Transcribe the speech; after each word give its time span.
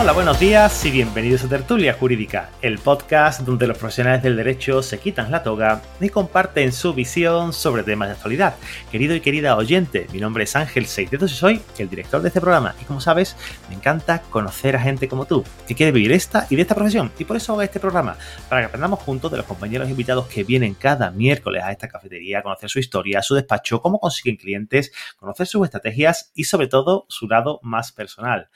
Hola, 0.00 0.12
buenos 0.12 0.38
días 0.38 0.84
y 0.84 0.92
bienvenidos 0.92 1.42
a 1.42 1.48
Tertulia 1.48 1.92
Jurídica, 1.92 2.50
el 2.62 2.78
podcast 2.78 3.40
donde 3.40 3.66
los 3.66 3.76
profesionales 3.76 4.22
del 4.22 4.36
derecho 4.36 4.80
se 4.80 5.00
quitan 5.00 5.32
la 5.32 5.42
toga 5.42 5.82
y 6.00 6.08
comparten 6.08 6.70
su 6.70 6.94
visión 6.94 7.52
sobre 7.52 7.82
temas 7.82 8.08
de 8.08 8.14
actualidad. 8.14 8.54
Querido 8.92 9.16
y 9.16 9.20
querida 9.20 9.56
oyente, 9.56 10.06
mi 10.12 10.20
nombre 10.20 10.44
es 10.44 10.54
Ángel 10.54 10.86
Seidetos 10.86 11.32
y 11.32 11.34
soy 11.34 11.62
el 11.78 11.90
director 11.90 12.22
de 12.22 12.28
este 12.28 12.40
programa. 12.40 12.76
Y 12.80 12.84
como 12.84 13.00
sabes, 13.00 13.36
me 13.68 13.74
encanta 13.74 14.22
conocer 14.22 14.76
a 14.76 14.80
gente 14.80 15.08
como 15.08 15.26
tú, 15.26 15.42
que 15.66 15.74
quiere 15.74 15.90
vivir 15.90 16.12
esta 16.12 16.46
y 16.48 16.54
de 16.54 16.62
esta 16.62 16.76
profesión. 16.76 17.10
Y 17.18 17.24
por 17.24 17.36
eso 17.36 17.54
hago 17.54 17.62
este 17.62 17.80
programa, 17.80 18.16
para 18.48 18.60
que 18.60 18.66
aprendamos 18.66 19.00
juntos 19.00 19.32
de 19.32 19.38
los 19.38 19.46
compañeros 19.46 19.90
invitados 19.90 20.28
que 20.28 20.44
vienen 20.44 20.74
cada 20.74 21.10
miércoles 21.10 21.64
a 21.64 21.72
esta 21.72 21.88
cafetería, 21.88 22.38
a 22.38 22.42
conocer 22.44 22.70
su 22.70 22.78
historia, 22.78 23.20
su 23.20 23.34
despacho, 23.34 23.82
cómo 23.82 23.98
consiguen 23.98 24.36
clientes, 24.36 24.92
conocer 25.16 25.48
sus 25.48 25.64
estrategias 25.64 26.30
y 26.36 26.44
sobre 26.44 26.68
todo 26.68 27.04
su 27.08 27.26
lado 27.26 27.58
más 27.64 27.90
personal. 27.90 28.48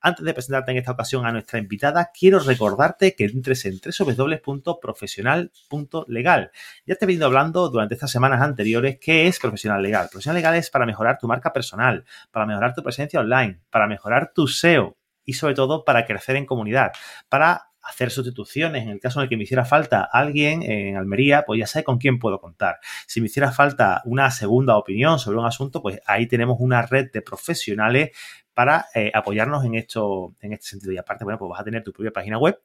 Antes 0.00 0.24
de 0.24 0.32
presentarte 0.32 0.70
en 0.70 0.78
esta 0.78 0.92
ocasión 0.92 1.26
a 1.26 1.32
nuestra 1.32 1.58
invitada, 1.58 2.12
quiero 2.16 2.38
recordarte 2.38 3.16
que 3.16 3.24
entres 3.24 3.64
en 3.64 3.80
www.profesional.legal. 3.80 6.52
Ya 6.86 6.94
te 6.94 7.04
he 7.04 7.08
venido 7.08 7.26
hablando 7.26 7.68
durante 7.68 7.94
estas 7.94 8.12
semanas 8.12 8.40
anteriores 8.40 8.98
qué 9.00 9.26
es 9.26 9.40
profesional 9.40 9.82
legal. 9.82 10.06
Profesional 10.08 10.36
legal 10.36 10.54
es 10.54 10.70
para 10.70 10.86
mejorar 10.86 11.18
tu 11.18 11.26
marca 11.26 11.52
personal, 11.52 12.04
para 12.30 12.46
mejorar 12.46 12.74
tu 12.74 12.84
presencia 12.84 13.18
online, 13.18 13.58
para 13.70 13.88
mejorar 13.88 14.30
tu 14.32 14.46
SEO 14.46 14.96
y 15.24 15.32
sobre 15.32 15.54
todo 15.54 15.84
para 15.84 16.06
crecer 16.06 16.36
en 16.36 16.46
comunidad, 16.46 16.92
para 17.28 17.68
hacer 17.88 18.10
sustituciones. 18.10 18.84
En 18.84 18.90
el 18.90 19.00
caso 19.00 19.18
en 19.18 19.24
el 19.24 19.28
que 19.28 19.36
me 19.36 19.44
hiciera 19.44 19.64
falta 19.64 20.08
alguien 20.10 20.62
en 20.62 20.96
Almería, 20.96 21.44
pues 21.46 21.58
ya 21.58 21.66
sé 21.66 21.84
con 21.84 21.98
quién 21.98 22.18
puedo 22.18 22.40
contar. 22.40 22.78
Si 23.06 23.20
me 23.20 23.26
hiciera 23.26 23.50
falta 23.50 24.02
una 24.04 24.30
segunda 24.30 24.76
opinión 24.76 25.18
sobre 25.18 25.38
un 25.38 25.46
asunto, 25.46 25.82
pues 25.82 26.00
ahí 26.06 26.26
tenemos 26.26 26.58
una 26.60 26.82
red 26.82 27.10
de 27.12 27.22
profesionales 27.22 28.10
para 28.58 28.86
eh, 28.92 29.12
apoyarnos 29.14 29.64
en, 29.64 29.76
esto, 29.76 30.34
en 30.40 30.52
este 30.52 30.66
sentido. 30.66 30.90
Y 30.90 30.98
aparte, 30.98 31.22
bueno, 31.22 31.38
pues 31.38 31.48
vas 31.48 31.60
a 31.60 31.62
tener 31.62 31.84
tu 31.84 31.92
propia 31.92 32.10
página 32.10 32.38
web 32.38 32.60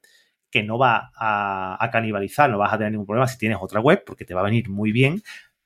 que 0.49 0.63
no 0.63 0.79
va 0.79 1.11
a, 1.15 1.87
canibalizar, 1.91 2.49
no 2.49 2.57
vas 2.57 2.73
a 2.73 2.79
tener 2.79 2.93
ningún 2.93 3.05
problema 3.05 3.27
si 3.27 3.37
tienes 3.37 3.59
otra 3.61 3.79
web, 3.79 4.03
porque 4.03 4.25
te 4.25 4.33
va 4.33 4.41
a 4.41 4.45
venir 4.45 4.69
muy 4.69 4.91
bien 4.91 5.21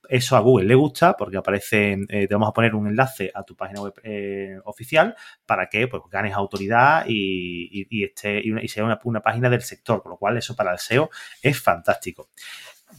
eso 0.09 0.35
a 0.35 0.41
Google 0.41 0.65
le 0.67 0.75
gusta 0.75 1.15
porque 1.17 1.37
aparece, 1.37 1.97
eh, 2.09 2.27
te 2.27 2.33
vamos 2.33 2.49
a 2.49 2.53
poner 2.53 2.75
un 2.75 2.87
enlace 2.87 3.31
a 3.33 3.43
tu 3.43 3.55
página 3.55 3.81
web 3.81 3.93
eh, 4.03 4.57
oficial 4.65 5.15
para 5.45 5.67
que 5.67 5.87
pues, 5.87 6.03
ganes 6.09 6.33
autoridad 6.33 7.05
y, 7.07 7.87
y, 7.89 8.03
y, 8.03 8.67
sea 8.67 8.83
una, 8.83 8.99
una, 9.03 9.21
página 9.21 9.49
del 9.49 9.61
sector, 9.61 10.01
con 10.01 10.11
lo 10.11 10.17
cual 10.17 10.37
eso 10.37 10.55
para 10.55 10.71
el 10.73 10.79
SEO 10.79 11.09
es 11.41 11.61
fantástico 11.61 12.29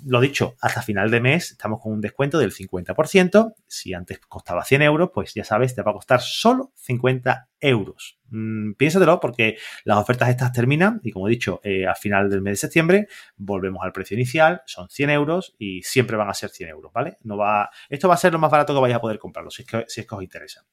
lo 0.04 0.20
dicho, 0.20 0.56
hasta 0.60 0.82
final 0.82 1.10
de 1.10 1.20
mes 1.20 1.52
estamos 1.52 1.80
con 1.80 1.92
un 1.92 2.00
descuento 2.00 2.38
del 2.38 2.52
50%. 2.52 3.54
Si 3.66 3.94
antes 3.94 4.18
costaba 4.20 4.64
100 4.64 4.82
euros, 4.82 5.10
pues 5.12 5.34
ya 5.34 5.44
sabes, 5.44 5.74
te 5.74 5.82
va 5.82 5.90
a 5.90 5.94
costar 5.94 6.20
solo 6.20 6.72
50 6.76 7.48
euros. 7.60 8.18
Mm, 8.30 8.74
piénsatelo 8.74 9.18
porque 9.20 9.56
las 9.84 9.98
ofertas 9.98 10.28
estas 10.28 10.52
terminan 10.52 11.00
y 11.02 11.10
como 11.10 11.28
he 11.28 11.30
dicho, 11.30 11.60
eh, 11.62 11.86
al 11.86 11.96
final 11.96 12.28
del 12.28 12.42
mes 12.42 12.52
de 12.52 12.56
septiembre 12.56 13.08
volvemos 13.36 13.82
al 13.82 13.92
precio 13.92 14.14
inicial, 14.14 14.62
son 14.66 14.88
100 14.88 15.10
euros 15.10 15.54
y 15.58 15.82
siempre 15.82 16.16
van 16.16 16.28
a 16.28 16.34
ser 16.34 16.50
100 16.50 16.70
euros, 16.70 16.92
¿vale? 16.92 17.16
No 17.22 17.36
va, 17.36 17.70
esto 17.88 18.08
va 18.08 18.14
a 18.14 18.18
ser 18.18 18.32
lo 18.32 18.38
más 18.38 18.50
barato 18.50 18.74
que 18.74 18.80
vais 18.80 18.94
a 18.94 19.00
poder 19.00 19.18
comprarlo 19.18 19.50
si 19.50 19.62
es 19.62 19.68
que, 19.68 19.84
si 19.88 20.00
es 20.02 20.06
que 20.06 20.14
os 20.14 20.22
interesa. 20.22 20.64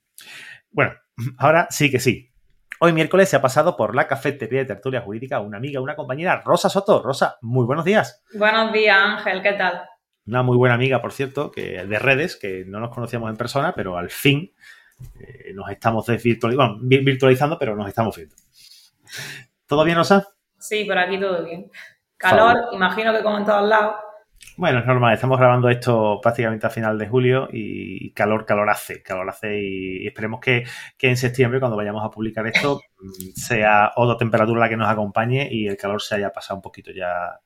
Bueno, 0.69 0.93
ahora 1.37 1.67
sí 1.69 1.89
que 1.89 1.99
sí, 1.99 2.34
Hoy 2.85 2.93
miércoles 2.93 3.27
se 3.27 3.35
ha 3.35 3.41
pasado 3.41 3.75
por 3.75 3.95
la 3.95 4.07
cafetería 4.07 4.59
de 4.59 4.65
tertulia 4.65 5.01
jurídica 5.01 5.39
una 5.39 5.57
amiga, 5.57 5.81
una 5.81 5.95
compañera, 5.95 6.43
Rosa 6.45 6.69
Soto. 6.69 7.01
Rosa, 7.01 7.39
muy 7.41 7.65
buenos 7.65 7.83
días. 7.83 8.23
Buenos 8.35 8.71
días, 8.71 8.95
Ángel, 8.95 9.41
¿qué 9.41 9.53
tal? 9.53 9.89
Una 10.27 10.43
muy 10.43 10.55
buena 10.55 10.75
amiga, 10.75 11.01
por 11.01 11.11
cierto, 11.11 11.49
que 11.49 11.83
de 11.83 11.97
redes, 11.97 12.35
que 12.35 12.63
no 12.67 12.79
nos 12.79 12.93
conocíamos 12.93 13.31
en 13.31 13.37
persona, 13.37 13.73
pero 13.75 13.97
al 13.97 14.11
fin 14.11 14.53
eh, 15.19 15.51
nos 15.55 15.67
estamos 15.71 16.05
virtualizando, 16.05 16.77
virtualizando, 16.83 17.57
pero 17.57 17.75
nos 17.75 17.87
estamos 17.87 18.15
viendo. 18.17 18.35
¿Todo 19.65 19.83
bien, 19.83 19.97
Rosa? 19.97 20.27
Sí, 20.59 20.85
por 20.85 20.99
aquí 20.99 21.19
todo 21.19 21.43
bien. 21.43 21.71
Calor, 22.17 22.67
imagino 22.71 23.11
que 23.13 23.23
como 23.23 23.39
en 23.39 23.45
todos 23.45 23.67
lados. 23.67 23.95
Bueno, 24.57 24.79
es 24.79 24.85
normal, 24.85 25.13
estamos 25.13 25.37
grabando 25.37 25.69
esto 25.69 26.19
prácticamente 26.21 26.65
a 26.65 26.69
final 26.69 26.97
de 26.97 27.09
julio 27.09 27.49
y 27.51 28.11
calor, 28.11 28.45
calor 28.45 28.69
hace, 28.69 29.03
calor 29.03 29.29
hace 29.29 29.59
y 29.61 30.07
esperemos 30.07 30.39
que, 30.39 30.63
en 31.01 31.17
septiembre, 31.17 31.59
cuando 31.59 31.75
vayamos 31.75 32.05
a 32.05 32.09
publicar 32.09 32.47
esto, 32.47 32.79
mm, 32.97 33.31
sea 33.35 33.91
otra 33.97 34.15
temperatura 34.17 34.61
la 34.61 34.69
que 34.69 34.77
nos 34.77 34.87
acompañe 34.87 35.49
y 35.51 35.67
el 35.67 35.75
calor 35.75 36.01
se 36.01 36.15
haya 36.15 36.31
pasado 36.31 36.55
un 36.55 36.61
poquito 36.61 36.91
ya, 36.91 37.37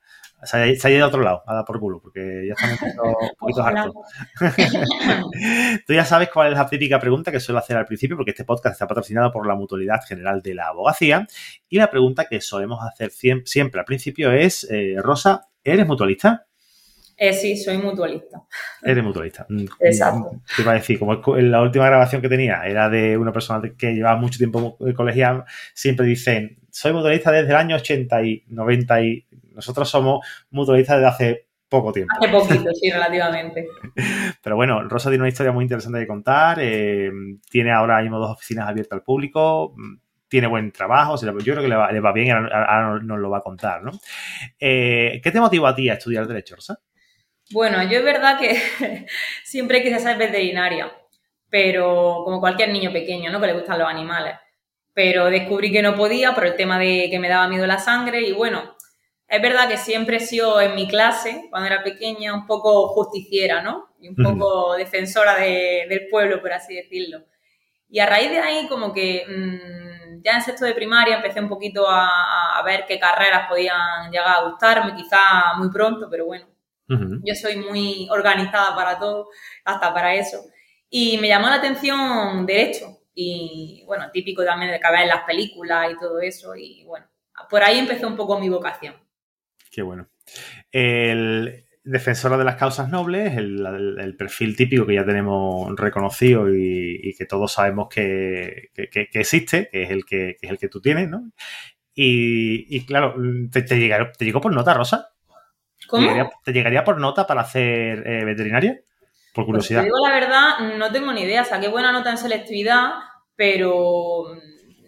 se 0.44 0.56
haya, 0.56 0.90
ido 0.90 1.04
a 1.04 1.08
otro 1.08 1.22
lado, 1.22 1.42
a 1.48 1.54
dar 1.54 1.64
por 1.64 1.80
culo, 1.80 2.00
porque 2.00 2.46
ya 2.46 2.54
estamos 2.54 2.80
un 2.80 3.36
poquito, 3.36 3.64
hartos. 3.64 3.92
Tú 5.88 5.92
ya 5.92 6.04
sabes 6.04 6.28
cuál 6.28 6.52
es 6.52 6.58
la 6.58 6.68
típica 6.68 7.00
pregunta 7.00 7.32
que 7.32 7.40
suelo 7.40 7.58
hacer 7.58 7.76
al 7.76 7.86
principio, 7.86 8.16
porque 8.16 8.30
este 8.30 8.44
podcast 8.44 8.74
está 8.74 8.86
patrocinado 8.86 9.32
por 9.32 9.48
la 9.48 9.56
Mutualidad 9.56 10.00
General 10.06 10.40
de 10.42 10.54
la 10.54 10.68
Abogacía. 10.68 11.26
Y 11.68 11.78
la 11.78 11.90
pregunta 11.90 12.26
que 12.26 12.40
solemos 12.40 12.78
hacer 12.84 13.10
siempre 13.10 13.80
al 13.80 13.84
principio 13.84 14.30
es, 14.30 14.64
eh, 14.70 14.94
Rosa, 15.02 15.48
¿eres 15.64 15.88
mutualista? 15.88 16.46
Eh, 17.22 17.34
sí, 17.34 17.54
soy 17.54 17.76
mutualista. 17.76 18.42
Eres 18.82 19.04
mutualista. 19.04 19.44
Mm, 19.46 19.66
Exacto. 19.80 20.32
Mm, 20.32 20.40
te 20.56 20.62
iba 20.62 20.70
a 20.72 20.74
decir, 20.76 20.98
como 20.98 21.20
la 21.36 21.60
última 21.60 21.84
grabación 21.84 22.22
que 22.22 22.30
tenía 22.30 22.62
era 22.64 22.88
de 22.88 23.18
una 23.18 23.30
persona 23.30 23.60
que 23.76 23.92
llevaba 23.92 24.18
mucho 24.18 24.38
tiempo 24.38 24.78
colegial, 24.96 25.44
siempre 25.74 26.06
dicen, 26.06 26.58
soy 26.70 26.94
mutualista 26.94 27.30
desde 27.30 27.50
el 27.50 27.56
año 27.56 27.76
80 27.76 28.22
y 28.22 28.44
90 28.48 29.02
y 29.02 29.26
nosotros 29.52 29.90
somos 29.90 30.26
mutualistas 30.48 30.96
desde 30.96 31.08
hace 31.08 31.46
poco 31.68 31.92
tiempo. 31.92 32.14
Hace 32.18 32.32
poquito, 32.32 32.70
sí, 32.72 32.90
relativamente. 32.90 33.68
Pero 34.42 34.56
bueno, 34.56 34.88
Rosa 34.88 35.10
tiene 35.10 35.24
una 35.24 35.28
historia 35.28 35.52
muy 35.52 35.64
interesante 35.64 35.98
de 35.98 36.06
contar. 36.06 36.56
Eh, 36.62 37.10
tiene 37.50 37.70
ahora 37.70 38.00
mismo 38.00 38.18
dos 38.18 38.30
oficinas 38.30 38.66
abiertas 38.66 38.96
al 38.96 39.02
público. 39.02 39.74
Mm, 39.76 39.96
tiene 40.26 40.46
buen 40.46 40.72
trabajo. 40.72 41.16
yo 41.20 41.52
creo 41.52 41.60
que 41.60 41.68
le 41.68 42.00
va, 42.00 42.12
bien 42.12 42.28
y 42.28 42.30
ahora, 42.30 42.98
nos 43.02 43.18
lo 43.18 43.28
va 43.28 43.38
a 43.38 43.42
contar, 43.42 43.82
¿no? 43.82 43.90
Eh, 44.58 45.20
¿Qué 45.22 45.30
te 45.30 45.40
motivó 45.40 45.66
a 45.66 45.74
ti 45.74 45.90
a 45.90 45.94
estudiar 45.94 46.26
Derecho, 46.26 46.54
Rosa? 46.54 46.80
Bueno, 47.52 47.82
yo 47.82 47.98
es 47.98 48.04
verdad 48.04 48.38
que 48.38 49.06
siempre 49.44 49.82
quise 49.82 49.98
ser 49.98 50.16
veterinaria, 50.16 50.92
pero 51.48 52.22
como 52.24 52.40
cualquier 52.40 52.70
niño 52.70 52.92
pequeño, 52.92 53.30
¿no? 53.32 53.40
Que 53.40 53.48
le 53.48 53.54
gustan 53.54 53.78
los 53.78 53.88
animales. 53.88 54.36
Pero 54.94 55.26
descubrí 55.26 55.72
que 55.72 55.82
no 55.82 55.96
podía 55.96 56.34
por 56.34 56.46
el 56.46 56.56
tema 56.56 56.78
de 56.78 57.08
que 57.10 57.18
me 57.18 57.28
daba 57.28 57.48
miedo 57.48 57.66
la 57.66 57.78
sangre 57.78 58.20
y 58.22 58.32
bueno, 58.32 58.76
es 59.26 59.42
verdad 59.42 59.68
que 59.68 59.76
siempre 59.76 60.16
he 60.16 60.20
sido 60.20 60.60
en 60.60 60.74
mi 60.74 60.88
clase, 60.88 61.46
cuando 61.50 61.68
era 61.68 61.82
pequeña, 61.84 62.34
un 62.34 62.46
poco 62.46 62.88
justiciera, 62.88 63.62
¿no? 63.62 63.88
Y 64.00 64.08
un 64.08 64.16
poco 64.16 64.74
defensora 64.76 65.36
del 65.36 66.08
pueblo, 66.10 66.40
por 66.40 66.52
así 66.52 66.74
decirlo. 66.74 67.24
Y 67.88 68.00
a 68.00 68.06
raíz 68.06 68.30
de 68.30 68.38
ahí, 68.38 68.66
como 68.68 68.92
que 68.92 69.24
mmm, 69.28 70.22
ya 70.24 70.32
en 70.32 70.42
sexto 70.42 70.64
de 70.64 70.74
primaria 70.74 71.16
empecé 71.16 71.40
un 71.40 71.48
poquito 71.48 71.88
a, 71.88 72.58
a, 72.58 72.62
ver 72.62 72.84
qué 72.86 72.98
carreras 72.98 73.48
podían 73.48 74.10
llegar 74.10 74.36
a 74.38 74.42
gustarme, 74.48 74.94
quizá 74.94 75.54
muy 75.56 75.70
pronto, 75.70 76.08
pero 76.10 76.26
bueno, 76.26 76.46
yo 77.22 77.34
soy 77.34 77.56
muy 77.56 78.08
organizada 78.10 78.74
para 78.74 78.98
todo, 78.98 79.28
hasta 79.64 79.94
para 79.94 80.14
eso. 80.14 80.44
Y 80.88 81.18
me 81.18 81.28
llamó 81.28 81.46
la 81.48 81.56
atención 81.56 82.44
derecho. 82.46 82.98
Y 83.14 83.84
bueno, 83.86 84.10
típico 84.12 84.44
también 84.44 84.72
de 84.72 84.80
que 84.80 84.86
en 84.86 85.08
las 85.08 85.24
películas 85.24 85.92
y 85.92 85.98
todo 85.98 86.20
eso. 86.20 86.54
Y 86.56 86.84
bueno, 86.84 87.06
por 87.48 87.62
ahí 87.62 87.78
empezó 87.78 88.08
un 88.08 88.16
poco 88.16 88.40
mi 88.40 88.48
vocación. 88.48 88.94
Qué 89.70 89.82
bueno. 89.82 90.08
El 90.72 91.64
defensora 91.82 92.36
de 92.36 92.44
las 92.44 92.56
causas 92.56 92.88
nobles, 92.88 93.36
el, 93.36 93.64
el, 93.98 94.16
perfil 94.16 94.56
típico 94.56 94.86
que 94.86 94.94
ya 94.94 95.04
tenemos 95.04 95.74
reconocido 95.76 96.46
y, 96.54 97.14
que 97.16 97.26
todos 97.26 97.52
sabemos 97.52 97.88
que, 97.88 98.70
que, 98.74 99.08
existe, 99.14 99.68
que 99.70 99.84
es 99.84 99.90
el 99.90 100.04
que, 100.04 100.36
es 100.40 100.50
el 100.50 100.58
que 100.58 100.68
tú 100.68 100.80
tienes, 100.80 101.08
¿no? 101.08 101.30
Y, 101.94 102.84
claro, 102.86 103.14
¿te, 103.50 103.62
te, 103.62 103.78
llegó, 103.78 104.10
¿te 104.16 104.24
llegó 104.24 104.40
por 104.40 104.54
nota, 104.54 104.74
Rosa? 104.74 105.12
¿Te 106.44 106.52
llegaría, 106.52 106.84
por 106.84 106.98
nota 106.98 107.26
para 107.26 107.42
hacer 107.42 108.06
eh, 108.06 108.24
veterinaria? 108.24 108.80
Por 109.34 109.44
pues 109.44 109.46
curiosidad. 109.46 109.80
te 109.80 109.84
digo 109.84 109.98
la 110.06 110.14
verdad, 110.14 110.76
no 110.76 110.90
tengo 110.90 111.12
ni 111.12 111.22
idea. 111.22 111.44
Saqué 111.44 111.68
buena 111.68 111.92
nota 111.92 112.10
en 112.10 112.18
selectividad, 112.18 112.90
pero 113.36 114.24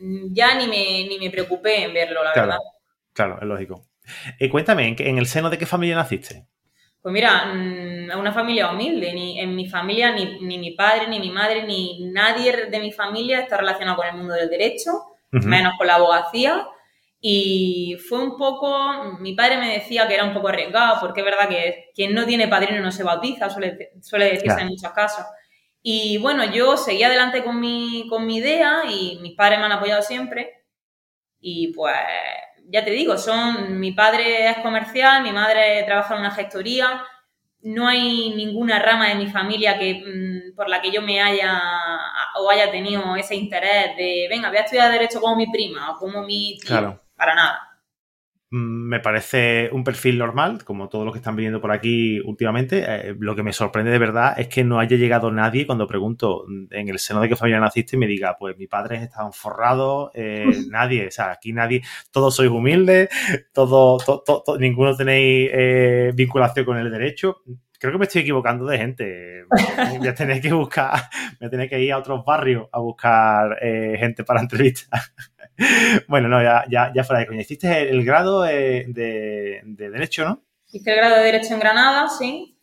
mm, 0.01 0.33
ya 0.33 0.55
ni 0.57 0.67
me, 0.67 1.09
ni 1.09 1.19
me 1.19 1.31
preocupé 1.31 1.85
en 1.85 1.95
verlo, 1.95 2.25
la 2.25 2.33
verdad. 2.35 2.59
Claro, 3.13 3.39
es 3.41 3.47
lógico. 3.47 3.87
Eh, 4.39 4.49
cuéntame, 4.49 4.97
¿en, 4.99 5.19
el 5.19 5.27
seno 5.27 5.51
de 5.51 5.59
qué 5.59 5.67
familia 5.67 5.97
naciste? 5.97 6.47
Pues 7.01 7.13
mira, 7.13 7.47
mm, 7.47 8.19
una 8.19 8.33
familia 8.33 8.71
humilde, 8.71 9.13
ni 9.13 9.41
en 9.41 9.55
mi 9.55 9.69
familia 9.69 10.13
ni, 10.13 10.41
ni, 10.41 10.59
mi 10.59 10.73
padre, 10.73 11.09
ni 11.09 11.21
mi 11.21 11.31
madre, 11.31 11.65
ni 11.65 12.11
nadie 12.13 12.67
de 12.67 12.81
mi 12.81 12.93
familia 12.93 13.41
está 13.41 13.57
relacionado 13.57 13.97
con 13.97 14.07
el 14.07 14.15
mundo 14.15 14.35
del 14.35 14.49
derecho, 14.49 14.91
menos 15.31 15.75
con 15.79 15.87
la 15.87 15.95
abogacía. 15.95 16.67
Y 17.25 17.97
fue 18.09 18.19
un 18.19 18.37
poco, 18.37 19.17
mi 19.21 19.35
padre 19.35 19.57
me 19.57 19.75
decía 19.75 20.09
que 20.09 20.15
era 20.15 20.25
un 20.25 20.35
poco 20.35 20.49
arriesgado, 20.49 20.99
porque 21.01 21.21
es 21.21 21.25
verdad 21.25 21.49
que 21.49 21.93
quien 21.95 22.15
no 22.15 22.27
tiene 22.27 22.49
padrino 22.49 22.81
no 22.81 22.91
se 22.91 23.05
bautiza, 23.05 23.49
suele, 23.49 23.93
suele 24.03 24.33
decirse 24.33 24.61
en 24.61 24.67
muchos 24.67 24.91
casos. 24.91 25.25
Y 25.83 26.19
bueno, 26.19 26.45
yo 26.45 26.77
seguí 26.77 27.05
adelante 27.05 27.45
con 27.45 27.61
mi, 27.61 28.07
con 28.09 28.27
mi 28.27 28.39
idea 28.39 28.83
y 28.91 29.21
mis 29.23 29.37
padres 29.37 29.61
me 29.61 29.67
han 29.67 29.73
apoyado 29.73 30.03
siempre. 30.03 30.65
Y 31.41 31.73
pues 31.73 31.95
ya 32.69 32.85
te 32.85 32.91
digo, 32.91 33.17
son, 33.17 33.79
mi 33.79 33.93
padre 33.93 34.51
es 34.51 34.59
comercial, 34.59 35.23
mi 35.23 35.31
madre 35.31 35.85
trabaja 35.85 36.15
en 36.15 36.21
una 36.21 36.31
gestoría, 36.33 37.05
no 37.61 37.87
hay 37.87 38.31
ninguna 38.35 38.81
rama 38.81 39.09
de 39.09 39.15
mi 39.15 39.29
familia 39.29 39.79
que, 39.79 40.03
mm, 40.05 40.57
por 40.57 40.69
la 40.69 40.81
que 40.81 40.91
yo 40.91 41.03
me 41.03 41.21
haya 41.23 41.61
o 42.41 42.51
haya 42.51 42.71
tenido 42.71 43.15
ese 43.15 43.37
interés 43.37 43.97
de, 43.97 44.27
venga, 44.29 44.49
voy 44.49 44.59
a 44.59 44.63
estudiar 44.63 44.91
Derecho 44.91 45.21
como 45.21 45.37
mi 45.37 45.47
prima 45.47 45.93
o 45.93 45.99
como 45.99 46.23
mi 46.23 46.59
tío, 46.59 47.01
para 47.23 47.37
nada. 47.37 47.69
Mm, 48.51 48.89
me 48.89 49.01
parece 49.01 49.71
un 49.73 49.85
perfil 49.85 50.19
normal, 50.19 50.65
como 50.65 50.89
todos 50.89 51.05
los 51.05 51.15
que 51.15 51.19
están 51.21 51.37
viniendo 51.37 51.61
por 51.61 51.71
aquí 51.71 52.19
últimamente. 52.21 52.85
Eh, 52.87 53.15
lo 53.19 53.37
que 53.37 53.45
me 53.45 53.53
sorprende 53.53 53.93
de 53.93 53.99
verdad 53.99 54.35
es 54.39 54.49
que 54.49 54.65
no 54.65 54.81
haya 54.81 54.97
llegado 54.97 55.31
nadie 55.31 55.65
cuando 55.65 55.87
pregunto 55.87 56.45
en 56.71 56.89
el 56.89 56.99
seno 56.99 57.21
de 57.21 57.29
qué 57.29 57.37
familia 57.37 57.61
naciste 57.61 57.95
y 57.95 58.01
me 58.01 58.09
diga, 58.09 58.37
pues 58.39 58.59
mi 58.59 58.67
padre 58.67 58.97
estaban 58.97 59.33
forrados, 59.33 60.11
eh, 60.15 60.45
nadie, 60.71 61.07
o 61.07 61.11
sea, 61.13 61.31
aquí 61.31 61.53
nadie, 61.53 61.83
todos 62.11 62.35
sois 62.35 62.51
humildes, 62.51 63.09
todos, 63.55 64.05
ninguno 64.59 64.97
tenéis 64.97 65.49
eh, 65.53 66.13
vinculación 66.15 66.67
con 66.67 66.77
el 66.77 66.91
derecho. 66.91 67.43
Creo 67.83 67.95
que 67.95 67.99
me 67.99 68.05
estoy 68.05 68.23
equivocando 68.23 68.65
de 68.65 68.79
gente. 68.79 69.45
Voy 69.99 70.07
a 70.07 70.15
tener 70.15 70.41
que 70.41 70.53
buscar, 70.53 70.93
voy 71.41 71.49
a 71.49 71.51
tener 71.51 71.69
que 71.69 71.81
ir 71.81 71.93
a 71.93 71.99
otros 71.99 72.25
barrios 72.25 72.69
a 72.71 72.79
buscar 72.79 73.59
gente 73.61 74.23
para 74.23 74.41
entrevistas. 74.41 75.13
bueno, 76.07 76.29
no, 76.29 76.41
ya, 76.41 76.65
ya, 76.71 76.93
ya 76.95 77.03
fuera 77.03 77.19
de 77.19 77.27
coña. 77.27 77.41
Hiciste 77.41 77.91
el, 77.91 78.05
grado 78.05 78.43
de, 78.43 78.87
Derecho, 79.67 80.25
¿no? 80.25 80.45
Hice 80.71 80.91
el 80.93 80.97
grado 80.97 81.17
de 81.17 81.25
Derecho 81.25 81.55
en 81.55 81.59
Granada, 81.59 82.09
sí. 82.09 82.57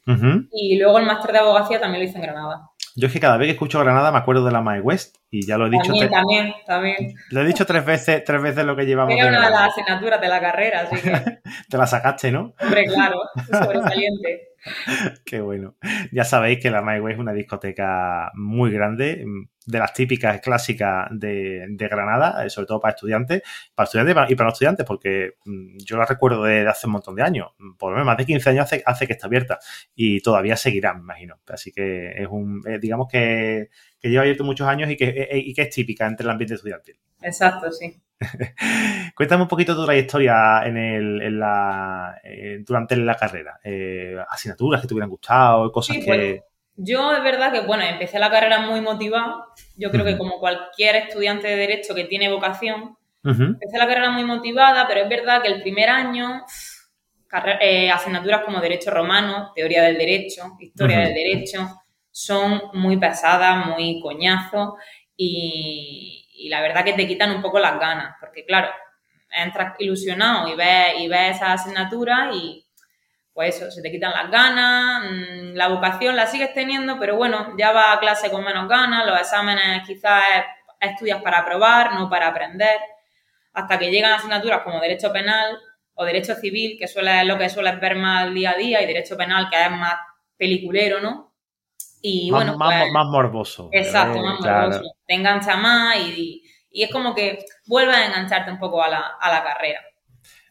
Y 0.54 0.80
luego 0.80 1.00
el 1.00 1.06
máster 1.06 1.34
de 1.34 1.40
Abogacía 1.40 1.82
también 1.82 2.02
lo 2.02 2.10
hice 2.10 2.18
en 2.18 2.24
Granada. 2.24 2.70
Yo 2.96 3.08
es 3.08 3.14
que 3.14 3.20
cada 3.20 3.36
vez 3.36 3.48
que 3.48 3.52
escucho 3.52 3.80
Granada 3.82 4.14
me 4.14 4.20
acuerdo 4.20 4.46
de 4.46 4.54
la 4.54 4.62
My 4.62 4.80
West 4.80 5.18
y 5.30 5.46
ya 5.46 5.58
lo 5.58 5.68
he 5.68 5.70
dicho. 5.70 5.92
También, 5.92 6.10
también, 6.10 6.54
también. 6.66 7.14
Lo 7.30 7.42
he 7.42 7.46
dicho 7.46 7.66
tres 7.66 7.86
veces, 7.86 8.24
tres 8.24 8.42
veces 8.42 8.64
lo 8.64 8.78
que 8.78 8.86
llevamos. 8.86 9.14
Era 9.14 9.28
una 9.28 9.46
de 9.46 9.52
las 9.52 9.70
asignaturas 9.70 10.22
de 10.22 10.28
la 10.30 10.40
carrera, 10.40 10.82
así 10.82 10.96
que. 11.02 11.12
Te 11.70 11.78
la 11.78 11.86
sacaste, 11.86 12.32
¿no? 12.32 12.54
Hombre, 12.60 12.86
claro, 12.86 13.20
sobresaliente. 13.52 14.49
Qué 15.26 15.42
bueno. 15.42 15.76
Ya 16.12 16.24
sabéis 16.24 16.60
que 16.60 16.72
la 16.72 16.82
My 16.82 17.00
Way 17.00 17.14
es 17.14 17.20
una 17.20 17.34
discoteca 17.34 18.32
muy 18.36 18.72
grande, 18.72 19.26
de 19.70 19.78
las 19.78 19.94
típicas 19.94 20.42
clásicas 20.42 21.08
de, 21.12 21.76
Granada, 21.78 22.44
eh, 22.46 22.50
sobre 22.50 22.68
todo 22.68 22.80
para 22.80 22.96
estudiantes, 22.96 23.44
para 23.76 23.86
estudiantes 23.86 24.32
y 24.32 24.36
para, 24.36 24.50
estudiantes, 24.50 24.86
porque 24.86 25.36
mm, 25.46 25.78
yo 25.86 25.98
la 25.98 26.06
recuerdo 26.06 26.44
de 26.44 26.68
hace 26.68 26.88
un 26.88 26.94
montón 26.94 27.16
de 27.16 27.22
años, 27.22 27.50
por 27.78 27.92
lo 27.92 27.98
menos 27.98 28.08
más 28.08 28.18
de 28.18 28.26
15 28.26 28.50
años 28.50 28.68
hace, 28.86 29.08
que 29.08 29.14
está 29.14 29.28
abierta 29.28 29.60
y 29.96 30.22
todavía 30.22 30.56
seguirá, 30.56 30.94
me 30.94 31.02
imagino. 31.02 31.40
Así 31.48 31.72
que 31.72 32.12
es 32.12 32.28
un, 32.28 32.64
eh, 32.68 32.80
digamos 32.80 33.08
que, 33.08 33.70
lleva 34.02 34.22
abierto 34.22 34.44
muchos 34.44 34.68
años 34.68 34.90
y 34.90 34.98
que, 34.98 35.06
eh, 35.08 35.38
y 35.38 35.54
que 35.54 35.64
es 35.64 35.70
típica 35.70 36.08
entre 36.08 36.24
el 36.26 36.32
ambiente 36.32 36.56
estudiantil. 36.56 37.00
Exacto, 37.22 37.72
sí. 37.72 38.02
Cuéntame 39.16 39.44
un 39.44 39.48
poquito 39.48 39.76
tu 39.76 39.86
trayectoria 39.86 40.64
en, 40.66 40.78
el, 40.78 41.22
en 41.22 41.40
la, 41.40 42.22
durante 42.66 42.96
la 42.98 43.16
carrera. 43.16 43.60
asignaturas 44.30 44.82
que 44.82 44.88
te 44.88 44.94
hubieran 44.94 45.10
gustado, 45.10 45.72
cosas 45.72 45.98
que... 45.98 46.44
Yo 46.82 47.14
es 47.14 47.22
verdad 47.22 47.52
que, 47.52 47.60
bueno, 47.60 47.84
empecé 47.84 48.20
la 48.20 48.32
carrera 48.32 48.62
muy 48.62 48.80
motivada. 48.80 49.48
Yo 49.76 49.92
creo 49.92 50.06
que 50.06 50.18
como 50.18 50.40
cualquier 50.40 50.96
estudiante 50.96 51.50
de 51.50 51.58
Derecho 51.58 51.94
que 51.94 52.06
tiene 52.06 52.32
vocación, 52.32 52.96
empecé 53.22 53.78
la 53.78 53.86
carrera 53.86 54.12
muy 54.12 54.24
motivada, 54.24 54.88
pero 54.88 55.02
es 55.02 55.10
verdad 55.10 55.42
que 55.42 55.50
el 55.50 55.62
primer 55.62 55.90
año, 55.90 56.46
eh, 57.60 57.92
asignaturas 57.92 58.46
como 58.46 58.62
Derecho 58.62 58.92
Romano, 58.92 59.52
Teoría 59.54 59.84
del 59.84 59.98
Derecho, 59.98 60.54
Historia 60.58 61.00
del 61.00 61.14
Derecho, 61.14 61.68
son 62.12 62.62
muy 62.74 62.96
pesadas, 62.96 63.68
muy 63.68 64.00
coñazo 64.02 64.78
y, 65.18 66.29
y 66.40 66.50
la 66.50 66.62
verdad 66.62 66.86
que 66.86 66.94
te 66.94 67.08
quitan 67.08 67.32
un 67.32 67.42
poco 67.42 67.60
las 67.60 67.80
ganas, 67.80 68.16
porque 68.20 68.46
claro, 68.46 68.70
entras 69.30 69.76
ilusionado 69.80 70.48
y 70.48 70.56
ves, 70.56 71.00
y 71.00 71.08
ves 71.08 71.36
esa 71.36 71.54
asignatura 71.54 72.32
y 72.34 72.66
pues 73.34 73.56
eso, 73.56 73.72
se 73.72 73.82
te 73.82 73.92
quitan 73.92 74.12
las 74.12 74.32
ganas, 74.32 75.04
mm, 75.04 75.54
la 75.56 75.68
vocación 75.68 76.16
la 76.16 76.28
sigues 76.28 76.54
teniendo, 76.54 77.00
pero 77.00 77.16
bueno, 77.16 77.56
ya 77.58 77.72
vas 77.72 77.98
a 77.98 78.00
clase 78.00 78.32
con 78.32 78.44
menos 78.44 78.68
ganas, 78.68 79.06
los 79.06 79.20
exámenes 79.20 79.86
quizás 79.86 80.24
estudias 80.80 81.22
para 81.22 81.46
probar, 81.46 81.94
no 81.94 82.10
para 82.10 82.28
aprender, 82.28 82.80
hasta 83.54 83.78
que 83.78 83.92
llegan 83.92 84.14
asignaturas 84.14 84.62
como 84.62 84.80
Derecho 84.80 85.12
Penal 85.12 85.58
o 85.94 86.06
Derecho 86.06 86.36
Civil, 86.36 86.78
que 86.80 86.88
suele, 86.88 87.22
es 87.22 87.28
lo 87.28 87.38
que 87.38 87.50
sueles 87.50 87.80
ver 87.80 87.96
más 87.96 88.34
día 88.34 88.52
a 88.52 88.56
día, 88.56 88.82
y 88.82 88.86
Derecho 88.86 89.18
Penal, 89.18 89.50
que 89.50 89.62
es 89.62 89.72
más 89.72 89.96
peliculero, 90.38 91.02
¿no? 91.02 91.29
Y 92.02 92.32
más, 92.32 92.46
bueno, 92.46 92.58
más, 92.58 92.82
pues 92.82 92.94
morboso. 92.94 93.70
Exacto, 93.72 94.20
eh, 94.20 94.22
más 94.22 94.40
morboso. 94.40 94.96
Te 95.06 95.14
engancha 95.16 95.58
más 95.58 95.98
y, 95.98 96.44
es 96.72 96.92
como 96.92 97.16
que 97.16 97.46
vuelves 97.66 97.96
a 97.96 98.06
engancharte 98.06 98.52
un 98.52 98.60
poco 98.60 98.82
a 98.82 98.90
la, 98.90 99.00
a 99.20 99.32
la 99.32 99.44
carrera. 99.44 99.82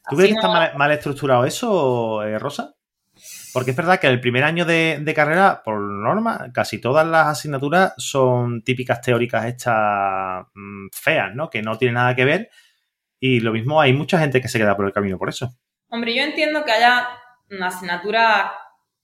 ¿Tú 0.09 0.17
crees 0.17 0.33
que 0.33 0.37
está 0.37 0.73
mal, 0.75 0.93
estructurado 0.93 1.45
eso, 1.45 2.23
eh, 2.23 2.39
Rosa? 2.39 2.75
Porque 3.53 3.73
es 3.73 3.77
verdad 3.77 3.99
que 3.99 4.06
el 4.06 4.21
primer 4.21 4.45
año 4.45 4.65
de, 4.65 5.12
carrera, 5.15 5.62
por 5.65 5.81
norma, 5.81 6.50
casi 6.53 6.81
todas 6.81 7.06
las 7.06 7.27
asignaturas 7.27 7.95
son 7.97 8.62
típicas 8.62 9.00
teóricas 9.00 9.47
hechas 9.47 10.47
mm, 10.55 10.89
feas, 10.93 11.35
¿no? 11.35 11.50
Que 11.50 11.62
no 11.62 11.77
tienen 11.77 11.95
nada 11.95 12.15
que 12.15 12.25
ver. 12.25 12.50
Y 13.21 13.41
lo 13.41 13.53
mismo, 13.53 13.81
hay 13.81 13.93
mucha 13.93 14.19
gente 14.19 14.41
que 14.41 14.49
se 14.49 14.59
queda 14.59 14.77
por 14.77 14.87
el 14.87 14.93
camino 14.93 15.19
por 15.19 15.29
eso. 15.29 15.50
Hombre, 15.89 16.15
yo 16.15 16.23
entiendo 16.23 16.65
que 16.65 16.73
haya 16.73 17.09
asignaturas 17.62 18.53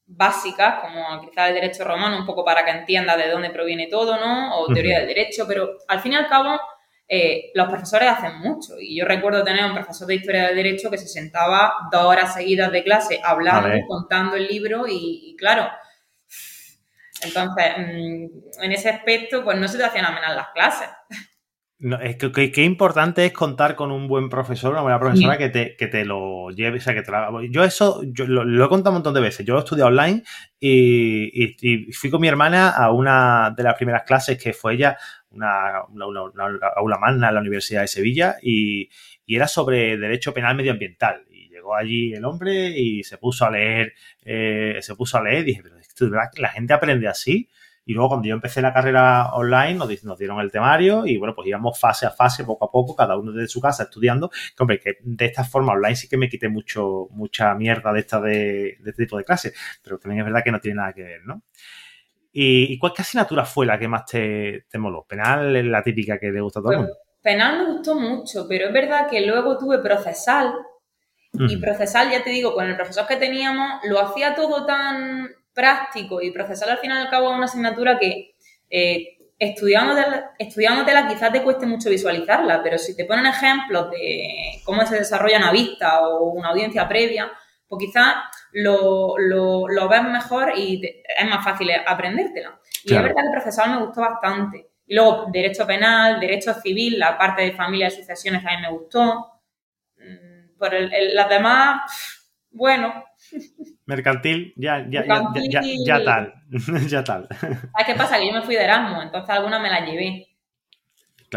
básicas, 0.06 0.80
como 0.80 1.20
quizás 1.20 1.48
el 1.48 1.54
derecho 1.54 1.84
romano, 1.84 2.18
un 2.18 2.26
poco 2.26 2.44
para 2.44 2.64
que 2.64 2.70
entienda 2.70 3.16
de 3.16 3.30
dónde 3.30 3.50
proviene 3.50 3.86
todo, 3.86 4.18
¿no? 4.18 4.58
O 4.58 4.72
teoría 4.72 4.98
del 4.98 5.08
derecho, 5.08 5.46
pero 5.48 5.78
al 5.88 6.00
fin 6.00 6.12
y 6.12 6.16
al 6.16 6.28
cabo 6.28 6.58
eh, 7.06 7.50
los 7.54 7.68
profesores 7.68 8.08
hacen 8.08 8.38
mucho. 8.38 8.74
Y 8.78 8.98
yo 8.98 9.04
recuerdo 9.04 9.44
tener 9.44 9.64
un 9.64 9.74
profesor 9.74 10.06
de 10.06 10.16
historia 10.16 10.46
del 10.46 10.56
derecho 10.56 10.90
que 10.90 10.98
se 10.98 11.08
sentaba 11.08 11.74
dos 11.92 12.04
horas 12.04 12.34
seguidas 12.34 12.72
de 12.72 12.82
clase 12.82 13.20
hablando, 13.22 13.68
contando 13.86 14.36
el 14.36 14.46
libro 14.46 14.84
y, 14.88 15.36
claro. 15.38 15.70
Entonces, 17.22 17.72
mm, 17.78 18.62
en 18.62 18.72
ese 18.72 18.90
aspecto, 18.90 19.44
pues 19.44 19.58
no 19.58 19.68
se 19.68 19.78
te 19.78 19.84
hacían 19.84 20.04
amenar 20.04 20.34
las 20.34 20.48
clases. 20.48 20.88
No, 21.84 22.00
es 22.00 22.16
que, 22.16 22.50
qué 22.50 22.64
importante 22.64 23.26
es 23.26 23.32
contar 23.34 23.76
con 23.76 23.92
un 23.92 24.08
buen 24.08 24.30
profesor, 24.30 24.72
una 24.72 24.80
buena 24.80 24.98
profesora 24.98 25.36
que, 25.36 25.50
te, 25.50 25.76
que 25.76 25.86
te 25.86 26.06
lo 26.06 26.48
lleve, 26.48 26.78
o 26.78 26.80
sea, 26.80 26.94
que 26.94 27.02
te 27.02 27.12
Yo 27.50 27.62
eso 27.62 28.00
yo 28.06 28.26
lo, 28.26 28.64
he 28.64 28.68
contado 28.70 28.92
un 28.92 29.02
montón 29.02 29.12
de 29.12 29.20
veces. 29.20 29.44
Yo 29.44 29.52
lo 29.52 29.60
he 29.60 29.64
estudiado 29.64 29.90
online 29.90 30.22
y, 30.58 31.28
y, 31.60 31.92
fui 31.92 32.08
con 32.08 32.22
mi 32.22 32.28
hermana 32.28 32.70
a 32.70 32.90
una 32.90 33.52
de 33.54 33.62
las 33.64 33.74
primeras 33.74 34.04
clases 34.04 34.42
que 34.42 34.54
fue 34.54 34.76
ella 34.76 34.96
una, 35.28 35.80
aula 36.74 36.96
magna 36.98 37.28
en 37.28 37.34
la 37.34 37.40
Universidad 37.42 37.82
de 37.82 37.88
Sevilla 37.88 38.36
y, 38.42 38.88
era 39.26 39.46
sobre 39.46 39.98
derecho 39.98 40.32
penal 40.32 40.56
medioambiental. 40.56 41.26
Y 41.28 41.50
llegó 41.50 41.76
allí 41.76 42.14
el 42.14 42.24
hombre 42.24 42.68
y 42.78 43.02
se 43.02 43.18
puso 43.18 43.44
a 43.44 43.50
leer, 43.50 43.92
eh, 44.22 44.78
se 44.80 44.94
puso 44.94 45.18
a 45.18 45.22
leer 45.22 45.40
y 45.40 45.44
dije, 45.44 45.62
pero 45.62 45.76
que 46.34 46.40
la 46.40 46.48
gente 46.48 46.72
aprende 46.72 47.08
así. 47.08 47.50
Y 47.86 47.92
luego 47.92 48.10
cuando 48.10 48.28
yo 48.28 48.34
empecé 48.34 48.62
la 48.62 48.72
carrera 48.72 49.34
online 49.34 49.74
nos, 49.74 50.04
nos, 50.04 50.18
dieron 50.18 50.40
el 50.40 50.50
temario 50.50 51.06
y 51.06 51.18
bueno, 51.18 51.34
pues 51.34 51.48
íbamos 51.48 51.78
fase 51.78 52.06
a 52.06 52.10
fase, 52.10 52.44
poco 52.44 52.64
a 52.64 52.70
poco, 52.70 52.96
cada 52.96 53.16
uno 53.16 53.32
desde 53.32 53.48
su 53.48 53.60
casa 53.60 53.84
estudiando. 53.84 54.30
Que 54.30 54.62
hombre, 54.62 54.80
que 54.80 54.96
de 55.02 55.24
esta 55.26 55.44
forma 55.44 55.72
online 55.72 55.96
sí 55.96 56.08
que 56.08 56.16
me 56.16 56.28
quité 56.28 56.48
mucho, 56.48 57.08
mucha 57.10 57.54
mierda 57.54 57.92
de 57.92 58.00
esta 58.00 58.20
de, 58.20 58.78
de 58.80 58.90
este 58.90 59.04
tipo 59.04 59.18
de 59.18 59.24
clases, 59.24 59.54
pero 59.82 59.98
también 59.98 60.20
es 60.20 60.24
verdad 60.24 60.42
que 60.42 60.52
no 60.52 60.60
tiene 60.60 60.76
nada 60.76 60.92
que 60.92 61.02
ver, 61.02 61.24
¿no? 61.24 61.42
¿Y, 62.36 62.78
cuál 62.78 62.92
asignatura 62.98 63.44
fue 63.44 63.64
la 63.64 63.78
que 63.78 63.86
más 63.86 64.06
te, 64.06 64.66
te, 64.68 64.76
moló? 64.76 65.04
¿Penal 65.04 65.54
es 65.54 65.64
la 65.64 65.84
típica 65.84 66.18
que 66.18 66.32
le 66.32 66.40
gusta 66.40 66.58
a 66.58 66.62
todo 66.62 66.72
el 66.72 66.78
mundo? 66.78 66.94
Penal 67.22 67.58
me 67.58 67.72
gustó 67.74 67.94
mucho, 67.94 68.46
pero 68.48 68.66
es 68.66 68.72
verdad 68.72 69.08
que 69.08 69.24
luego 69.24 69.56
tuve 69.56 69.78
procesal. 69.78 70.52
Y 71.32 71.56
procesal, 71.56 72.10
ya 72.10 72.22
te 72.22 72.30
digo, 72.30 72.54
con 72.54 72.66
el 72.66 72.76
profesor 72.76 73.06
que 73.06 73.16
teníamos, 73.16 73.80
lo 73.84 74.00
hacía 74.00 74.34
todo 74.34 74.66
tan 74.66 75.30
práctico 75.54 76.20
y 76.20 76.30
procesal 76.30 76.70
al 76.70 76.78
final 76.78 76.98
y 76.98 77.00
al 77.02 77.10
cabo 77.10 77.30
es 77.30 77.36
una 77.36 77.46
asignatura 77.46 77.98
que 77.98 78.34
eh, 78.68 79.18
estudiándotela, 79.38 80.32
estudiándotela 80.38 81.08
quizás 81.08 81.32
te 81.32 81.42
cueste 81.42 81.66
mucho 81.66 81.90
visualizarla, 81.90 82.62
pero 82.62 82.78
si 82.78 82.96
te 82.96 83.04
ponen 83.04 83.26
ejemplos 83.26 83.90
de 83.90 84.60
cómo 84.64 84.84
se 84.86 84.96
desarrolla 84.96 85.38
una 85.38 85.52
vista 85.52 86.06
o 86.06 86.30
una 86.30 86.48
audiencia 86.48 86.88
previa, 86.88 87.30
pues 87.68 87.86
quizás 87.86 88.14
lo, 88.52 89.16
lo, 89.18 89.88
ves 89.88 90.02
mejor 90.04 90.52
y 90.56 90.82
es 90.84 91.28
más 91.28 91.44
fácil 91.44 91.70
aprendértela. 91.86 92.60
Y 92.84 92.94
es 92.94 93.02
verdad 93.02 93.22
que 93.22 93.26
el 93.26 93.32
profesor 93.32 93.68
me 93.68 93.84
gustó 93.84 94.02
bastante. 94.02 94.70
Y 94.86 94.94
luego, 94.94 95.26
derecho 95.32 95.66
penal, 95.66 96.20
derecho 96.20 96.52
civil, 96.54 96.98
la 96.98 97.16
parte 97.16 97.42
de 97.42 97.52
familia 97.52 97.88
y 97.88 97.90
sucesiones 97.90 98.44
a 98.44 98.50
mí 98.50 98.62
me 98.62 98.70
gustó. 98.70 99.40
Mm, 99.96 100.58
por 100.58 100.74
el, 100.74 101.14
las 101.14 101.28
demás, 101.28 101.82
bueno. 102.50 103.04
Mercantil, 103.86 104.54
ya, 104.56 104.86
ya, 104.88 105.04
ya, 105.04 105.22
ya, 105.50 105.60
ya, 105.86 106.04
tal. 106.04 106.34
ya 106.88 107.04
tal. 107.04 107.28
¿Sabes 107.28 107.86
qué 107.86 107.94
pasa? 107.94 108.18
Que 108.18 108.26
yo 108.26 108.32
me 108.32 108.42
fui 108.42 108.54
de 108.54 108.64
Erasmus, 108.64 109.04
entonces 109.04 109.30
algunas 109.30 109.60
me 109.60 109.70
las 109.70 109.86
llevé. 109.86 110.28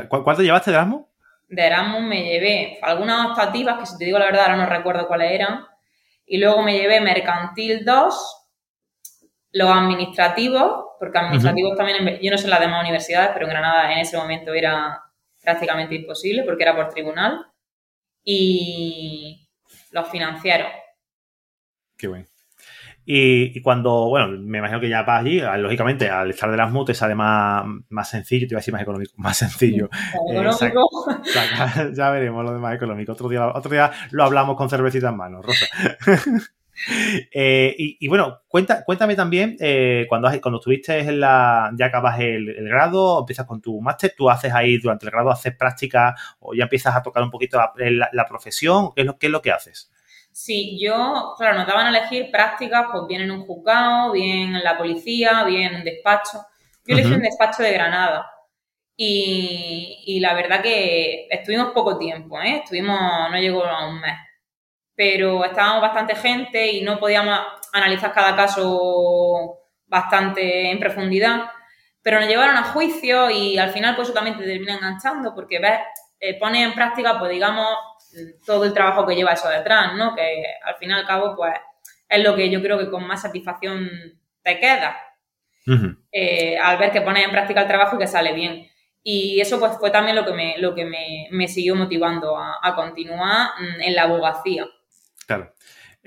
¿Cuánto 0.07 0.41
llevaste 0.41 0.71
de 0.71 0.77
Erasmus? 0.77 1.05
De 1.49 1.65
Erasmus 1.65 2.01
me 2.03 2.23
llevé 2.23 2.79
algunas 2.81 3.27
optativas, 3.27 3.79
que 3.79 3.85
si 3.85 3.97
te 3.97 4.05
digo 4.05 4.19
la 4.19 4.25
verdad 4.25 4.43
ahora 4.43 4.57
no 4.57 4.65
recuerdo 4.65 5.07
cuáles 5.07 5.31
eran, 5.31 5.65
y 6.25 6.37
luego 6.37 6.61
me 6.61 6.77
llevé 6.77 7.01
Mercantil 7.01 7.83
2, 7.83 8.47
los 9.53 9.69
administrativos, 9.69 10.85
porque 10.99 11.17
administrativos 11.17 11.75
también, 11.77 12.19
yo 12.21 12.31
no 12.31 12.37
sé 12.37 12.45
en 12.45 12.49
las 12.49 12.59
demás 12.59 12.81
universidades, 12.81 13.31
pero 13.33 13.45
en 13.45 13.51
Granada 13.51 13.91
en 13.91 13.99
ese 13.99 14.17
momento 14.17 14.53
era 14.53 15.01
prácticamente 15.41 15.95
imposible 15.95 16.43
porque 16.43 16.63
era 16.63 16.75
por 16.75 16.89
tribunal, 16.89 17.45
y 18.23 19.47
los 19.91 20.09
financieros. 20.09 20.67
Qué 21.97 22.07
bueno. 22.07 22.25
Y, 23.09 23.61
cuando, 23.61 24.09
bueno, 24.09 24.27
me 24.37 24.57
imagino 24.57 24.81
que 24.81 24.89
ya 24.89 25.03
vas 25.03 25.21
allí, 25.21 25.39
lógicamente, 25.39 26.09
al 26.09 26.29
estar 26.29 26.51
de 26.51 26.57
las 26.57 26.69
mutes, 26.69 27.01
además 27.01 27.63
más 27.87 28.09
sencillo, 28.09 28.45
te 28.45 28.53
iba 28.53 28.57
a 28.57 28.59
decir 28.59 28.73
más 28.73 28.81
económico, 28.81 29.13
más 29.17 29.37
sencillo. 29.37 29.89
Eh, 30.29 30.43
ya 31.93 32.09
veremos 32.11 32.43
lo 32.43 32.51
de 32.51 32.59
más 32.59 32.75
económico. 32.75 33.13
Otro 33.13 33.29
día, 33.29 33.47
otro 33.47 33.71
día 33.71 33.89
lo 34.11 34.25
hablamos 34.25 34.57
con 34.57 34.69
cervecita 34.69 35.07
en 35.07 35.15
mano, 35.15 35.41
Rosa. 35.41 35.67
Eh, 37.33 37.75
y, 37.75 38.07
bueno, 38.07 38.41
cuenta, 38.47 38.83
cuéntame 38.85 39.15
también, 39.15 39.57
eh, 39.59 40.05
cuando, 40.07 40.29
cuando 40.39 40.59
estuviste 40.59 40.99
en 40.99 41.19
la, 41.19 41.71
ya 41.75 41.87
acabas 41.87 42.19
el, 42.19 42.53
grado, 42.69 43.21
empiezas 43.21 43.47
con 43.47 43.59
tu 43.59 43.81
máster, 43.81 44.13
tú 44.15 44.29
haces 44.29 44.53
ahí 44.53 44.77
durante 44.77 45.07
el 45.07 45.11
grado, 45.11 45.31
haces 45.31 45.55
práctica 45.55 46.13
o 46.39 46.53
ya 46.53 46.65
empiezas 46.65 46.95
a 46.95 47.01
tocar 47.01 47.23
un 47.23 47.31
poquito 47.31 47.59
la, 47.77 48.25
profesión, 48.27 48.91
¿qué 48.95 49.01
es, 49.01 49.07
lo, 49.07 49.17
¿qué 49.17 49.25
es 49.25 49.31
lo 49.31 49.41
que 49.41 49.51
haces? 49.51 49.91
Sí, 50.39 50.77
yo, 50.79 51.33
claro, 51.35 51.57
nos 51.57 51.65
daban 51.67 51.87
a 51.87 51.89
elegir 51.89 52.29
prácticas, 52.29 52.85
pues 52.91 53.07
bien 53.07 53.21
en 53.23 53.31
un 53.31 53.47
juzgado, 53.47 54.11
bien 54.11 54.55
en 54.55 54.63
la 54.63 54.77
policía, 54.77 55.43
bien 55.45 55.73
en 55.73 55.75
un 55.77 55.83
despacho. 55.83 56.45
Yo 56.85 56.93
elegí 56.95 57.11
un 57.11 57.21
despacho 57.23 57.63
de 57.63 57.73
Granada. 57.73 58.29
Y, 58.95 60.03
y, 60.05 60.19
la 60.19 60.35
verdad 60.35 60.61
que 60.61 61.27
estuvimos 61.31 61.71
poco 61.73 61.97
tiempo, 61.97 62.39
¿eh? 62.39 62.57
Estuvimos, 62.63 62.99
no 63.31 63.37
llegó 63.39 63.65
a 63.65 63.89
un 63.89 63.99
mes. 63.99 64.15
Pero 64.95 65.43
estábamos 65.43 65.81
bastante 65.81 66.15
gente 66.15 66.71
y 66.71 66.81
no 66.81 66.99
podíamos 66.99 67.39
analizar 67.73 68.13
cada 68.13 68.35
caso 68.35 69.59
bastante 69.87 70.69
en 70.71 70.79
profundidad. 70.79 71.49
Pero 72.03 72.19
nos 72.19 72.29
llevaron 72.29 72.57
a 72.57 72.63
juicio 72.73 73.31
y 73.31 73.57
al 73.57 73.71
final 73.71 73.95
pues 73.95 74.09
eso 74.09 74.15
también 74.15 74.37
te 74.37 74.45
termina 74.45 74.75
enganchando 74.75 75.33
porque 75.33 75.59
ves, 75.59 75.79
eh, 76.19 76.37
pones 76.39 76.63
en 76.63 76.73
práctica, 76.75 77.17
pues 77.17 77.31
digamos, 77.31 77.67
todo 78.45 78.65
el 78.65 78.73
trabajo 78.73 79.05
que 79.05 79.15
lleva 79.15 79.33
eso 79.33 79.49
detrás, 79.49 79.93
¿no? 79.95 80.15
Que 80.15 80.43
al 80.63 80.75
fin 80.75 80.91
y 80.91 80.93
al 80.93 81.05
cabo, 81.05 81.35
pues, 81.35 81.53
es 82.09 82.23
lo 82.23 82.35
que 82.35 82.49
yo 82.49 82.61
creo 82.61 82.77
que 82.77 82.89
con 82.89 83.05
más 83.05 83.21
satisfacción 83.21 83.89
te 84.41 84.59
queda. 84.59 84.97
Eh, 86.11 86.57
al 86.57 86.77
ver 86.77 86.91
que 86.91 87.01
pones 87.01 87.25
en 87.25 87.31
práctica 87.31 87.61
el 87.61 87.67
trabajo 87.67 87.95
y 87.95 87.99
que 87.99 88.07
sale 88.07 88.33
bien. 88.33 88.67
Y 89.03 89.39
eso 89.41 89.59
pues 89.59 89.77
fue 89.77 89.91
también 89.91 90.15
lo 90.15 90.25
que 90.25 90.33
me, 90.33 90.57
lo 90.57 90.73
que 90.73 90.85
me, 90.85 91.47
siguió 91.47 91.75
motivando 91.75 92.37
a, 92.37 92.57
a 92.61 92.75
continuar 92.75 93.49
mm, 93.59 93.81
en 93.81 93.95
la 93.95 94.03
abogacía. 94.03 94.65
Claro. 95.25 95.53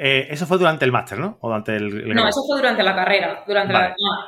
Eh, 0.03 0.29
eso 0.33 0.47
fue 0.47 0.57
durante 0.57 0.87
el 0.87 0.93
máster, 0.93 1.19
¿no? 1.19 1.37
O 1.43 1.49
durante 1.49 1.77
el, 1.77 2.15
No, 2.15 2.27
eso 2.27 2.41
fue 2.49 2.57
durante 2.57 2.83
la 2.83 2.95
carrera. 2.95 3.45
Durante, 3.47 3.75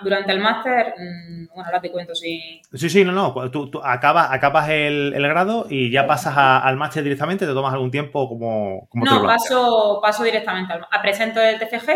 durante 0.03 0.31
el 0.33 0.39
máster, 0.39 0.93
mm, 0.99 1.47
bueno, 1.47 1.65
ahora 1.65 1.81
te 1.81 1.91
cuento 1.91 2.15
si... 2.15 2.61
Sí, 2.75 2.91
sí, 2.91 3.03
no, 3.07 3.13
no. 3.13 3.51
Tú, 3.51 3.81
acabas, 3.83 4.31
acabas 4.31 4.69
el, 4.69 5.15
grado 5.17 5.65
y 5.71 5.91
ya 5.91 6.07
pasas 6.07 6.35
al 6.37 6.77
máster 6.77 7.03
directamente, 7.03 7.47
te 7.47 7.55
tomas 7.55 7.73
algún 7.73 7.91
tiempo 7.91 8.29
como... 8.29 8.87
como 8.91 9.07
no, 9.07 9.23
paso, 9.25 9.99
paso 10.03 10.25
directamente 10.25 10.75
al... 10.75 10.87
Presento 11.01 11.41
el 11.41 11.59
TFG 11.59 11.91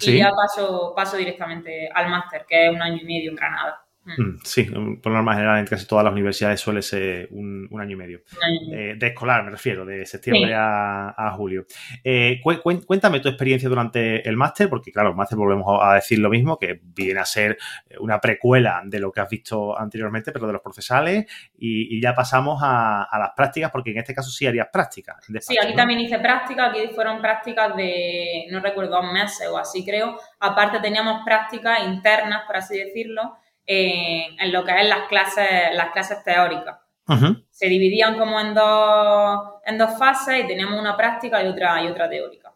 y 0.00 0.18
ya 0.18 0.30
paso, 0.30 0.92
paso 0.96 1.16
directamente 1.16 1.88
al 1.94 2.08
máster, 2.08 2.44
que 2.48 2.66
es 2.66 2.74
un 2.74 2.82
año 2.82 2.98
y 3.00 3.04
medio 3.04 3.30
en 3.30 3.36
Granada. 3.36 3.84
Mm. 4.04 4.22
Mm, 4.22 4.38
sí, 4.42 4.64
por 5.00 5.12
norma 5.12 5.34
general 5.34 5.60
en 5.60 5.66
casi 5.66 5.86
todas 5.86 6.04
las 6.04 6.12
universidades 6.12 6.60
suele 6.60 6.82
ser 6.82 7.28
un, 7.30 7.68
año 7.80 7.92
y 7.92 7.96
medio. 7.96 8.20
Eh, 8.72 8.94
de 8.98 9.06
escolar, 9.06 9.44
me 9.44 9.50
refiero, 9.50 9.84
de 9.84 10.04
septiembre 10.06 10.52
a, 10.54 11.32
julio. 11.36 11.66
Eh, 12.02 12.40
cuéntame 12.42 13.20
tu 13.20 13.28
experiencia 13.28 13.68
durante 13.68 14.28
el 14.28 14.36
máster, 14.36 14.68
porque 14.68 14.92
claro, 14.92 15.10
el 15.10 15.14
máster 15.14 15.38
volvemos 15.38 15.78
a 15.80 15.94
decir 15.94 16.18
lo 16.18 16.28
mismo, 16.30 16.58
que 16.58 16.80
viene 16.82 17.20
a 17.20 17.24
ser 17.24 17.56
una 18.00 18.20
precuela 18.20 18.82
de 18.84 18.98
lo 18.98 19.12
que 19.12 19.20
has 19.20 19.28
visto 19.28 19.78
anteriormente, 19.78 20.32
pero 20.32 20.46
de 20.46 20.52
los 20.54 20.62
procesales, 20.62 21.26
y, 21.56 22.00
ya 22.02 22.14
pasamos 22.14 22.60
a, 22.62 23.08
las 23.18 23.30
prácticas, 23.36 23.70
porque 23.70 23.92
en 23.92 23.98
este 23.98 24.14
caso 24.14 24.30
sí 24.30 24.46
harías 24.46 24.68
prácticas. 24.72 25.16
sí, 25.40 25.56
aquí 25.58 25.74
también 25.74 26.00
hice 26.00 26.18
prácticas, 26.18 26.70
aquí 26.70 26.88
fueron 26.94 27.20
prácticas 27.20 27.76
de, 27.76 28.46
no 28.50 28.60
recuerdo, 28.60 28.92
dos 28.92 29.12
meses 29.12 29.48
o 29.48 29.56
así 29.56 29.84
creo. 29.84 30.18
Aparte 30.40 30.80
teníamos 30.80 31.22
prácticas 31.24 31.84
internas, 31.84 32.42
por 32.46 32.56
así 32.56 32.76
decirlo, 32.76 33.36
en, 33.66 34.52
lo 34.52 34.64
que 34.64 34.80
es 34.80 34.88
las 34.88 35.08
clases, 35.08 35.74
las 35.74 35.90
clases 35.90 36.22
teóricas. 36.24 36.78
Se 37.50 37.66
dividían 37.66 38.18
como 38.18 38.40
en 38.40 38.54
dos, 38.54 39.40
en 39.66 39.76
dos 39.76 39.98
fases 39.98 40.44
y 40.44 40.46
teníamos 40.46 40.80
una 40.80 40.96
práctica 40.96 41.42
y 41.42 41.46
otra, 41.46 41.82
y 41.82 41.88
otra 41.88 42.08
teórica. 42.08 42.52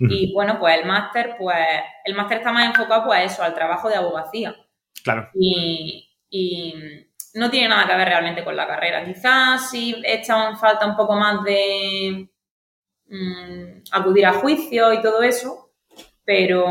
Y 0.00 0.32
bueno, 0.32 0.58
pues 0.58 0.78
el 0.78 0.86
máster, 0.86 1.34
pues 1.38 1.56
el 2.04 2.14
máster 2.14 2.38
está 2.38 2.52
más 2.52 2.66
enfocado 2.66 3.06
pues 3.06 3.32
eso, 3.32 3.42
al 3.42 3.54
trabajo 3.54 3.88
de 3.88 3.96
abogacía. 3.96 4.54
Claro. 5.02 5.30
Y, 5.34 6.04
no 7.34 7.50
tiene 7.50 7.68
nada 7.68 7.86
que 7.86 7.96
ver 7.96 8.08
realmente 8.08 8.42
con 8.42 8.56
la 8.56 8.66
carrera. 8.66 9.04
Quizás 9.04 9.70
sí 9.70 10.00
echa 10.04 10.56
falta 10.56 10.86
un 10.86 10.96
poco 10.96 11.14
más 11.14 11.44
de 11.44 12.28
mm, 13.06 13.82
acudir 13.92 14.26
a 14.26 14.32
juicio 14.32 14.92
y 14.92 15.02
todo 15.02 15.22
eso, 15.22 15.70
pero 16.24 16.66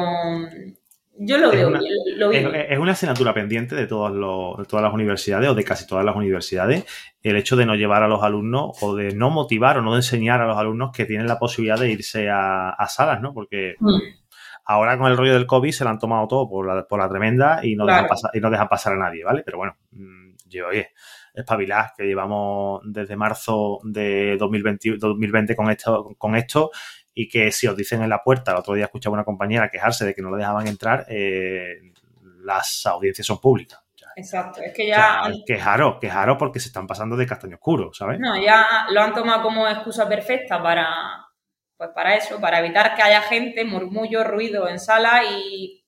yo 1.20 1.38
lo 1.38 1.50
veo, 1.52 1.74
Es, 2.32 2.78
una 2.78 2.92
asignatura 2.92 3.34
pendiente 3.34 3.76
de, 3.76 3.88
todos 3.88 4.12
los, 4.12 4.68
todas 4.68 4.84
las 4.84 4.94
universidades 4.94 5.50
o 5.50 5.56
de 5.56 5.64
casi 5.64 5.88
todas 5.88 6.06
las 6.06 6.16
universidades 6.16 6.86
el 7.24 7.36
hecho 7.36 7.56
de 7.56 7.66
no 7.66 7.76
llevar 7.76 8.04
a 8.04 8.08
los 8.08 8.24
alumnos 8.24 8.72
o 8.82 8.96
de 8.96 9.14
no 9.16 9.30
motivar 9.30 9.78
o 9.78 9.82
no 9.82 9.96
enseñar 9.96 10.42
a 10.42 10.48
los 10.48 10.58
alumnos 10.58 10.92
que 10.94 11.06
tienen 11.06 11.28
la 11.28 11.40
posibilidad 11.40 11.80
de 11.80 11.92
irse 11.92 12.30
a, 12.30 12.76
salas, 12.88 13.22
¿no? 13.22 13.34
Porque 13.34 13.76
mm. 13.80 14.00
ahora 14.66 14.98
con 14.98 15.12
el 15.12 15.18
rollo 15.18 15.34
del 15.34 15.48
COVID 15.48 15.72
se 15.72 15.84
lo 15.84 15.90
han 15.90 16.00
tomado 16.00 16.28
todo 16.28 16.48
por 16.48 16.68
la, 16.68 16.86
por 16.86 17.00
la 17.00 17.10
tremenda 17.10 17.60
y 17.64 17.76
no, 17.76 17.86
dejan 17.86 18.08
pasar, 18.08 18.32
y 18.34 18.40
no 18.40 18.50
dejan 18.50 18.70
pasar 18.70 18.94
a 18.94 18.98
nadie, 18.98 19.24
¿vale? 19.24 19.44
Pero 19.44 19.58
bueno, 19.58 19.76
mm, 19.92 20.36
yo, 20.46 20.68
oye, 20.68 20.92
espabilad 21.34 21.88
que 21.98 22.06
llevamos 22.06 22.82
desde 22.86 23.16
marzo 23.16 23.80
de 23.84 24.38
2020, 24.38 24.98
2020 24.98 25.56
con 25.56 25.70
esto, 25.70 26.16
con 26.18 26.36
esto 26.36 26.72
y 27.20 27.28
que 27.28 27.52
si 27.52 27.66
os 27.66 27.76
dicen 27.76 28.04
en 28.04 28.12
la 28.12 28.22
puerta, 28.22 28.52
el 28.52 28.58
otro 28.58 28.76
día 28.76 28.86
escuchaba 28.86 29.16
una 29.16 29.24
compañera 29.24 29.72
quejarse 29.72 30.06
de 30.06 30.14
que 30.14 30.22
no 30.22 30.30
le 30.30 30.38
dejaban 30.38 30.68
entrar, 30.68 31.04
eh, 31.10 31.94
las 32.44 32.86
audiencias 32.86 33.26
son 33.26 33.42
públicas. 33.42 33.82
Exacto, 34.16 34.62
es 34.62 34.72
que 34.72 34.86
ya... 34.86 35.24
quejaros, 35.48 35.98
quejaros 36.00 36.38
porque 36.38 36.60
se 36.60 36.68
están 36.68 36.86
pasando 36.86 37.18
de 37.18 37.26
castaño 37.26 37.56
oscuro, 37.56 37.92
¿sabes? 37.92 38.20
No, 38.20 38.40
ya 38.40 38.86
lo 38.92 39.02
han 39.02 39.16
tomado 39.16 39.42
como 39.42 39.68
excusa 39.68 40.08
perfecta 40.08 40.62
para, 40.62 40.88
pues 41.76 41.90
para 41.90 42.16
eso, 42.16 42.40
para 42.40 42.60
evitar 42.60 42.96
que 42.96 43.02
haya 43.02 43.22
gente, 43.24 43.66
murmullo, 43.66 44.24
ruido 44.24 44.70
en 44.70 44.80
sala 44.80 45.24
y 45.24 45.84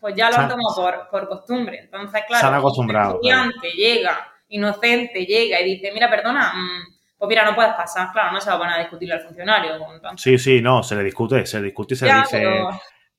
pues 0.00 0.16
ya 0.16 0.30
lo 0.30 0.36
han 0.36 0.48
tomado 0.48 1.08
por, 1.12 1.28
costumbre. 1.28 1.78
Entonces, 1.78 2.24
claro, 2.26 2.40
se 2.40 2.46
han 2.48 2.54
acostumbrado, 2.54 3.10
un 3.10 3.14
estudiante 3.18 3.70
llega, 3.70 4.32
inocente, 4.48 5.26
llega 5.26 5.60
y 5.60 5.64
dice, 5.64 5.92
mira, 5.92 6.10
perdona, 6.10 6.52
mm, 6.54 6.91
pues 7.22 7.28
mira, 7.28 7.44
no 7.44 7.54
puedes 7.54 7.72
pasar, 7.74 8.10
claro, 8.10 8.32
no 8.32 8.40
se 8.40 8.50
va 8.50 8.56
a 8.56 8.58
poner 8.58 8.74
a 8.74 8.78
discutirle 8.80 9.14
al 9.14 9.20
funcionario. 9.20 9.78
Sí, 10.16 10.38
sí, 10.38 10.60
no, 10.60 10.82
se 10.82 10.96
le 10.96 11.04
discute, 11.04 11.46
se 11.46 11.58
le 11.58 11.66
discute 11.66 11.94
y 11.94 11.96
se 11.96 12.06
le 12.06 12.14
dice... 12.14 12.42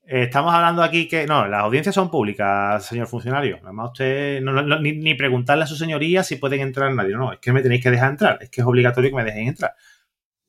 Eh, 0.05 0.23
estamos 0.23 0.53
hablando 0.53 0.83
aquí 0.83 1.07
que 1.07 1.25
no, 1.25 1.47
las 1.47 1.61
audiencias 1.61 1.95
son 1.95 2.11
públicas, 2.11 2.85
señor 2.85 3.07
funcionario. 3.07 3.61
Además, 3.63 3.91
usted 3.93 4.41
ni, 4.41 5.13
preguntarle 5.13 5.63
a 5.63 5.67
su 5.67 5.77
señoría 5.77 6.21
si 6.21 6.35
pueden 6.35 6.59
entrar 6.59 6.91
nadie. 6.91 7.15
No, 7.15 7.31
es 7.31 7.39
que 7.39 7.53
me 7.53 7.61
tenéis 7.61 7.81
que 7.81 7.91
dejar 7.91 8.09
entrar. 8.09 8.39
Es 8.41 8.49
que 8.49 8.59
es 8.59 8.67
obligatorio 8.67 9.09
que 9.09 9.15
me 9.15 9.23
dejen 9.23 9.47
entrar. 9.47 9.73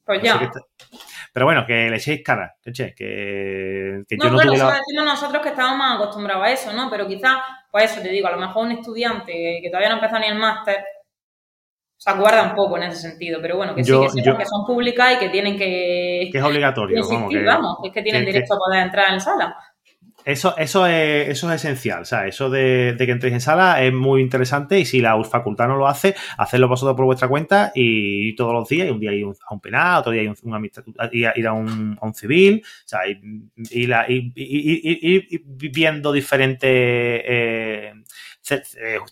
Pues 0.04 0.20
ya. 0.20 0.50
Pero 1.32 1.46
bueno, 1.46 1.64
que 1.64 1.88
le 1.88 1.94
echéis 1.94 2.24
cara, 2.24 2.56
que, 2.60 2.72
que, 2.72 4.16
no, 4.16 4.24
yo 4.24 4.30
no 4.30 4.34
bueno, 4.34 4.52
eso 4.52 4.66
decimos 4.66 5.04
nosotros 5.04 5.42
que 5.44 5.50
estamos 5.50 5.78
más 5.78 5.94
acostumbrados 5.94 6.44
a 6.44 6.50
eso, 6.50 6.72
¿no? 6.72 6.90
Pero 6.90 7.06
quizás, 7.06 7.38
pues 7.70 7.92
eso 7.92 8.02
te 8.02 8.08
digo, 8.08 8.26
a 8.26 8.32
lo 8.32 8.38
mejor 8.38 8.66
un 8.66 8.72
estudiante 8.72 9.60
que 9.62 9.68
todavía 9.68 9.90
no 9.90 9.94
empezó 9.94 10.18
ni 10.18 10.26
el 10.26 10.34
máster, 10.34 10.84
se 11.96 12.10
acuerda 12.10 12.42
un 12.50 12.54
poco 12.54 12.76
en 12.76 12.84
ese 12.84 13.08
sentido, 13.08 13.40
pero 13.40 13.56
bueno, 13.56 13.74
que 13.74 13.84
sí, 13.84 13.92
que, 13.92 14.36
que 14.36 14.46
son 14.46 14.66
públicas 14.66 15.14
y 15.14 15.18
que 15.18 15.28
tienen 15.30 15.56
que... 15.56 16.28
Que 16.30 16.38
es 16.38 16.44
obligatorio, 16.44 17.02
vamos, 17.08 17.32
que, 17.32 17.42
vamos, 17.42 17.78
es 17.84 17.92
que 17.92 18.02
tienen 18.02 18.24
derecho 18.24 18.54
a 18.54 18.58
poder 18.58 18.82
entrar 18.82 19.12
en 19.12 19.20
sala. 19.20 19.56
Eso, 20.24 20.56
eso, 20.56 20.86
es, 20.86 21.28
eso 21.28 21.52
es 21.52 21.62
esencial, 21.62 22.00
o 22.00 22.04
sea, 22.06 22.26
eso 22.26 22.48
de, 22.48 22.94
que 22.98 23.10
entréis 23.10 23.34
en 23.34 23.42
sala 23.42 23.82
es 23.82 23.92
muy 23.92 24.22
interesante 24.22 24.80
y 24.80 24.86
si 24.86 25.00
la 25.00 25.22
facultad 25.22 25.68
no 25.68 25.76
lo 25.76 25.86
hace, 25.86 26.14
hacedlo 26.38 26.66
vosotros 26.66 26.96
por 26.96 27.04
vuestra 27.04 27.28
cuenta 27.28 27.72
y, 27.74 28.34
todos 28.34 28.54
los 28.54 28.66
días, 28.66 28.88
y 28.88 28.90
un 28.90 29.00
día 29.00 29.12
ir 29.12 29.26
a 29.26 29.54
un 29.54 29.60
penal, 29.60 30.00
otro 30.00 30.12
día 30.12 30.22
ir, 30.22 30.32
un, 30.42 30.70
ir 31.12 31.46
a, 31.46 31.52
un, 31.52 31.98
a 32.00 32.06
un 32.06 32.14
civil, 32.14 32.62
o 32.64 32.88
sea, 32.88 33.00
ir, 33.06 34.32
viendo 35.72 36.12
diferentes... 36.12 36.70
Eh, 36.72 37.92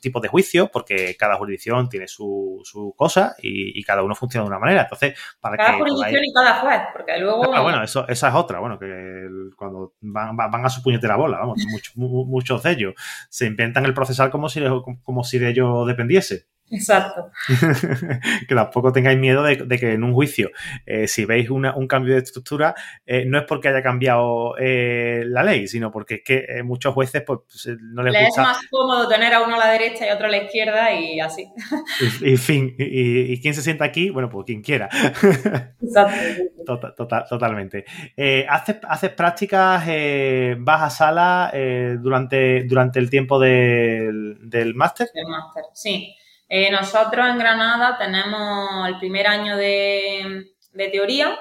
tipos 0.00 0.22
de 0.22 0.28
juicios, 0.28 0.70
porque 0.70 1.16
cada 1.18 1.36
jurisdicción 1.36 1.88
tiene 1.88 2.06
su, 2.06 2.60
su 2.64 2.94
cosa 2.96 3.34
y, 3.42 3.82
cada 3.82 4.02
uno 4.02 4.14
funciona 4.14 4.44
de 4.44 4.48
una 4.48 4.58
manera. 4.58 4.82
Entonces, 4.82 5.18
para 5.40 5.56
cada 5.56 5.78
jurisdicción 5.78 6.22
y 6.24 6.32
cada 6.32 6.60
juez, 6.60 6.80
porque 6.92 7.18
luego... 7.18 7.54
Ah, 7.54 7.62
bueno, 7.62 7.82
eso, 7.82 8.06
esa 8.08 8.28
es 8.28 8.34
otra, 8.34 8.60
bueno, 8.60 8.78
que 8.78 9.26
cuando 9.56 9.94
van, 10.00 10.36
van 10.36 10.64
a 10.64 10.70
su 10.70 10.82
puñetera 10.82 11.16
bola, 11.16 11.38
vamos, 11.38 11.58
muchos, 11.70 11.96
muchos 11.96 12.62
de 12.62 12.70
ellos 12.70 12.94
se 13.28 13.46
inventan 13.46 13.84
el 13.84 13.94
procesal 13.94 14.30
como 14.30 14.48
si, 14.48 14.62
como 15.02 15.24
si 15.24 15.38
de 15.38 15.50
ello 15.50 15.84
dependiese. 15.84 16.46
Exacto. 16.73 17.31
que 18.49 18.54
tampoco 18.54 18.92
tengáis 18.92 19.19
miedo 19.19 19.42
de, 19.42 19.78
que 19.78 19.92
en 19.92 20.04
un 20.04 20.14
juicio, 20.14 20.50
eh, 20.87 21.07
si 21.07 21.25
veis 21.25 21.50
un 21.50 21.87
cambio 21.87 22.14
de 22.14 22.21
estructura, 22.21 22.75
eh, 23.04 23.25
no 23.26 23.38
es 23.38 23.45
porque 23.47 23.69
haya 23.69 23.83
cambiado 23.83 24.54
eh, 24.59 25.23
la 25.26 25.42
ley, 25.42 25.69
sino 25.69 25.90
porque 25.90 26.14
es 26.16 26.23
que 26.25 26.62
muchos 26.62 26.95
jueces 26.95 27.23
pues, 27.26 27.40
no 27.81 28.02
les, 28.02 28.14
gusta. 28.14 28.42
es 28.42 28.49
más 28.49 28.61
cómodo 28.71 29.07
tener 29.07 29.35
a 29.35 29.42
uno 29.42 29.57
a 29.57 29.59
la 29.59 29.71
derecha 29.71 30.07
y 30.07 30.09
a 30.09 30.14
otro 30.14 30.26
a 30.26 30.31
la 30.31 30.38
izquierda 30.38 30.92
y 30.95 31.21
así. 31.21 31.47
y, 32.23 32.37
fin, 32.38 32.75
y, 32.78 33.40
quién 33.42 33.54
se 33.54 33.62
sienta 33.62 33.85
aquí? 33.85 34.09
Bueno, 34.11 34.31
pues 34.31 34.47
quien 34.47 34.62
quiera. 34.62 34.88
Exacto. 35.83 36.12
Tota, 36.64 37.25
totalmente. 37.28 37.85
¿haces, 38.49 38.76
¿haces, 38.88 39.11
prácticas, 39.11 39.85
vas 40.59 40.83
a 40.83 40.90
sala 40.90 41.52
durante, 41.99 42.62
durante 42.62 43.00
el 43.00 43.11
tiempo 43.11 43.40
del, 43.40 44.38
del 44.49 44.73
máster? 44.76 45.09
Del 45.12 45.26
máster, 45.26 45.64
sí. 45.75 46.14
Eh, 46.54 46.71
nosotros 46.71 47.26
en 47.30 47.38
Granada 47.38 47.97
tenemos 47.97 48.87
el 48.87 48.99
primer 48.99 49.26
año 49.26 49.56
de, 49.56 50.52
teoría 50.92 51.38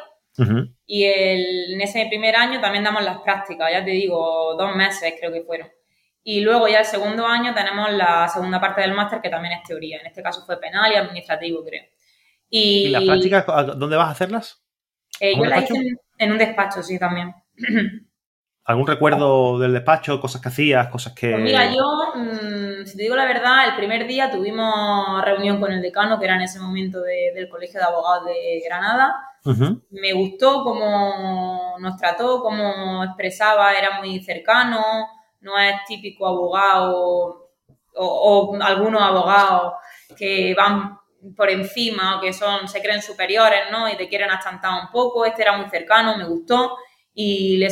y 0.85 1.03
en 1.03 1.81
ese 1.81 2.05
primer 2.05 2.33
año 2.37 2.61
también 2.61 2.85
damos 2.85 3.03
las 3.03 3.19
prácticas, 3.19 3.69
ya 3.73 3.83
te 3.83 3.91
digo, 3.91 4.55
dos 4.57 4.73
meses 4.73 5.13
creo 5.19 5.33
que 5.33 5.41
fueron. 5.41 5.67
Y 6.23 6.39
luego 6.39 6.69
ya 6.69 6.79
el 6.79 6.85
segundo 6.85 7.27
año 7.27 7.53
tenemos 7.53 7.91
la 7.91 8.29
segunda 8.29 8.61
parte 8.61 8.79
del 8.79 8.93
máster 8.93 9.19
que 9.19 9.29
también 9.29 9.55
es 9.55 9.63
teoría. 9.63 9.99
En 9.99 10.07
este 10.07 10.23
caso 10.23 10.45
fue 10.45 10.57
penal 10.61 10.89
y 10.93 10.95
administrativo, 10.95 11.61
creo. 11.65 11.83
¿Y, 12.49 12.87
las 12.87 13.03
prácticas 13.03 13.45
dónde 13.77 13.97
vas 13.97 14.07
a 14.07 14.11
hacerlas? 14.11 14.63
Eh, 15.19 15.35
yo 15.35 15.43
las 15.43 15.69
hice 15.69 15.73
en, 16.19 16.31
un 16.31 16.37
despacho, 16.37 16.81
sí, 16.81 16.97
también. 16.97 17.35
¿Algún 18.63 18.87
recuerdo 18.87 19.59
del 19.59 19.73
despacho? 19.73 20.21
¿Cosas 20.21 20.41
que 20.41 20.47
hacías? 20.47 20.87
¿Cosas 20.87 21.11
que...? 21.11 21.31
Pues 21.31 21.43
mira, 21.43 21.69
yo, 21.69 22.13
mm, 22.15 22.70
si 22.85 22.97
te 22.97 23.03
digo 23.03 23.15
la 23.15 23.25
verdad, 23.25 23.67
el 23.69 23.75
primer 23.75 24.07
día 24.07 24.31
tuvimos 24.31 25.23
reunión 25.23 25.59
con 25.59 25.71
el 25.71 25.81
decano, 25.81 26.19
que 26.19 26.25
era 26.25 26.35
en 26.35 26.41
ese 26.41 26.59
momento 26.59 27.01
del 27.01 27.49
Colegio 27.49 27.79
de 27.79 27.85
Abogados 27.85 28.25
de 28.25 28.61
Granada. 28.65 29.15
Me 29.89 30.13
gustó 30.13 30.63
cómo 30.63 31.75
nos 31.79 31.97
trató, 31.97 32.41
cómo 32.41 33.03
expresaba, 33.03 33.73
era 33.73 33.99
muy 33.99 34.21
cercano, 34.23 35.07
no 35.41 35.57
es 35.57 35.75
típico 35.87 36.27
abogado 36.27 37.49
o, 37.95 38.57
algunos 38.61 39.01
abogados 39.01 39.73
que 40.17 40.53
van 40.55 40.97
por 41.35 41.49
encima 41.49 42.17
o 42.17 42.21
que 42.21 42.33
son, 42.33 42.67
se 42.67 42.81
creen 42.81 43.01
superiores, 43.01 43.61
¿no? 43.71 43.89
Y 43.89 43.97
te 43.97 44.07
quieren 44.07 44.29
achantar 44.31 44.81
un 44.81 44.91
poco. 44.91 45.25
Este 45.25 45.41
era 45.41 45.57
muy 45.57 45.69
cercano, 45.69 46.17
me 46.17 46.27
gustó 46.27 46.77
y 47.13 47.57
le, 47.57 47.69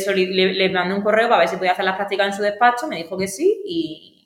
le, 0.54 0.70
mandé 0.70 0.94
un 0.94 1.02
correo 1.02 1.30
para 1.30 1.40
ver 1.40 1.48
si 1.48 1.58
podía 1.58 1.72
hacer 1.72 1.86
las 1.86 1.96
prácticas 1.96 2.28
en 2.28 2.34
su 2.34 2.42
despacho, 2.42 2.88
me 2.88 2.98
dijo 2.98 3.18
que 3.18 3.28
sí 3.28 3.62
y, 3.66 4.19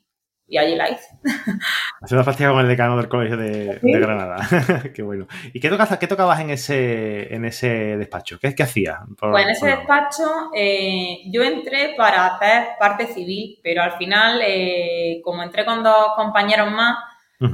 y 0.53 0.57
allí 0.60 0.75
la 0.75 0.88
hice. 0.88 1.17
Hacer 2.01 2.15
la 2.15 2.24
práctica 2.24 2.51
con 2.51 2.60
el 2.60 2.67
decano 2.67 2.95
del 2.95 3.07
colegio 3.07 3.38
de, 3.38 3.79
Granada. 3.81 4.48
qué 4.93 5.01
bueno. 5.01 5.25
¿Y 5.51 5.60
qué, 5.60 5.67
tocabas, 5.67 5.98
qué 5.98 6.05
tocabas 6.05 6.39
en 6.41 6.51
ese, 6.51 7.33
en 7.33 7.43
ese 7.45 7.98
despacho? 7.98 8.38
¿Qué, 8.39 8.53
qué 8.53 8.62
hacías? 8.62 9.00
pues 9.17 9.45
en 9.45 9.50
ese 9.50 9.65
despacho 9.65 10.51
eh, 10.55 11.22
yo 11.31 11.41
entré 11.41 11.95
para 11.98 12.27
hacer 12.27 12.67
parte 12.79 13.07
civil, 13.07 13.60
pero 13.63 13.81
al 13.81 13.93
final, 13.93 14.41
eh, 14.45 15.22
como 15.24 15.41
entré 15.41 15.65
con 15.65 15.81
dos 15.81 16.10
compañeros 16.15 16.72
más, 16.72 16.98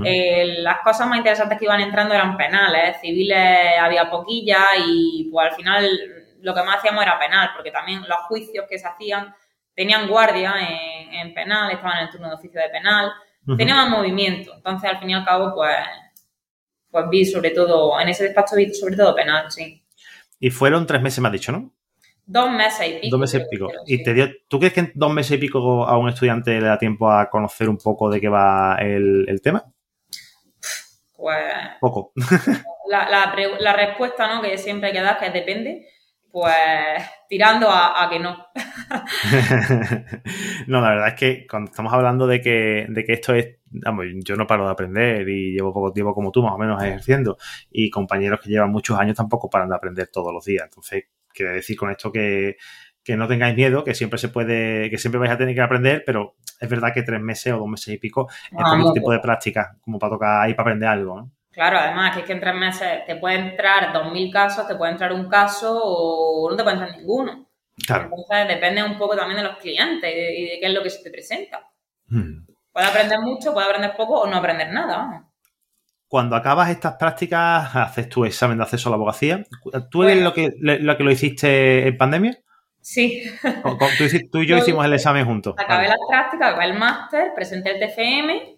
eh, 0.03 0.57
las 0.57 0.81
cosas 0.81 1.07
más 1.07 1.19
interesantes 1.19 1.57
que 1.57 1.65
iban 1.65 1.79
entrando 1.79 2.13
eran 2.13 2.35
penales, 2.35 2.97
civiles 2.99 3.79
había 3.79 4.09
poquillas 4.09 4.59
y 4.85 5.29
pues 5.31 5.51
al 5.51 5.55
final 5.55 5.89
lo 6.41 6.53
que 6.53 6.63
más 6.63 6.79
hacíamos 6.79 7.01
era 7.01 7.17
penal, 7.17 7.51
porque 7.55 7.71
también 7.71 8.01
los 8.01 8.19
juicios 8.27 8.65
que 8.69 8.77
se 8.77 8.87
hacían 8.87 9.33
tenían 9.79 10.09
guardia 10.09 10.55
en, 11.09 11.33
penal, 11.33 11.71
estaban 11.71 11.99
en 11.99 12.03
el 12.03 12.09
turno 12.09 12.27
de 12.27 12.35
oficio 12.35 12.59
de 12.59 12.67
penal, 12.67 13.13
tenían 13.57 13.77
más 13.77 13.89
movimiento. 13.89 14.51
Entonces, 14.53 14.89
al 14.89 14.99
fin 14.99 15.11
y 15.11 15.13
al 15.13 15.23
cabo, 15.23 15.55
pues, 15.55 15.73
pues 16.91 17.05
vi 17.09 17.23
sobre 17.23 17.51
todo, 17.51 17.97
en 17.97 18.09
ese 18.09 18.25
despacho 18.25 18.57
vi 18.57 18.73
sobre 18.73 18.97
todo 18.97 19.15
penal, 19.15 19.49
sí. 19.49 19.81
Y 20.37 20.49
fueron 20.49 20.85
tres 20.85 21.01
meses, 21.01 21.21
me 21.21 21.29
has 21.29 21.31
dicho, 21.31 21.53
¿no? 21.53 21.71
Dos 22.25 22.51
meses 22.51 22.89
y 22.89 22.93
pico. 22.95 23.11
Dos 23.11 23.19
meses 23.21 23.41
y 23.41 23.49
pico. 23.49 23.71
¿Y 23.85 24.03
te 24.03 24.13
dio, 24.13 24.27
tú 24.49 24.59
crees 24.59 24.73
que 24.73 24.81
en 24.81 24.91
dos 24.95 25.13
meses 25.13 25.31
y 25.31 25.37
pico 25.37 25.85
a 25.85 25.97
un 25.97 26.09
estudiante 26.09 26.59
le 26.59 26.67
da 26.67 26.77
tiempo 26.77 27.09
a 27.09 27.29
conocer 27.29 27.69
un 27.69 27.77
poco 27.77 28.09
de 28.09 28.19
qué 28.19 28.27
va 28.27 28.75
el, 28.81 29.39
tema? 29.41 29.63
Pues. 31.15 31.37
Poco. 31.79 32.11
La, 32.89 33.07
la, 33.07 33.35
la, 33.59 33.73
respuesta, 33.73 34.27
¿no? 34.33 34.41
Que 34.41 34.57
siempre 34.57 34.87
hay 34.87 34.95
que 34.95 35.01
dar, 35.01 35.19
que 35.19 35.29
depende 35.29 35.87
pues 36.31 36.55
tirando 37.27 37.67
a, 37.69 38.07
que 38.09 38.19
no. 38.19 38.45
no, 40.67 40.81
la 40.81 40.89
verdad 40.89 41.07
es 41.09 41.13
que 41.15 41.47
cuando 41.47 41.71
estamos 41.71 41.93
hablando 41.93 42.27
de 42.27 42.41
que, 42.41 42.85
de 42.89 43.03
que 43.03 43.13
esto 43.13 43.33
es, 43.33 43.57
yo 44.23 44.35
no 44.35 44.47
paro 44.47 44.65
de 44.65 44.71
aprender 44.71 45.27
y 45.27 45.53
llevo 45.53 45.73
poco 45.73 45.91
tiempo 45.91 46.13
como 46.13 46.31
tú 46.31 46.43
más 46.43 46.53
o 46.53 46.57
menos 46.57 46.81
ejerciendo 46.83 47.37
y 47.71 47.89
compañeros 47.89 48.39
que 48.41 48.49
llevan 48.49 48.71
muchos 48.71 48.99
años 48.99 49.17
tampoco 49.17 49.49
paran 49.49 49.69
de 49.69 49.75
aprender 49.75 50.07
todos 50.07 50.33
los 50.33 50.45
días. 50.45 50.65
Entonces, 50.65 51.05
quiero 51.33 51.53
decir 51.53 51.77
con 51.77 51.89
esto 51.89 52.11
que, 52.11 52.57
que 53.03 53.17
no 53.17 53.27
tengáis 53.27 53.55
miedo, 53.55 53.83
que 53.83 53.95
siempre 53.95 54.19
se 54.19 54.29
puede, 54.29 54.89
que 54.89 54.97
siempre 54.97 55.19
vais 55.19 55.31
a 55.31 55.37
tener 55.37 55.55
que 55.55 55.61
aprender, 55.61 56.03
pero 56.05 56.35
es 56.59 56.69
verdad 56.69 56.93
que 56.93 57.03
tres 57.03 57.21
meses 57.21 57.53
o 57.53 57.57
dos 57.57 57.67
meses 57.67 57.93
y 57.93 57.97
pico 57.97 58.29
es 58.51 58.85
un 58.85 58.93
tipo 58.93 59.11
de 59.11 59.19
práctica 59.19 59.77
como 59.81 59.97
para 59.97 60.11
tocar 60.11 60.41
ahí 60.41 60.53
para 60.53 60.69
aprender 60.69 60.89
algo, 60.89 61.15
¿no? 61.15 61.31
Claro, 61.51 61.79
además 61.79 62.13
que 62.13 62.21
es 62.21 62.25
que 62.25 62.33
en 62.33 62.39
tres 62.39 62.55
meses 62.55 63.05
te 63.05 63.15
puede 63.15 63.35
entrar 63.35 63.91
2.000 63.91 64.31
casos, 64.31 64.67
te 64.67 64.75
puede 64.75 64.91
entrar 64.91 65.11
un 65.11 65.27
caso 65.27 65.81
o 65.83 66.49
no 66.49 66.55
te 66.55 66.63
puede 66.63 66.77
entrar 66.77 66.97
ninguno. 66.97 67.47
Claro. 67.85 68.03
Entonces 68.05 68.47
depende 68.47 68.83
un 68.83 68.97
poco 68.97 69.15
también 69.15 69.37
de 69.37 69.47
los 69.47 69.57
clientes 69.57 70.11
y 70.11 70.43
de, 70.45 70.57
qué 70.59 70.67
es 70.67 70.73
lo 70.73 70.83
que 70.83 70.89
se 70.89 71.03
te 71.03 71.09
presenta. 71.09 71.67
Hmm. 72.07 72.45
Puede 72.71 72.87
aprender 72.87 73.19
mucho, 73.19 73.53
puede 73.53 73.67
aprender 73.67 73.95
poco 73.95 74.21
o 74.21 74.27
no 74.27 74.37
aprender 74.37 74.71
nada. 74.71 75.25
Cuando 76.07 76.35
acabas 76.35 76.69
estas 76.69 76.95
prácticas, 76.95 77.75
haces 77.75 78.09
tu 78.09 78.25
examen 78.25 78.57
de 78.57 78.63
acceso 78.63 78.89
a 78.89 78.91
la 78.91 78.95
abogacía. 78.95 79.43
¿Tú 79.91 80.03
eres 80.03 80.23
lo, 80.23 80.33
que, 80.33 80.51
lo 80.59 80.97
que 80.97 81.03
lo 81.03 81.11
hiciste 81.11 81.87
en 81.87 81.97
pandemia? 81.97 82.39
Sí. 82.81 83.23
Tú, 84.31 84.39
y 84.39 84.47
yo 84.47 84.57
hicimos 84.57 84.85
el 84.85 84.93
examen 84.93 85.25
juntos. 85.25 85.55
Acabé 85.57 85.87
las 85.87 85.99
prácticas, 86.07 86.49
acabé 86.49 86.65
el 86.65 86.79
máster, 86.79 87.31
presenté 87.35 87.71
el 87.71 87.79
TFM 87.79 88.57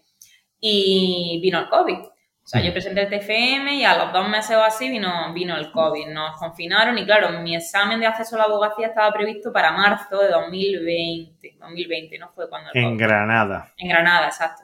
y 0.60 1.40
vino 1.42 1.60
el 1.60 1.70
COVID. 1.70 1.98
O 2.44 2.48
sea, 2.52 2.62
yo 2.62 2.72
presenté 2.74 3.04
el 3.04 3.10
TFM 3.10 3.76
y 3.76 3.86
a 3.86 3.96
los 3.96 4.12
dos 4.12 4.28
meses 4.28 4.58
o 4.58 4.64
así 4.64 4.90
vino, 4.90 5.32
vino 5.34 5.56
el 5.56 5.72
COVID. 5.72 6.08
Nos 6.08 6.38
confinaron 6.38 6.98
y 6.98 7.06
claro, 7.06 7.40
mi 7.40 7.56
examen 7.56 8.00
de 8.00 8.08
acceso 8.08 8.36
a 8.36 8.40
la 8.40 8.46
abogacía 8.46 8.88
estaba 8.88 9.14
previsto 9.14 9.54
para 9.54 9.72
marzo 9.72 10.20
de 10.20 10.30
2020. 10.30 11.58
2020, 11.60 12.18
¿no? 12.18 12.32
Fue 12.34 12.50
cuando... 12.50 12.72
en 12.74 12.98
Granada. 12.98 13.72
En 13.78 13.90
Granada, 13.90 14.26
exacto. 14.28 14.64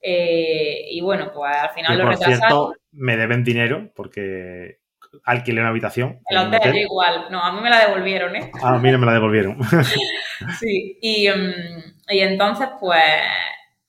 Eh, 0.00 0.86
y 0.90 1.00
bueno, 1.00 1.32
pues 1.34 1.54
al 1.56 1.70
final 1.70 1.98
lo 1.98 2.04
por 2.04 2.16
Cierto, 2.16 2.74
me 2.92 3.16
deben 3.16 3.42
dinero 3.42 3.90
porque 3.94 4.78
alquilé 5.24 5.60
una 5.60 5.70
habitación. 5.70 6.20
El 6.28 6.38
hotel, 6.38 6.76
igual. 6.76 7.26
No, 7.30 7.42
a 7.42 7.52
mí 7.52 7.60
me 7.60 7.70
la 7.70 7.86
devolvieron, 7.86 8.36
¿eh? 8.36 8.50
a 8.62 8.78
mí 8.78 8.90
no 8.90 8.98
me 8.98 9.06
la 9.06 9.12
devolvieron. 9.12 9.58
sí, 10.60 10.98
y, 11.02 11.28
mm, 11.28 12.10
y 12.10 12.20
entonces 12.20 12.68
pues 12.78 13.02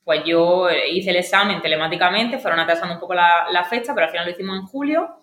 pues 0.08 0.22
yo 0.26 0.70
hice 0.72 1.10
el 1.10 1.18
examen 1.18 1.62
telemáticamente, 1.62 2.40
fueron 2.40 2.62
atrasando 2.62 2.94
un 2.94 3.00
poco 3.02 3.14
la, 3.14 3.68
fecha, 3.70 3.94
pero 3.94 4.06
al 4.06 4.12
final 4.12 4.26
lo 4.26 4.32
hicimos 4.32 4.58
en 4.58 4.66
julio 4.66 5.18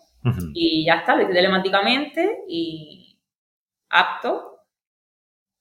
y 0.53 0.85
ya 0.85 0.97
está, 0.97 1.17
lo 1.17 1.23
hice 1.23 1.33
telemáticamente 1.33 2.41
y 2.47 3.19
apto. 3.89 4.59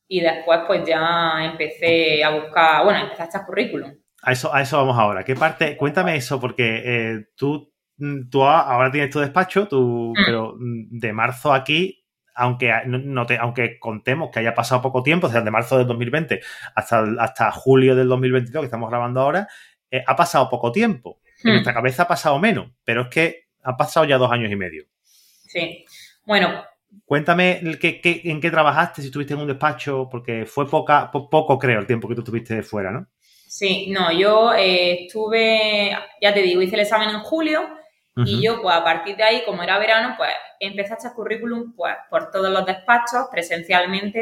Y 0.10 0.20
después 0.20 0.60
pues 0.68 0.86
ya 0.86 1.38
empecé 1.46 2.22
a 2.22 2.32
buscar, 2.32 2.84
bueno, 2.84 3.00
empecé 3.00 3.24
a 3.24 3.26
echar 3.28 3.46
currículum. 3.46 3.94
A 4.24 4.34
eso, 4.34 4.54
a 4.54 4.62
eso 4.62 4.76
vamos 4.76 5.00
ahora. 5.00 5.24
¿Qué 5.24 5.36
parte? 5.36 5.78
Cuéntame 5.78 6.18
eso, 6.18 6.38
porque 6.42 6.82
eh, 6.84 7.28
tú, 7.38 7.72
mm, 7.96 8.30
tú 8.30 8.44
ahora 8.44 8.92
tienes 8.92 9.10
tu 9.10 9.22
despacho, 9.22 9.70
tú, 9.70 10.12
mm. 10.18 10.26
pero 10.26 10.56
mm, 10.58 11.00
de 11.00 11.14
marzo 11.14 11.54
aquí 11.54 12.03
aunque, 12.36 12.72
no 12.86 13.26
te, 13.26 13.38
aunque 13.38 13.80
contemos 13.80 14.30
que 14.32 14.40
haya 14.40 14.54
pasado 14.54 14.82
poco 14.82 15.04
tiempo, 15.04 15.28
desde 15.28 15.50
marzo 15.52 15.78
del 15.78 15.88
2020 15.88 16.42
hasta, 16.76 17.06
hasta 17.20 17.52
julio 17.52 17.96
del 17.96 18.08
2022 18.08 18.62
que 18.62 18.66
estamos 18.66 18.90
grabando 18.90 19.22
ahora, 19.22 19.48
eh, 19.90 20.04
ha 20.06 20.16
pasado 20.16 20.50
poco 20.50 20.72
tiempo. 20.72 21.20
En 21.44 21.50
hmm. 21.50 21.54
nuestra 21.54 21.74
cabeza 21.74 22.04
ha 22.04 22.08
pasado 22.08 22.40
menos, 22.40 22.72
pero 22.84 23.04
es 23.04 23.08
que 23.10 23.48
ha 23.64 23.78
pasado 23.78 24.06
ya 24.06 24.18
dos 24.18 24.32
años 24.32 24.52
y 24.52 24.56
medio. 24.56 24.86
Sí. 25.04 25.86
Bueno. 26.26 26.64
Cuéntame 27.06 27.60
en 27.64 28.40
qué 28.40 28.52
trabajaste, 28.52 29.02
si 29.02 29.08
estuviste 29.08 29.34
en 29.34 29.40
un 29.40 29.48
despacho, 29.48 30.08
porque 30.12 30.46
fue 30.46 30.70
poca, 30.70 31.10
poco, 31.12 31.58
creo, 31.58 31.80
el 31.80 31.88
tiempo 31.88 32.08
que 32.08 32.14
tú 32.14 32.22
estuviste 32.22 32.62
fuera, 32.62 32.92
¿no? 32.92 33.08
Sí, 33.48 33.88
no, 33.90 34.12
yo 34.12 34.54
eh, 34.54 35.06
estuve, 35.06 35.92
ya 36.22 36.34
te 36.34 36.44
digo, 36.44 36.62
hice 36.62 36.76
el 36.76 36.82
examen 36.82 37.10
en 37.10 37.20
julio 37.22 37.68
y 38.16 38.44
yo, 38.44 38.62
pues 38.62 38.76
a 38.76 38.84
partir 38.84 39.16
de 39.16 39.24
ahí, 39.24 39.44
como 39.44 39.64
era 39.64 39.80
verano, 39.80 40.14
pues 40.18 40.30
empecé 40.60 40.94
a 40.94 40.98
echar 40.98 41.14
currículum 41.14 41.74
pues, 41.76 41.96
por 42.10 42.30
todos 42.30 42.52
los 42.52 42.66
despachos, 42.66 43.28
presencialmente, 43.32 44.20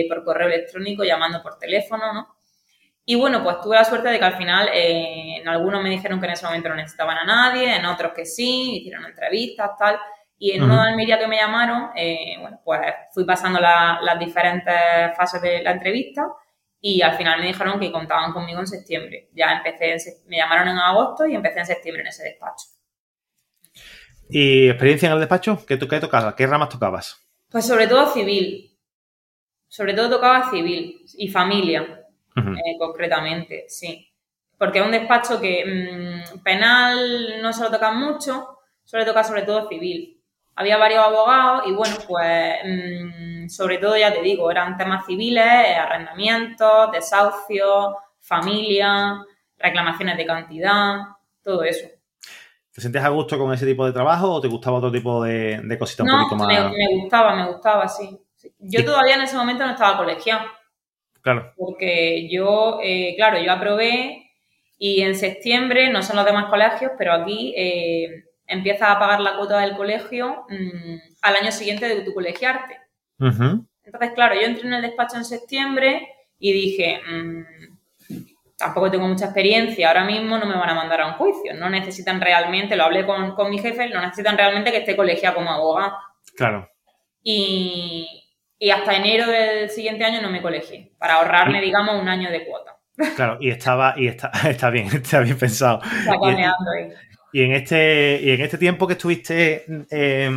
eh, 0.00 0.06
por 0.08 0.24
correo 0.24 0.48
electrónico, 0.48 1.04
llamando 1.04 1.42
por 1.42 1.58
teléfono, 1.58 2.12
¿no? 2.12 2.34
Y 3.06 3.16
bueno, 3.16 3.42
pues 3.42 3.60
tuve 3.60 3.76
la 3.76 3.84
suerte 3.84 4.08
de 4.08 4.18
que 4.18 4.24
al 4.24 4.36
final 4.38 4.70
eh, 4.72 5.36
en 5.36 5.48
algunos 5.48 5.82
me 5.82 5.90
dijeron 5.90 6.18
que 6.20 6.26
en 6.26 6.32
ese 6.32 6.46
momento 6.46 6.70
no 6.70 6.76
necesitaban 6.76 7.18
a 7.18 7.24
nadie, 7.24 7.76
en 7.76 7.84
otros 7.84 8.12
que 8.14 8.24
sí, 8.24 8.78
hicieron 8.78 9.04
entrevistas, 9.04 9.72
tal. 9.78 9.98
Y 10.38 10.52
en 10.52 10.62
uno 10.62 10.82
de 10.82 10.88
Almería 10.88 11.18
que 11.18 11.26
me 11.26 11.36
llamaron, 11.36 11.90
eh, 11.96 12.36
bueno, 12.40 12.60
pues 12.64 12.80
fui 13.12 13.24
pasando 13.24 13.60
las 13.60 14.18
diferentes 14.18 14.74
fases 15.16 15.40
de 15.42 15.62
la 15.62 15.72
entrevista 15.72 16.26
y 16.80 17.02
al 17.02 17.14
final 17.14 17.40
me 17.40 17.46
dijeron 17.46 17.78
que 17.78 17.92
contaban 17.92 18.32
conmigo 18.32 18.60
en 18.60 18.66
septiembre. 18.66 19.28
Ya 19.34 19.52
empecé, 19.52 19.96
me 20.26 20.38
llamaron 20.38 20.68
en 20.68 20.78
agosto 20.78 21.26
y 21.26 21.34
empecé 21.34 21.60
en 21.60 21.66
septiembre 21.66 22.02
en 22.02 22.08
ese 22.08 22.24
despacho. 22.24 22.73
¿Y 24.28 24.68
experiencia 24.68 25.06
en 25.06 25.14
el 25.14 25.20
despacho? 25.20 25.64
¿Qué, 25.66 25.78
qué 25.78 26.00
tocabas? 26.00 26.34
¿Qué 26.34 26.46
ramas 26.46 26.68
tocabas? 26.68 27.20
Pues 27.50 27.66
sobre 27.66 27.86
todo 27.86 28.12
civil. 28.12 28.70
Sobre 29.68 29.94
todo 29.94 30.10
tocaba 30.10 30.50
civil 30.50 31.04
y 31.18 31.28
familia, 31.28 32.04
eh, 32.36 32.78
concretamente, 32.78 33.64
sí. 33.68 34.08
Porque 34.56 34.78
es 34.78 34.84
un 34.84 34.92
despacho 34.92 35.40
que 35.40 35.64
mm, 35.64 36.42
penal 36.42 37.42
no 37.42 37.52
se 37.52 37.64
lo 37.64 37.70
toca 37.70 37.90
mucho, 37.90 38.58
suele 38.84 39.04
tocar 39.04 39.24
sobre 39.24 39.42
todo 39.42 39.68
civil. 39.68 40.22
Había 40.54 40.76
varios 40.76 41.04
abogados 41.04 41.64
y 41.66 41.72
bueno, 41.72 41.96
pues 42.06 42.54
mm, 42.64 43.48
sobre 43.48 43.78
todo 43.78 43.96
ya 43.96 44.12
te 44.12 44.22
digo, 44.22 44.48
eran 44.50 44.76
temas 44.76 45.04
civiles, 45.06 45.44
arrendamientos, 45.76 46.92
desahucios, 46.92 47.94
familia, 48.20 49.24
reclamaciones 49.58 50.16
de 50.16 50.26
cantidad, 50.26 50.98
todo 51.42 51.64
eso. 51.64 51.88
¿Te 52.74 52.80
sientes 52.80 53.04
a 53.04 53.08
gusto 53.10 53.38
con 53.38 53.54
ese 53.54 53.66
tipo 53.66 53.86
de 53.86 53.92
trabajo 53.92 54.32
o 54.32 54.40
te 54.40 54.48
gustaba 54.48 54.78
otro 54.78 54.90
tipo 54.90 55.22
de, 55.22 55.60
de 55.62 55.78
cositas 55.78 56.04
un 56.04 56.18
poquito 56.18 56.34
más? 56.34 56.48
Me, 56.48 56.76
me 56.76 57.00
gustaba, 57.00 57.36
me 57.36 57.46
gustaba, 57.46 57.86
sí. 57.86 58.18
Yo 58.58 58.84
todavía 58.84 59.14
en 59.14 59.22
ese 59.22 59.36
momento 59.36 59.64
no 59.64 59.72
estaba 59.72 59.96
colegiado. 59.96 60.48
Claro. 61.22 61.52
Porque 61.56 62.28
yo, 62.28 62.80
eh, 62.82 63.14
claro, 63.16 63.38
yo 63.38 63.52
aprobé 63.52 64.32
y 64.76 65.02
en 65.02 65.14
septiembre, 65.14 65.88
no 65.90 66.02
son 66.02 66.16
los 66.16 66.24
demás 66.24 66.46
colegios, 66.46 66.90
pero 66.98 67.12
aquí 67.12 67.54
eh, 67.56 68.24
empiezas 68.48 68.90
a 68.90 68.98
pagar 68.98 69.20
la 69.20 69.36
cuota 69.36 69.60
del 69.60 69.76
colegio 69.76 70.44
mm, 70.48 70.96
al 71.22 71.36
año 71.36 71.52
siguiente 71.52 71.88
de 71.88 72.02
tu 72.02 72.12
colegiarte. 72.12 72.76
Entonces, 73.20 74.10
claro, 74.16 74.34
yo 74.34 74.46
entré 74.48 74.66
en 74.66 74.74
el 74.74 74.82
despacho 74.82 75.16
en 75.16 75.24
septiembre 75.24 76.08
y 76.40 76.52
dije, 76.52 77.00
mm, 77.08 77.73
tampoco 78.64 78.90
tengo 78.90 79.06
mucha 79.06 79.26
experiencia, 79.26 79.88
ahora 79.88 80.04
mismo 80.04 80.38
no 80.38 80.46
me 80.46 80.54
van 80.54 80.70
a 80.70 80.74
mandar 80.74 81.02
a 81.02 81.08
un 81.08 81.12
juicio, 81.14 81.52
no 81.52 81.68
necesitan 81.68 82.18
realmente, 82.18 82.76
lo 82.76 82.84
hablé 82.84 83.04
con, 83.04 83.50
mi 83.50 83.58
jefe, 83.58 83.90
no 83.90 84.00
necesitan 84.00 84.38
realmente 84.38 84.70
que 84.70 84.78
esté 84.78 84.96
colegiado 84.96 85.34
como 85.34 85.50
abogado. 85.50 85.98
Claro. 86.34 86.70
Y, 87.22 88.24
y 88.58 88.70
hasta 88.70 88.96
enero 88.96 89.26
del 89.26 89.68
siguiente 89.68 90.02
año 90.02 90.22
no 90.22 90.30
me 90.30 90.40
colegié, 90.40 90.92
para 90.98 91.16
ahorrarme, 91.16 91.60
digamos, 91.60 92.00
un 92.00 92.08
año 92.08 92.30
de 92.30 92.46
cuota. 92.46 92.78
Claro, 93.16 93.36
y 93.38 93.50
estaba, 93.50 93.92
y 93.98 94.06
está, 94.06 94.30
está 94.48 94.70
bien, 94.70 94.86
está 94.86 95.20
bien 95.20 95.36
pensado. 95.36 95.82
y, 97.34 97.42
en, 97.42 97.52
este, 97.52 98.18
y 98.22 98.30
en 98.30 98.40
este 98.40 98.56
tiempo 98.56 98.86
que 98.86 98.94
estuviste, 98.94 99.66
eh, 99.90 100.30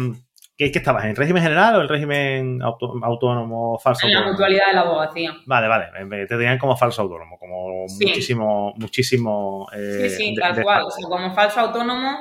¿qué, 0.58 0.72
¿qué, 0.72 0.80
estabas? 0.80 1.06
¿En 1.06 1.16
régimen 1.16 1.44
general 1.44 1.76
o 1.76 1.82
en 1.82 1.88
régimen 1.88 2.60
autónomo 2.62 3.78
falso? 3.80 4.08
En 4.08 4.14
la 4.14 4.26
mutualidad 4.26 4.68
de 4.68 4.74
la 4.74 4.82
abogacía. 4.82 5.36
Vale, 5.46 5.68
vale. 5.68 5.88
Te 6.26 6.36
tenían 6.36 6.58
como 6.58 6.76
falso 6.76 7.04
autónomo, 7.04 7.38
como 7.38 7.86
muchísimo, 7.88 8.74
muchísimo. 8.78 9.68
Eh, 9.74 10.10
sí, 10.10 10.10
sí, 10.10 10.36
tal 10.36 10.62
cual. 10.62 10.84
O 10.84 10.92
sea, 10.92 11.08
como 11.08 11.34
falso 11.34 11.60
autónomo 11.60 12.18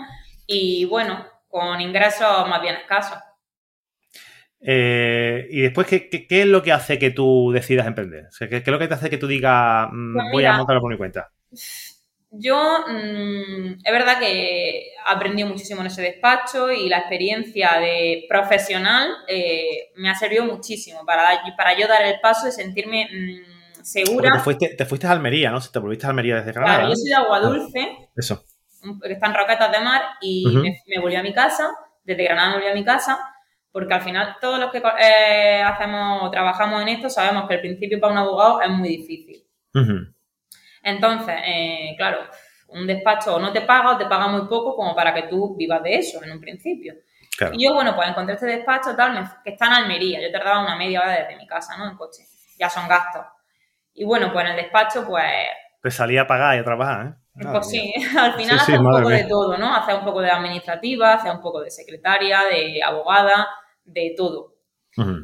y 0.47 0.85
bueno, 0.85 1.27
con 1.49 1.81
ingresos 1.81 2.49
más 2.49 2.61
bien 2.61 2.77
escasos. 2.77 3.19
Eh, 4.61 5.47
y 5.51 5.61
después, 5.61 5.87
¿qué, 5.87 6.09
¿qué, 6.09 6.41
es 6.41 6.47
lo 6.47 6.63
que 6.63 6.73
hace 6.73 6.99
que 6.99 7.11
tú 7.11 7.53
decidas 7.53 7.87
emprender? 7.87 8.29
¿qué, 8.39 8.57
es 8.57 8.67
lo 8.67 8.79
que 8.79 8.89
te 8.89 8.95
hace 8.95 9.11
que 9.11 9.19
tú 9.19 9.27
digas, 9.27 9.89
mm, 9.93 10.15
pues 10.15 10.27
voy 10.33 10.45
a 10.45 10.57
montarlo 10.57 10.81
por 10.81 10.91
mi 10.91 10.97
cuenta? 10.97 11.31
Yo, 12.39 12.85
mmm, 12.89 13.79
es 13.85 13.93
verdad 13.93 14.19
que 14.19 14.93
aprendí 15.07 15.45
muchísimo 15.45 15.81
en 15.81 15.89
ese 15.89 16.03
despacho 16.03 16.71
y 16.71 16.89
la 16.89 16.99
experiencia 16.99 17.79
de 17.81 18.27
profesional 18.29 19.09
eh, 19.29 19.93
me 19.97 20.11
ha 20.11 20.15
servido 20.15 20.45
muchísimo 20.45 21.05
para, 21.07 21.23
para 21.57 21.79
yo 21.79 21.87
dar 21.89 22.05
el 22.05 22.21
paso 22.21 22.49
y 22.49 22.53
sentirme 22.53 23.09
mmm, 23.11 23.83
segura. 23.83 24.33
Te 24.33 24.39
fuiste, 24.41 24.69
te 24.77 24.85
fuiste, 24.85 25.07
a 25.07 25.13
Almería, 25.13 25.51
¿no? 25.51 25.61
Te 25.61 25.79
volviste 25.79 26.07
a 26.07 26.11
Almería 26.11 26.37
desde 26.37 26.53
Granada. 26.53 26.79
Claro, 26.79 26.91
yo 26.91 26.97
soy 26.97 27.11
de 27.11 27.15
Agua 27.15 27.41
Dulce. 27.41 27.97
Ah, 28.01 28.09
eso. 28.17 28.45
Que 29.03 29.13
están 29.13 29.35
roquetas 29.35 29.73
de 29.73 29.81
mar 29.81 30.03
y 30.21 30.45
me, 30.47 30.81
me 30.87 31.01
volví 31.01 31.17
a 31.17 31.23
mi 31.23 31.33
casa. 31.33 31.71
Desde 32.05 32.25
Granada 32.25 32.51
me 32.51 32.55
volví 32.57 32.69
a 32.69 32.75
mi 32.75 32.85
casa 32.85 33.19
porque 33.77 33.93
al 33.93 34.01
final 34.01 34.37
todos 34.41 34.59
los 34.59 34.73
que 34.73 34.79
eh, 34.79 35.63
hacemos 35.63 36.23
o 36.23 36.31
trabajamos 36.31 36.81
en 36.81 36.89
esto 36.89 37.11
sabemos 37.11 37.47
que 37.47 37.57
el 37.57 37.61
principio 37.61 38.01
para 38.01 38.13
un 38.13 38.19
abogado 38.21 38.63
es 38.63 38.71
muy 38.71 38.89
difícil. 38.89 39.45
Entonces, 40.87 41.35
eh, 41.45 41.95
claro, 41.97 42.19
un 42.69 42.87
despacho 42.87 43.35
o 43.35 43.41
no 43.41 43.53
te 43.53 43.63
paga 43.63 43.91
o 43.91 43.99
te 43.99 44.07
paga 44.07 44.29
muy 44.29 44.43
poco 44.43 44.77
como 44.77 44.95
para 44.95 45.13
que 45.13 45.25
tú 45.25 45.57
vivas 45.57 45.83
de 45.83 45.97
eso 45.97 46.23
en 46.23 46.31
un 46.31 46.41
principio. 46.41 46.95
Y 47.53 47.65
yo, 47.65 47.75
bueno, 47.75 47.97
pues 47.97 48.09
encontré 48.09 48.37
este 48.37 48.47
despacho 48.47 48.95
tal, 48.95 49.43
que 49.43 49.51
está 49.51 49.67
en 49.67 49.73
Almería. 49.73 50.21
Yo 50.23 50.31
tardaba 50.31 50.63
una 50.63 50.77
media 50.77 51.01
hora 51.01 51.11
desde 51.11 51.37
mi 51.37 51.47
casa, 51.47 51.77
¿no? 51.77 51.91
En 51.91 51.97
coche. 51.97 52.23
Ya 52.57 52.71
son 52.71 52.89
gastos. 52.89 53.27
Y 53.95 54.05
bueno, 54.05 54.33
pues 54.33 54.45
en 54.45 54.53
el 54.53 54.57
despacho, 54.59 55.05
pues... 55.07 55.27
Te 55.83 55.91
salía 55.91 56.23
a 56.23 56.27
pagar 56.27 56.57
y 56.57 56.61
a 56.61 56.65
trabajar, 56.65 57.07
¿eh? 57.07 57.15
pues 57.51 57.69
sí, 57.69 57.93
al 58.19 58.35
final 58.35 58.59
hace 58.59 58.79
un 58.79 58.85
poco 58.85 59.09
de 59.09 59.25
todo, 59.25 59.59
¿no? 59.59 59.75
Hace 59.75 59.93
un 59.93 60.05
poco 60.05 60.21
de 60.21 60.31
administrativa, 60.31 61.15
hace 61.15 61.31
un 61.31 61.41
poco 61.41 61.61
de 61.61 61.71
secretaria, 61.71 62.43
de 62.51 62.81
abogada, 62.83 63.49
de 63.85 64.15
todo. 64.17 64.55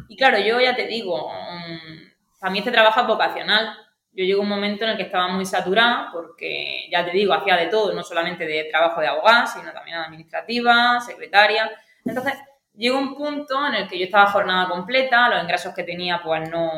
Y 0.09 0.17
claro, 0.19 0.39
yo 0.39 0.61
ya 0.61 0.77
te 0.77 0.87
digo, 0.87 1.31
mm, 1.31 2.41
para 2.41 2.53
mí 2.53 2.59
este 2.59 2.73
trabajo 2.73 3.01
es 3.01 3.07
vocacional. 3.07 3.75
Yo 4.13 4.25
llego 4.25 4.41
a 4.41 4.45
un 4.45 4.51
momento 4.51 4.85
en 4.85 4.91
el 4.91 4.97
que 4.97 5.05
estaba 5.05 5.29
muy 5.29 5.47
saturada 5.47 6.11
porque, 6.13 6.87
ya 6.91 7.05
te 7.05 7.13
digo, 7.13 7.33
hacía 7.33 7.57
de 7.57 7.67
todo, 7.67 7.95
no 7.95 8.03
solamente 8.03 8.47
de 8.47 8.65
trabajo 8.65 9.01
de 9.01 9.07
abogada, 9.07 9.47
sino 9.47 9.73
también 9.73 9.97
administrativa, 9.97 11.01
secretaria. 11.01 11.71
Entonces, 12.05 12.35
llegó 12.75 12.99
un 12.99 13.15
punto 13.15 13.67
en 13.67 13.75
el 13.75 13.89
que 13.89 13.99
yo 13.99 14.05
estaba 14.05 14.31
jornada 14.31 14.69
completa, 14.69 15.29
los 15.29 15.43
ingresos 15.43 15.75
que 15.75 15.85
tenía 15.85 16.21
pues 16.23 16.49
no 16.51 16.71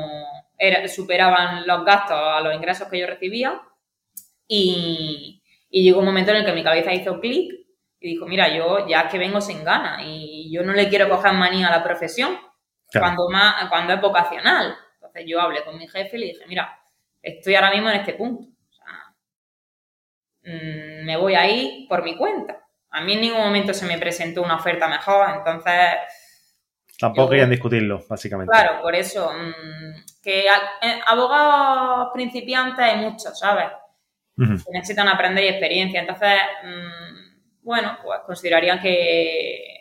era, 0.59 0.87
superaban 0.89 1.67
los 1.67 1.85
gastos 1.85 2.17
a 2.17 2.41
los 2.41 2.55
ingresos 2.55 2.89
que 2.89 2.99
yo 2.99 3.07
recibía 3.07 3.61
y, 4.47 5.43
y 5.71 5.83
llegó 5.83 6.01
un 6.01 6.07
momento 6.07 6.31
en 6.31 6.39
el 6.39 6.45
que 6.45 6.53
mi 6.53 6.63
cabeza 6.63 6.93
hizo 6.93 7.21
clic 7.21 7.53
y 8.01 8.09
dijo, 8.11 8.27
mira, 8.27 8.55
yo 8.55 8.87
ya 8.87 9.09
que 9.09 9.19
vengo 9.19 9.41
sin 9.41 9.65
ganas 9.65 10.03
y 10.05 10.53
yo 10.53 10.63
no 10.63 10.73
le 10.73 10.89
quiero 10.89 11.09
coger 11.09 11.33
manía 11.33 11.69
a 11.69 11.79
la 11.79 11.83
profesión 11.83 12.39
cuando, 12.93 13.29
más, 13.29 13.69
cuando 13.69 13.95
es 13.95 14.01
vocacional. 14.01 14.77
Entonces 14.97 15.25
yo 15.27 15.41
hablé 15.41 15.65
con 15.65 15.79
mi 15.79 15.89
jefe 15.89 16.17
y 16.17 16.21
le 16.21 16.27
dije, 16.27 16.45
mira, 16.47 16.79
estoy 17.25 17.55
ahora 17.55 17.71
mismo 17.71 17.89
en 17.89 17.97
este 17.97 18.15
punto. 18.15 18.49
Mm, 20.45 21.07
me 21.07 21.17
voy 21.17 21.35
ahí 21.35 21.87
por 21.89 22.03
mi 22.03 22.17
cuenta. 22.17 22.61
A 22.91 23.01
mí 23.01 23.15
en 23.15 23.23
ningún 23.23 23.41
momento 23.41 23.73
se 23.75 23.87
me 23.87 23.99
presentó 23.99 24.43
una 24.43 24.57
oferta 24.57 24.87
mejor, 24.89 25.29
entonces... 25.37 25.75
Tampoco 26.99 27.31
querían 27.31 27.51
discutirlo, 27.51 28.05
básicamente. 28.09 28.53
Claro, 28.53 28.81
por 28.81 28.95
eso. 28.95 29.33
Mm, 29.33 30.05
que 30.23 30.47
abogados 31.07 32.11
principiantes 32.15 32.85
hay 32.85 32.97
muchos, 32.99 33.37
¿sabes? 33.37 33.67
Que 34.37 34.73
necesitan 34.73 35.09
aprender 35.09 35.45
y 35.45 35.49
experiencia. 35.49 36.01
Entonces, 36.01 36.39
mm, 36.63 37.63
bueno, 37.63 37.99
pues 38.03 38.21
considerarían 38.27 38.81
que 38.81 39.75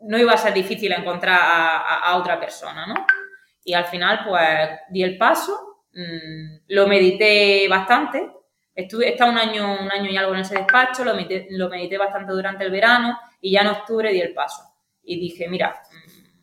no 0.00 0.18
iba 0.18 0.32
a 0.32 0.38
ser 0.38 0.54
difícil 0.54 0.92
encontrar 0.92 1.38
a, 1.40 2.16
otra 2.16 2.40
persona, 2.40 2.86
¿no? 2.86 2.94
Y 3.64 3.74
al 3.74 3.84
final, 3.84 4.24
pues, 4.26 4.70
di 4.88 5.02
el 5.02 5.18
paso, 5.18 5.69
mm, 5.94 6.56
lo 6.68 6.86
medité 6.86 7.66
bastante, 7.68 8.30
estuve, 8.74 9.08
he 9.08 9.12
estado 9.12 9.32
un 9.32 9.38
año, 9.38 9.82
un 9.82 9.90
año 9.90 10.10
y 10.10 10.16
algo 10.16 10.34
en 10.34 10.40
ese 10.40 10.56
despacho, 10.56 11.04
lo 11.04 11.14
medité, 11.14 11.46
lo 11.50 11.68
medité 11.68 11.98
bastante 11.98 12.32
durante 12.32 12.64
el 12.64 12.70
verano 12.70 13.18
y 13.40 13.52
ya 13.52 13.62
en 13.62 13.68
octubre 13.68 14.12
di 14.12 14.20
el 14.20 14.34
paso. 14.34 14.62
Y 15.02 15.18
dije, 15.18 15.48
mira, 15.48 15.80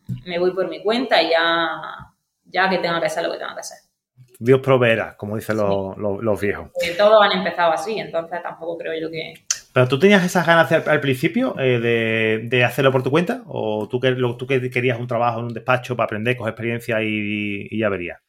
mm, 0.08 0.30
me 0.30 0.40
voy 0.40 0.52
por 0.54 0.68
mi 0.68 0.82
cuenta 0.82 1.22
y 1.22 1.32
ya, 1.32 1.70
ya 2.46 2.70
que 2.70 2.80
tenga 2.80 3.00
que 3.00 3.08
hacer 3.08 3.24
lo 3.24 3.32
que 3.32 3.38
tenga 3.38 3.54
que 3.54 3.62
hacer. 3.62 3.88
Dios 4.40 4.60
proveerá, 4.62 5.16
como 5.18 5.36
dicen 5.36 5.58
los, 5.58 6.42
viejos. 6.42 6.70
todos 6.98 7.26
han 7.26 7.38
empezado 7.38 7.72
así, 7.72 8.00
entonces 8.00 8.42
tampoco 8.44 8.78
creo 8.78 8.94
yo 9.00 9.10
que... 9.10 9.34
¿Pero 9.74 9.88
tú 9.88 10.00
tenías 10.00 10.24
esas 10.24 10.46
ganas 10.46 10.72
al, 10.72 11.00
principio 11.00 11.56
eh, 11.60 11.80
de, 12.44 12.64
hacerlo 12.64 12.92
por 12.92 13.04
tu 13.04 13.12
cuenta? 13.12 13.44
¿O 13.48 13.88
tú, 13.88 14.00
que, 14.00 14.12
tú 14.16 14.48
querías 14.48 15.00
un 15.00 15.08
trabajo 15.08 15.40
en 15.40 15.46
un 15.46 15.54
despacho 15.54 15.96
para 15.96 16.06
aprender, 16.06 16.38
coger 16.38 16.52
experiencia 16.52 17.02
y, 17.02 17.78
ya 17.78 17.90
verías? 17.90 18.20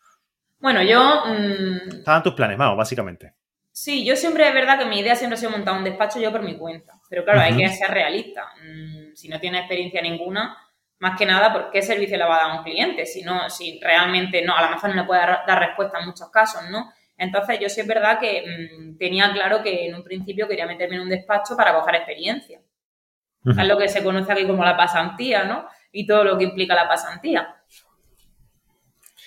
Bueno, 0.59 0.83
yo... 0.83 1.25
Mmm, 1.27 1.99
Estaban 1.99 2.23
tus 2.23 2.35
planes, 2.35 2.59
vamos, 2.59 2.77
básicamente. 2.77 3.35
Sí, 3.71 4.05
yo 4.05 4.17
siempre, 4.17 4.49
es 4.49 4.55
verdad 4.55 4.79
que 4.79 4.87
mi 4.87 4.99
idea 4.99 5.15
siempre 5.15 5.37
ha 5.37 5.39
sido 5.39 5.53
montar 5.53 5.77
un 5.77 5.85
despacho 5.85 6.19
yo 6.19 6.33
por 6.33 6.43
mi 6.43 6.57
cuenta. 6.57 6.95
Pero 7.09 7.25
claro, 7.25 7.41
hay 7.41 7.57
que 7.57 7.69
ser 7.69 7.91
realista. 7.91 8.45
Mm, 8.63 9.15
si 9.15 9.29
no 9.29 9.39
tienes 9.39 9.61
experiencia 9.61 10.03
ninguna, 10.03 10.57
más 10.99 11.17
que 11.17 11.25
nada, 11.25 11.53
¿por 11.53 11.71
qué 11.71 11.81
servicio 11.81 12.19
le 12.19 12.25
va 12.25 12.37
a 12.37 12.39
dar 12.43 12.51
a 12.51 12.59
un 12.59 12.65
cliente? 12.65 13.07
Si 13.07 13.23
no, 13.23 13.49
si 13.49 13.79
realmente 13.81 14.43
no, 14.43 14.57
a 14.57 14.63
lo 14.63 14.71
mejor 14.71 14.91
no 14.91 14.97
le 14.97 15.05
puede 15.05 15.21
dar 15.21 15.59
respuesta 15.61 16.01
en 16.01 16.07
muchos 16.07 16.29
casos, 16.31 16.63
¿no? 16.71 16.93
Entonces, 17.17 17.59
yo 17.61 17.69
sí 17.69 17.81
es 17.81 17.87
verdad 17.87 18.19
que 18.19 18.45
mm, 18.79 18.97
tenía 18.99 19.33
claro 19.33 19.63
que 19.63 19.87
en 19.87 19.95
un 19.95 20.03
principio 20.03 20.49
quería 20.49 20.67
meterme 20.67 20.97
en 20.97 21.03
un 21.03 21.09
despacho 21.09 21.57
para 21.57 21.73
coger 21.75 21.97
experiencia. 21.97 22.61
Es 23.45 23.67
lo 23.67 23.79
que 23.79 23.89
se 23.89 24.03
conoce 24.03 24.33
aquí 24.33 24.47
como 24.47 24.65
la 24.65 24.77
pasantía, 24.77 25.45
¿no? 25.45 25.67
Y 25.91 26.07
todo 26.07 26.25
lo 26.25 26.37
que 26.37 26.45
implica 26.45 26.75
la 26.75 26.89
pasantía. 26.89 27.57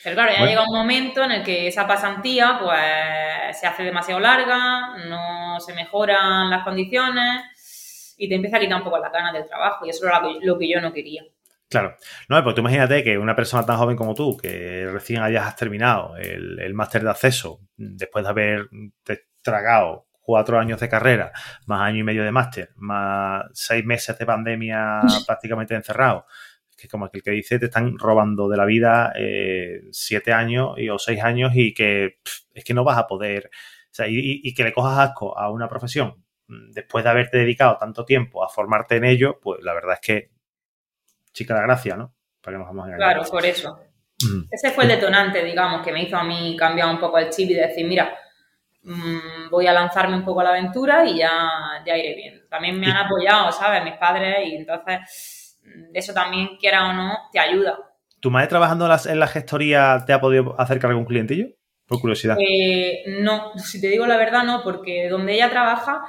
Pero 0.04 0.16
claro, 0.16 0.32
ya 0.32 0.46
llega 0.46 0.64
un 0.64 0.76
momento 0.76 1.24
en 1.24 1.32
el 1.32 1.44
que 1.44 1.68
esa 1.68 1.86
pasantía 1.88 2.58
pues 2.60 3.60
se 3.60 3.68
hace 3.68 3.84
demasiado 3.84 4.20
larga, 4.20 4.96
no 5.08 5.60
se 5.60 5.74
mejoran 5.74 6.50
las 6.50 6.64
condiciones 6.64 8.16
y 8.18 8.28
te 8.28 8.36
empieza 8.36 8.58
a 8.58 8.60
quitar 8.60 8.78
un 8.78 8.84
poco 8.84 9.00
las 9.00 9.12
ganas 9.12 9.34
del 9.34 9.48
trabajo 9.48 9.86
y 9.86 9.90
eso 9.90 10.08
era 10.08 10.22
lo 10.42 10.58
que 10.58 10.70
yo 10.70 10.82
no 10.82 10.92
quería. 10.92 11.24
Claro. 11.72 11.96
No, 12.28 12.44
pues 12.44 12.54
tú 12.54 12.60
imagínate 12.60 13.02
que 13.02 13.18
una 13.18 13.34
persona 13.34 13.66
tan 13.66 13.78
joven 13.78 13.96
como 13.96 14.14
tú, 14.14 14.36
que 14.36 14.90
recién 14.92 15.24
hayas 15.24 15.56
terminado 15.56 16.18
el, 16.18 16.74
máster 16.74 17.02
de 17.02 17.10
acceso, 17.10 17.62
después 17.78 18.26
de 18.26 18.30
haber 18.30 18.70
tragado 19.42 20.06
cuatro 20.20 20.60
años 20.60 20.82
de 20.82 20.90
carrera, 20.90 21.32
más 21.68 21.82
año 21.82 22.00
y 22.00 22.04
medio 22.04 22.26
de 22.26 22.32
máster, 22.32 22.72
más 22.76 23.46
seis 23.54 23.86
meses 23.86 24.18
de 24.18 24.26
pandemia 24.26 25.00
prácticamente 25.26 25.74
encerrado, 25.74 26.26
que 26.82 26.88
como 26.88 27.06
aquel 27.06 27.22
que 27.22 27.32
dice, 27.32 27.60
te 27.60 27.66
están 27.66 27.98
robando 27.98 28.50
de 28.50 28.58
la 28.58 28.66
vida 28.66 29.14
eh, 29.16 29.84
siete 29.92 30.34
años 30.34 30.78
y, 30.78 30.90
o 30.90 30.98
seis 30.98 31.24
años 31.24 31.52
y 31.56 31.74
que 31.74 32.18
es 32.54 32.64
que 32.64 32.74
no 32.74 32.84
vas 32.84 32.98
a 32.98 33.08
poder, 33.08 33.52
o 33.54 33.94
sea, 33.94 34.08
y, 34.08 34.42
y, 34.44 34.54
que 34.54 34.64
le 34.64 34.74
cojas 34.74 34.98
asco 34.98 35.38
a 35.38 35.52
una 35.52 35.70
profesión 35.70 36.24
mm, 36.48 36.72
después 36.72 37.04
de 37.04 37.10
haberte 37.10 37.38
dedicado 37.38 37.78
tanto 37.78 38.04
tiempo 38.04 38.44
a 38.44 38.50
formarte 38.50 38.96
en 38.96 39.06
ello, 39.06 39.40
pues 39.42 39.62
la 39.64 39.74
verdad 39.74 39.94
es 39.94 40.00
que 40.02 40.32
chica 41.34 41.56
de 41.56 41.62
gracia, 41.62 41.96
¿no? 41.96 42.14
Para 42.42 42.56
que 42.56 42.60
nos 42.60 42.68
vamos 42.68 42.90
a 42.90 42.96
Claro, 42.96 43.24
por 43.30 43.46
eso. 43.46 43.80
Mm. 44.24 44.48
Ese 44.52 44.72
fue 44.72 44.86
el 44.86 44.90
detonante, 44.90 45.44
digamos, 45.44 45.86
que 45.86 45.92
me 45.92 46.04
hizo 46.04 46.18
a 46.18 46.24
mí 46.24 46.56
cambiar 46.58 46.90
un 46.90 47.00
poco 47.00 47.18
el 47.20 47.30
chip 47.30 47.50
y 47.52 47.54
decir, 47.54 47.86
mira, 47.86 48.18
mm, 48.84 49.50
voy 49.50 49.68
a 49.68 49.74
lanzarme 49.74 50.16
un 50.16 50.26
poco 50.26 50.42
a 50.42 50.46
la 50.46 50.50
aventura 50.50 51.06
y 51.06 51.20
ya, 51.20 51.50
ya 51.86 51.96
iré 51.96 52.16
bien. 52.16 52.48
También 52.50 52.80
me 52.80 52.88
han 52.88 52.98
apoyado, 52.98 53.52
¿sabes? 53.52 53.84
Mis 53.84 53.96
padres 53.96 54.48
y 54.48 54.56
entonces 54.56 55.41
eso 55.94 56.14
también, 56.14 56.58
quiera 56.60 56.90
o 56.90 56.94
no, 56.94 57.18
te 57.32 57.40
ayuda. 57.40 57.78
¿Tu 58.20 58.30
madre 58.30 58.48
trabajando 58.48 58.88
en 59.06 59.20
la 59.20 59.28
gestoría 59.28 60.04
te 60.06 60.14
ha 60.14 60.22
podido 60.22 60.60
acercar 60.60 60.92
algún 60.92 61.06
clientillo? 61.06 61.48
Por 61.88 62.00
curiosidad. 62.00 62.38
Eh, 62.40 63.04
no, 63.20 63.58
si 63.58 63.82
te 63.82 63.88
digo 63.88 64.06
la 64.06 64.18
verdad, 64.18 64.44
no, 64.44 64.64
porque 64.64 65.10
donde 65.10 65.34
ella 65.34 65.50
trabaja 65.50 66.04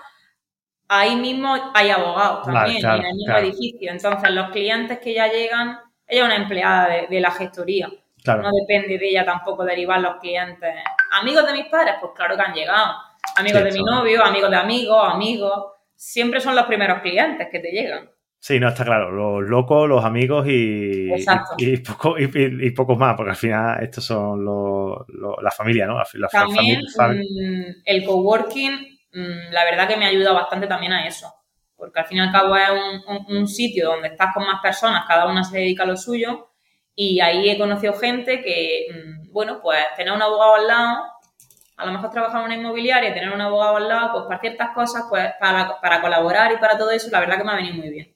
ahí 0.88 1.16
mismo 1.16 1.54
hay 1.74 1.90
abogados 1.90 2.44
también 2.44 2.84
en 2.84 3.04
el 3.04 3.14
mismo 3.14 3.36
edificio. 3.36 3.90
Entonces, 3.90 4.30
los 4.30 4.50
clientes 4.50 4.98
que 4.98 5.14
ya 5.14 5.26
llegan, 5.28 5.80
ella 6.06 6.22
es 6.22 6.22
una 6.22 6.36
empleada 6.36 7.06
de, 7.08 7.20
la 7.20 7.30
gestoría. 7.30 7.88
No 8.26 8.50
depende 8.60 8.98
de 8.98 9.08
ella 9.08 9.24
tampoco 9.24 9.64
derivar 9.64 10.00
los 10.00 10.16
clientes. 10.16 10.74
Amigos 11.10 11.46
de 11.46 11.52
mis 11.54 11.66
padres, 11.66 11.94
pues 12.00 12.12
claro 12.14 12.36
que 12.36 12.42
han 12.42 12.54
llegado. 12.54 12.94
Amigos 13.36 13.64
de 13.64 13.72
mi 13.72 13.82
novio, 13.82 14.24
amigos 14.24 14.50
de 14.50 14.56
amigos, 14.56 15.08
amigos. 15.12 15.64
Siempre 15.96 16.40
son 16.40 16.54
los 16.54 16.66
primeros 16.66 17.00
clientes 17.00 17.48
que 17.50 17.58
te 17.58 17.70
llegan. 17.70 18.10
Sí, 18.44 18.58
no, 18.58 18.68
está 18.68 18.84
claro. 18.84 19.12
Los 19.12 19.48
locos, 19.48 19.88
los 19.88 20.04
amigos 20.04 20.48
y, 20.48 21.12
y, 21.58 21.76
poco, 21.76 22.16
y, 22.18 22.70
pocos 22.72 22.98
más, 22.98 23.14
porque 23.16 23.30
al 23.30 23.36
final 23.36 23.82
estos 23.82 24.04
son 24.04 24.44
los, 24.44 25.06
la 25.40 25.50
familia, 25.52 25.86
¿no? 25.86 26.02
También 26.30 26.80
mm, 26.80 27.82
el 27.84 28.04
coworking 28.04 28.92
Mm, 29.12 29.52
la 29.52 29.64
verdad 29.64 29.88
que 29.88 29.96
me 29.96 30.06
ayuda 30.06 30.32
bastante 30.32 30.66
también 30.66 30.92
a 30.92 31.06
eso. 31.06 31.32
Porque 31.76 32.00
al 32.00 32.06
fin 32.06 32.18
y 32.18 32.20
al 32.20 32.32
cabo 32.32 32.56
es 32.56 32.70
un, 33.28 33.48
sitio 33.48 33.88
donde 33.90 34.08
estás 34.08 34.32
con 34.34 34.46
más 34.46 34.60
personas, 34.62 35.04
cada 35.06 35.26
una 35.26 35.44
se 35.44 35.58
dedica 35.58 35.82
a 35.82 35.86
lo 35.86 35.96
suyo. 35.96 36.50
Y 36.94 37.20
ahí 37.20 37.50
he 37.50 37.58
conocido 37.58 37.94
gente 37.94 38.42
que, 38.42 38.86
mm, 38.92 39.32
bueno, 39.32 39.60
pues 39.62 39.82
tener 39.96 40.12
un 40.12 40.22
abogado 40.22 40.54
al 40.56 40.66
lado, 40.66 41.04
a 41.76 41.86
lo 41.86 41.92
mejor 41.92 42.10
trabajar 42.10 42.40
en 42.40 42.46
una 42.46 42.54
inmobiliaria 42.56 43.14
tener 43.14 43.32
un 43.32 43.40
abogado 43.40 43.76
al 43.76 43.88
lado, 43.88 44.12
pues 44.12 44.24
para 44.28 44.40
ciertas 44.40 44.70
cosas, 44.74 45.04
pues 45.08 45.32
para, 45.40 45.80
para 45.80 46.00
colaborar 46.00 46.52
y 46.52 46.58
para 46.58 46.78
todo 46.78 46.90
eso, 46.90 47.08
la 47.10 47.20
verdad 47.20 47.38
que 47.38 47.44
me 47.44 47.52
ha 47.52 47.56
venido 47.56 47.74
muy 47.76 47.90
bien. 47.90 48.11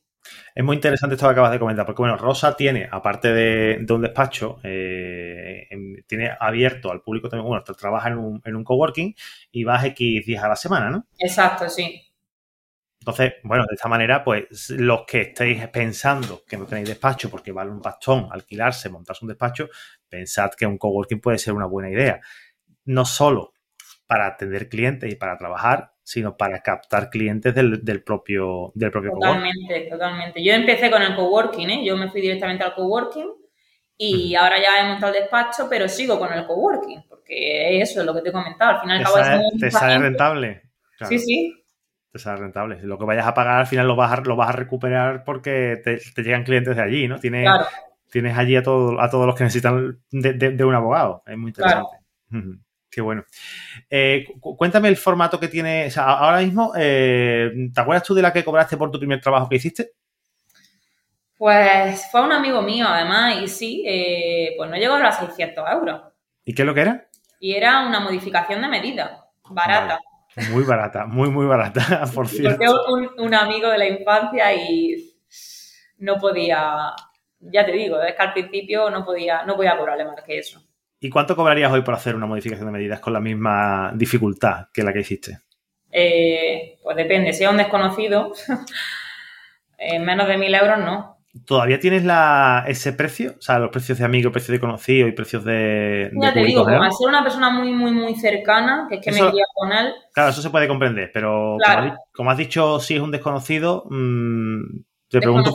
Es 0.56 0.64
muy 0.64 0.76
interesante 0.76 1.16
esto 1.16 1.26
que 1.26 1.32
acabas 1.32 1.52
de 1.52 1.58
comentar, 1.58 1.84
porque 1.84 2.00
bueno, 2.00 2.16
Rosa 2.16 2.56
tiene, 2.56 2.88
aparte 2.90 3.30
de, 3.30 3.86
un 3.92 4.00
despacho, 4.00 4.58
eh, 4.62 5.68
tiene 6.06 6.34
abierto 6.40 6.90
al 6.90 7.02
público 7.02 7.28
también, 7.28 7.46
bueno, 7.46 7.62
trabaja 7.62 8.08
en 8.08 8.16
un, 8.16 8.42
en 8.42 8.56
un 8.56 8.64
coworking 8.64 9.14
y 9.52 9.64
vas 9.64 9.84
X 9.84 10.24
días 10.24 10.42
a 10.42 10.48
la 10.48 10.56
semana, 10.56 10.88
¿no? 10.88 11.08
Exacto, 11.18 11.68
sí. 11.68 12.02
Entonces, 13.00 13.34
bueno, 13.42 13.66
de 13.68 13.74
esta 13.74 13.86
manera, 13.90 14.24
pues 14.24 14.70
los 14.70 15.02
que 15.06 15.20
estéis 15.20 15.68
pensando 15.68 16.42
que 16.48 16.56
no 16.56 16.64
tenéis 16.64 16.88
despacho 16.88 17.28
porque 17.28 17.52
vale 17.52 17.70
un 17.70 17.82
pastón 17.82 18.28
alquilarse, 18.32 18.88
montarse 18.88 19.26
un 19.26 19.28
despacho, 19.28 19.68
pensad 20.08 20.52
que 20.56 20.64
un 20.64 20.78
coworking 20.78 21.20
puede 21.20 21.36
ser 21.36 21.52
una 21.52 21.66
buena 21.66 21.90
idea. 21.90 22.18
No 22.86 23.04
solo 23.04 23.52
para 24.06 24.26
atender 24.26 24.70
clientes 24.70 25.12
y 25.12 25.16
para 25.16 25.36
trabajar, 25.36 25.95
sino 26.06 26.36
para 26.36 26.62
captar 26.62 27.10
clientes 27.10 27.52
del, 27.52 28.04
propio, 28.04 28.70
del 28.76 28.92
propio 28.92 29.10
Totalmente, 29.10 29.88
totalmente. 29.90 30.40
Yo 30.40 30.52
empecé 30.52 30.88
con 30.88 31.02
el 31.02 31.16
coworking, 31.16 31.68
¿eh? 31.68 31.84
yo 31.84 31.96
me 31.96 32.08
fui 32.08 32.20
directamente 32.20 32.62
al 32.62 32.74
coworking 32.74 33.26
y 33.96 34.36
ahora 34.36 34.56
ya 34.62 34.78
he 34.78 34.88
montado 34.88 35.12
el 35.12 35.22
despacho, 35.22 35.66
pero 35.68 35.88
sigo 35.88 36.16
con 36.16 36.32
el 36.32 36.46
coworking, 36.46 37.06
porque 37.08 37.80
eso 37.80 37.98
es 37.98 38.06
lo 38.06 38.14
que 38.14 38.22
te 38.22 38.28
he 38.28 38.32
comentado. 38.32 38.76
Al 38.76 38.80
final, 38.82 39.04
te, 39.58 39.68
sale, 39.68 39.98
rentable. 39.98 40.62
Sí, 41.08 41.18
sí. 41.18 41.64
Te 42.12 42.20
sale 42.20 42.40
rentable. 42.40 42.78
Lo 42.82 42.98
que 42.98 43.04
vayas 43.04 43.26
a 43.26 43.34
pagar 43.34 43.58
al 43.58 43.66
final 43.66 43.88
lo 43.88 43.96
vas 43.96 44.12
a, 44.12 44.20
lo 44.20 44.36
vas 44.36 44.50
a 44.50 44.52
recuperar 44.52 45.24
porque 45.24 45.80
te, 45.82 46.22
llegan 46.22 46.44
clientes 46.44 46.76
de 46.76 46.82
allí, 46.82 47.08
¿no? 47.08 47.18
Tienes, 47.18 47.50
tienes 48.12 48.38
allí 48.38 48.54
a, 48.54 48.62
todo, 48.62 49.00
a 49.00 49.10
todos 49.10 49.26
los 49.26 49.34
que 49.34 49.42
necesitan 49.42 49.98
de, 50.12 50.64
un 50.64 50.74
abogado. 50.76 51.24
Es 51.26 51.36
muy 51.36 51.48
interesante. 51.48 51.96
Qué 52.96 53.02
bueno. 53.02 53.26
Eh, 53.90 54.24
cuéntame 54.40 54.88
el 54.88 54.96
formato 54.96 55.38
que 55.38 55.48
tiene. 55.48 55.88
O 55.88 55.90
sea, 55.90 56.04
ahora 56.12 56.38
mismo, 56.38 56.72
eh, 56.74 57.50
¿te 57.74 57.78
acuerdas 57.78 58.04
tú 58.04 58.14
de 58.14 58.22
la 58.22 58.32
que 58.32 58.42
cobraste 58.42 58.78
por 58.78 58.90
tu 58.90 58.98
primer 58.98 59.20
trabajo 59.20 59.50
que 59.50 59.56
hiciste? 59.56 59.90
Pues 61.36 62.08
fue 62.10 62.22
un 62.22 62.32
amigo 62.32 62.62
mío, 62.62 62.86
además, 62.88 63.36
y 63.42 63.48
sí, 63.48 63.84
eh, 63.86 64.54
pues 64.56 64.70
no 64.70 64.76
llegó 64.78 64.94
a 64.94 65.00
los 65.00 65.14
600 65.14 65.62
euros. 65.72 66.00
¿Y 66.42 66.54
qué 66.54 66.62
es 66.62 66.66
lo 66.66 66.72
que 66.72 66.80
era? 66.80 67.06
Y 67.38 67.52
era 67.52 67.86
una 67.86 68.00
modificación 68.00 68.62
de 68.62 68.68
medida, 68.68 69.26
barata. 69.50 70.00
Muy 70.50 70.64
barata, 70.64 71.04
muy, 71.04 71.28
muy 71.28 71.44
barata, 71.44 72.06
por 72.14 72.28
cierto. 72.28 72.56
Porque 72.56 73.12
un, 73.18 73.26
un 73.26 73.34
amigo 73.34 73.68
de 73.68 73.76
la 73.76 73.88
infancia 73.88 74.54
y 74.54 75.18
no 75.98 76.16
podía, 76.16 76.94
ya 77.40 77.66
te 77.66 77.72
digo, 77.72 78.00
es 78.00 78.14
que 78.14 78.22
al 78.22 78.32
principio 78.32 78.88
no 78.88 79.04
podía, 79.04 79.44
no 79.44 79.54
podía 79.54 79.76
cobrarle 79.76 80.06
más 80.06 80.22
que 80.22 80.38
eso. 80.38 80.65
¿Y 80.98 81.10
cuánto 81.10 81.36
cobrarías 81.36 81.72
hoy 81.72 81.82
por 81.82 81.94
hacer 81.94 82.14
una 82.14 82.26
modificación 82.26 82.66
de 82.66 82.72
medidas 82.72 83.00
con 83.00 83.12
la 83.12 83.20
misma 83.20 83.92
dificultad 83.94 84.68
que 84.72 84.82
la 84.82 84.92
que 84.92 85.00
hiciste? 85.00 85.38
Eh, 85.90 86.78
pues 86.82 86.96
depende, 86.96 87.32
si 87.32 87.44
es 87.44 87.50
un 87.50 87.58
desconocido, 87.58 88.32
en 89.78 90.04
menos 90.04 90.28
de 90.28 90.38
mil 90.38 90.54
euros 90.54 90.78
no. 90.78 91.16
¿Todavía 91.44 91.78
tienes 91.78 92.02
ese 92.66 92.94
precio? 92.94 93.34
O 93.38 93.42
sea, 93.42 93.58
los 93.58 93.70
precios 93.70 93.98
de 93.98 94.04
amigo, 94.04 94.32
precios 94.32 94.52
de 94.52 94.60
conocido 94.60 95.06
y 95.06 95.12
precios 95.12 95.44
de. 95.44 96.10
Ya 96.20 96.32
te 96.32 96.40
digo, 96.40 96.64
como 96.64 96.82
al 96.82 96.92
ser 96.92 97.08
una 97.08 97.22
persona 97.22 97.50
muy, 97.50 97.72
muy, 97.72 97.90
muy 97.90 98.14
cercana, 98.14 98.86
que 98.88 98.96
es 98.96 99.00
que 99.02 99.12
me 99.12 99.18
quería 99.18 99.44
con 99.54 99.70
él. 99.70 99.92
Claro, 100.12 100.30
eso 100.30 100.40
se 100.40 100.48
puede 100.48 100.66
comprender, 100.66 101.10
pero 101.12 101.58
como, 102.14 102.30
has, 102.30 102.38
dicho, 102.38 102.80
si 102.80 102.96
es 102.96 103.02
un 103.02 103.10
desconocido, 103.10 103.84
mmm, 103.90 104.62
te 105.10 105.20
pregunto. 105.20 105.52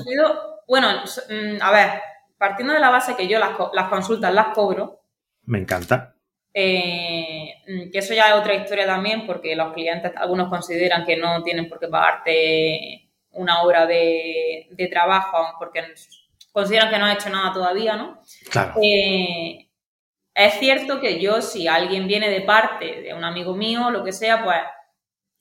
Bueno, 0.67 0.87
mm, 0.89 1.61
a 1.61 1.71
ver, 1.71 1.89
partiendo 2.37 2.73
de 2.73 2.79
la 2.79 2.91
base 2.91 3.15
que 3.15 3.27
yo 3.27 3.39
las, 3.39 3.51
las 3.73 3.87
consultas 3.89 4.33
las 4.33 4.49
cobro, 4.49 5.00
me 5.45 5.59
encanta. 5.59 6.15
Eh, 6.53 7.53
que 7.91 7.99
eso 7.99 8.13
ya 8.13 8.29
es 8.29 8.35
otra 8.35 8.55
historia 8.55 8.85
también, 8.85 9.25
porque 9.25 9.55
los 9.55 9.73
clientes, 9.73 10.11
algunos 10.15 10.49
consideran 10.49 11.05
que 11.05 11.15
no 11.15 11.41
tienen 11.43 11.69
por 11.69 11.79
qué 11.79 11.87
pagarte 11.87 13.09
una 13.31 13.61
hora 13.61 13.85
de, 13.85 14.67
trabajo, 14.91 15.55
porque 15.57 15.81
consideran 16.51 16.89
que 16.89 16.97
no 16.97 17.05
has 17.05 17.15
hecho 17.15 17.29
nada 17.29 17.53
todavía, 17.53 17.95
¿no? 17.95 18.21
Claro. 18.49 18.73
Eh, 18.81 19.69
es 20.33 20.53
cierto 20.55 20.99
que 20.99 21.19
yo, 21.19 21.41
si 21.41 21.67
alguien 21.67 22.07
viene 22.07 22.29
de 22.29 22.41
parte 22.41 23.01
de 23.01 23.13
un 23.13 23.23
amigo 23.23 23.55
mío, 23.55 23.89
lo 23.89 24.03
que 24.03 24.11
sea, 24.11 24.43
pues 24.43 24.57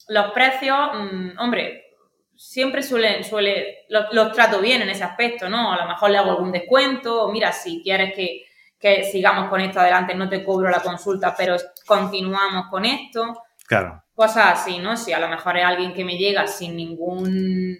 los 0.08 0.32
precios, 0.32 0.78
mm, 0.94 1.38
hombre, 1.38 1.84
siempre 2.36 2.82
suelen, 2.82 3.24
suele, 3.24 3.84
los, 3.88 4.12
los, 4.12 4.32
trato 4.32 4.60
bien 4.60 4.82
en 4.82 4.90
ese 4.90 5.04
aspecto, 5.04 5.48
¿no? 5.48 5.72
A 5.72 5.76
lo 5.76 5.86
mejor 5.86 6.10
le 6.10 6.18
hago 6.18 6.30
algún 6.30 6.52
descuento, 6.52 7.28
mira, 7.28 7.52
si 7.52 7.82
quieres 7.82 8.14
que 8.14 8.44
que 8.80 9.04
sigamos 9.04 9.50
con 9.50 9.60
esto 9.60 9.78
adelante, 9.78 10.14
no 10.14 10.28
te 10.28 10.42
cobro 10.42 10.70
la 10.70 10.80
consulta, 10.80 11.34
pero 11.36 11.56
continuamos 11.86 12.68
con 12.70 12.86
esto. 12.86 13.42
Claro. 13.66 14.02
Cosas 14.14 14.46
así, 14.52 14.78
¿no? 14.78 14.96
Si 14.96 15.12
a 15.12 15.20
lo 15.20 15.28
mejor 15.28 15.58
es 15.58 15.64
alguien 15.64 15.92
que 15.92 16.04
me 16.04 16.16
llega 16.16 16.46
sin 16.46 16.76
ningún 16.76 17.78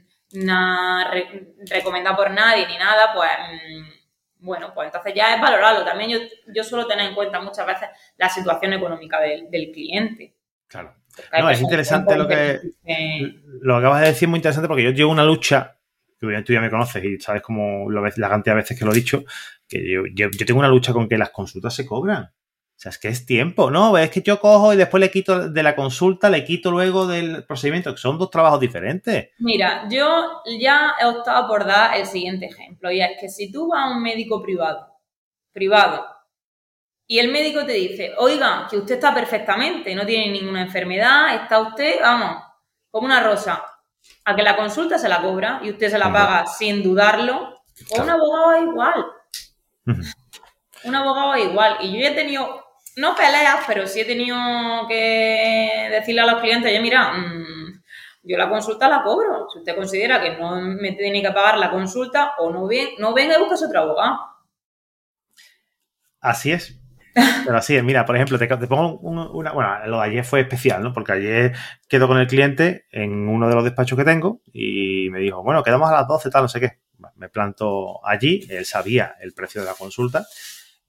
recomendado 1.71 2.17
por 2.17 2.31
nadie 2.31 2.69
ni 2.69 2.77
nada, 2.77 3.13
pues 3.15 3.31
mm, 3.31 4.45
bueno, 4.47 4.73
pues 4.75 4.87
entonces 4.87 5.15
ya 5.15 5.35
es 5.35 5.41
valorarlo. 5.41 5.85
También 5.85 6.11
yo, 6.11 6.19
yo 6.55 6.63
suelo 6.63 6.87
tener 6.87 7.09
en 7.09 7.15
cuenta 7.15 7.41
muchas 7.41 7.67
veces 7.67 7.89
la 8.19 8.29
situación 8.29 8.75
económica 8.75 9.21
del, 9.21 9.71
cliente. 9.73 10.37
Claro. 10.69 10.95
No, 11.33 11.51
es 11.51 11.61
interesante 11.61 12.15
lo 12.15 12.29
que, 12.29 12.61
lo 13.63 13.77
acabas 13.77 14.03
de 14.03 14.09
decir, 14.09 14.29
muy 14.29 14.39
interesante 14.39 14.69
porque 14.69 14.85
yo 14.85 14.91
llevo 14.91 15.11
una 15.11 15.25
lucha, 15.25 15.80
que 16.29 16.43
tú 16.43 16.53
ya 16.53 16.61
me 16.61 16.71
conoces 16.71 17.03
y 17.05 17.19
sabes 17.19 17.43
cómo 17.43 17.91
lo 17.91 18.03
la 18.05 18.29
cantidad 18.29 18.55
de 18.55 18.63
veces 18.63 18.79
que 18.79 18.85
lo 18.85 18.93
he 18.93 18.97
dicho, 18.97 19.25
que 19.67 19.91
yo, 19.91 20.03
yo, 20.13 20.29
tengo 20.47 20.61
una 20.61 20.69
lucha 20.69 20.93
con 20.93 21.09
que 21.09 21.19
las 21.19 21.31
consultas 21.31 21.75
se 21.75 21.87
cobran. 21.87 22.25
O 22.25 22.83
sea, 22.83 22.91
es 22.91 22.99
que 22.99 23.09
es 23.09 23.27
tiempo, 23.27 23.71
¿no? 23.71 23.99
Es 23.99 24.11
que 24.11 24.23
yo 24.23 24.41
cojo 24.41 24.73
y 24.73 24.77
después 24.77 25.03
le 25.03 25.11
quito 25.11 25.51
de 25.51 25.63
la 25.63 25.77
consulta, 25.77 26.31
le 26.31 26.45
quito 26.45 26.71
luego 26.71 27.07
del 27.07 27.45
procedimiento, 27.45 27.93
que 27.93 28.01
son 28.01 28.19
dos 28.19 28.31
trabajos 28.31 28.59
diferentes. 28.59 29.31
Mira, 29.39 29.87
yo 29.91 30.43
ya 30.59 30.95
he 30.99 31.05
optado 31.05 31.47
por 31.47 31.67
dar 31.67 31.99
el 31.99 32.07
siguiente 32.07 32.47
ejemplo, 32.47 32.91
y 32.91 33.03
es 33.03 33.11
que 33.21 33.29
si 33.29 33.53
tú 33.53 33.69
vas 33.69 33.85
a 33.85 33.91
un 33.95 34.03
médico 34.03 34.43
privado, 34.43 34.87
privado, 35.53 36.07
y 37.07 37.19
el 37.19 37.33
médico 37.33 37.67
te 37.67 37.73
dice, 37.73 38.13
oiga, 38.19 38.69
que 38.71 38.79
usted 38.79 38.95
está 38.95 39.13
perfectamente, 39.13 39.95
no 39.95 40.07
tiene 40.07 40.33
ninguna 40.33 40.63
enfermedad, 40.63 41.35
está 41.35 41.59
usted, 41.59 41.97
vamos, 42.01 42.41
como 42.89 43.07
una 43.07 43.21
rosa. 43.23 43.65
A 44.31 44.37
que 44.37 44.43
la 44.45 44.57
consulta 44.57 44.97
se 44.97 45.09
la 45.09 45.21
cobra 45.21 45.61
y 45.65 45.71
usted 45.71 45.91
se 45.91 45.99
la 45.99 46.13
paga 46.13 46.47
sin 46.47 46.85
dudarlo, 46.85 47.65
o 47.91 48.01
un 48.01 48.09
abogado 48.09 48.53
es 48.53 48.63
igual. 48.63 49.07
un 50.85 50.95
abogado 50.95 51.35
es 51.35 51.47
igual. 51.47 51.79
Y 51.81 52.01
yo 52.01 52.07
he 52.07 52.15
tenido, 52.15 52.65
no 52.97 53.17
peleas, 53.17 53.65
pero 53.67 53.89
sí 53.89 54.03
he 54.03 54.05
tenido 54.05 54.37
que 54.89 55.89
decirle 55.91 56.21
a 56.21 56.27
los 56.27 56.41
clientes, 56.41 56.73
yo 56.73 56.81
mira, 56.81 57.13
mm, 57.13 57.83
yo 58.23 58.39
la 58.39 58.49
consulta 58.49 58.89
la 58.89 59.03
cobro. 59.03 59.49
Si 59.53 59.59
usted 59.59 59.75
considera 59.75 60.21
que 60.21 60.37
no 60.37 60.61
me 60.61 60.93
tiene 60.93 61.23
que 61.23 61.33
pagar 61.33 61.59
la 61.59 61.73
consulta, 61.73 62.35
o 62.39 62.51
no, 62.51 62.69
ven, 62.69 62.91
no 62.99 63.13
venga 63.13 63.37
y 63.37 63.41
busque 63.41 63.65
otro 63.65 63.81
abogado. 63.81 64.17
Así 66.21 66.53
es. 66.53 66.79
Pero 67.15 67.59
es, 67.59 67.85
mira, 67.85 68.05
por 68.05 68.17
ejemplo, 68.17 68.39
te, 68.39 68.47
pongo 68.67 68.99
una. 68.99 69.53
Bueno, 69.53 69.87
lo 69.87 70.01
de 70.01 70.07
ayer 70.07 70.25
fue 70.25 70.41
especial, 70.41 70.83
¿no? 70.83 70.93
Porque 70.93 71.13
ayer 71.13 71.53
quedo 71.89 72.07
con 72.07 72.19
el 72.19 72.27
cliente 72.27 72.87
en 72.93 73.29
uno 73.29 73.49
de 73.49 73.55
los 73.55 73.65
despachos 73.65 73.99
que 73.99 74.05
tengo 74.05 74.43
y 74.53 75.09
me 75.11 75.21
dijo, 75.21 75.43
bueno, 75.43 75.63
quedamos 75.63 75.91
a 75.91 75.95
las 75.95 76.09
12, 76.09 76.31
tal, 76.31 76.43
no 76.43 76.49
sé 76.49 76.61
qué. 76.61 76.79
Me 77.17 77.29
planto 77.29 78.07
allí, 78.07 78.47
él 78.51 78.65
sabía 78.67 79.17
el 79.21 79.33
precio 79.33 79.63
de 79.63 79.67
la 79.67 79.75
consulta 79.75 80.27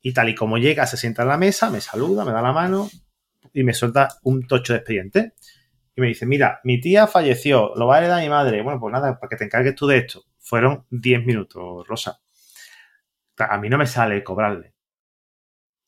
y 0.01 0.13
tal 0.13 0.29
y 0.29 0.35
como 0.35 0.57
llega, 0.57 0.85
se 0.85 0.97
sienta 0.97 1.21
en 1.21 1.29
la 1.29 1.37
mesa, 1.37 1.69
me 1.69 1.79
saluda, 1.79 2.25
me 2.25 2.31
da 2.31 2.41
la 2.41 2.51
mano 2.51 2.89
y 3.53 3.63
me 3.63 3.73
suelta 3.73 4.09
un 4.23 4.45
tocho 4.47 4.73
de 4.73 4.79
expediente. 4.79 5.33
Y 5.95 6.01
me 6.01 6.07
dice, 6.07 6.25
mira, 6.25 6.59
mi 6.63 6.79
tía 6.79 7.07
falleció, 7.07 7.73
lo 7.75 7.87
va 7.87 7.95
a 7.95 7.97
heredar 7.99 8.21
mi 8.21 8.29
madre. 8.29 8.61
Bueno, 8.61 8.79
pues 8.79 8.91
nada, 8.91 9.19
para 9.19 9.29
que 9.29 9.35
te 9.35 9.45
encargues 9.45 9.75
tú 9.75 9.87
de 9.87 9.97
esto. 9.97 10.23
Fueron 10.39 10.85
10 10.89 11.25
minutos, 11.25 11.87
Rosa. 11.87 12.19
A 13.37 13.57
mí 13.57 13.69
no 13.69 13.77
me 13.77 13.87
sale 13.87 14.23
cobrarle 14.23 14.70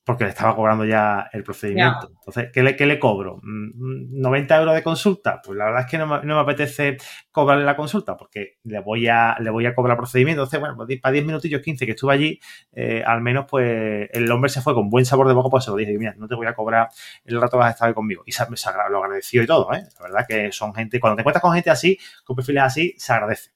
porque 0.03 0.25
le 0.25 0.31
estaba 0.31 0.55
cobrando 0.55 0.83
ya 0.83 1.29
el 1.31 1.43
procedimiento. 1.43 2.11
Entonces, 2.13 2.49
¿qué 2.53 2.61
le, 2.61 2.75
¿qué 2.75 2.85
le 2.85 2.99
cobro? 2.99 3.37
¿90 3.37 3.43
mm, 3.43 4.53
euros 4.53 4.75
de 4.75 4.83
consulta? 4.83 5.41
Pues 5.41 5.57
la 5.57 5.65
verdad 5.65 5.81
es 5.81 5.87
que 5.87 5.97
no 5.97 6.21
me, 6.21 6.33
apetece 6.33 6.97
cobrarle 7.31 7.63
la 7.63 7.75
consulta 7.75 8.17
porque 8.17 8.57
le 8.63 8.81
voy 8.81 9.07
a, 9.07 9.37
le 9.39 9.49
voy 9.49 9.65
a 9.65 9.73
cobrar 9.73 9.95
procedimiento. 9.95 10.41
Entonces, 10.41 10.59
bueno, 10.59 10.75
pues 10.75 10.99
para 10.99 11.13
10 11.13 11.25
minutillos, 11.25 11.61
15 11.61 11.85
que 11.85 11.91
estuve 11.93 12.13
allí, 12.13 12.39
eh, 12.73 13.01
al 13.05 13.21
menos 13.21 13.45
pues 13.49 14.09
el 14.11 14.29
hombre 14.29 14.49
se 14.49 14.61
fue 14.61 14.73
con 14.73 14.89
buen 14.89 15.05
sabor 15.05 15.27
de 15.27 15.33
boca, 15.33 15.49
pues 15.49 15.63
se 15.63 15.71
lo 15.71 15.77
dije, 15.77 15.97
mira, 15.97 16.13
no 16.17 16.27
te 16.27 16.35
voy 16.35 16.47
a 16.47 16.53
cobrar 16.53 16.89
el 17.23 17.39
rato 17.39 17.57
que 17.57 17.63
has 17.63 17.73
estado 17.73 17.93
conmigo. 17.93 18.23
Y 18.25 18.33
se, 18.33 18.43
se 18.55 18.69
lo 18.89 19.03
agradeció 19.03 19.41
y 19.41 19.47
todo, 19.47 19.71
¿eh? 19.73 19.83
La 19.99 20.03
verdad 20.03 20.25
que 20.27 20.51
son 20.51 20.73
gente, 20.73 20.99
cuando 20.99 21.15
te 21.15 21.21
encuentras 21.21 21.41
con 21.41 21.53
gente 21.53 21.69
así, 21.69 21.97
con 22.25 22.35
perfiles 22.35 22.63
así, 22.63 22.93
se 22.97 23.13
agradece. 23.13 23.51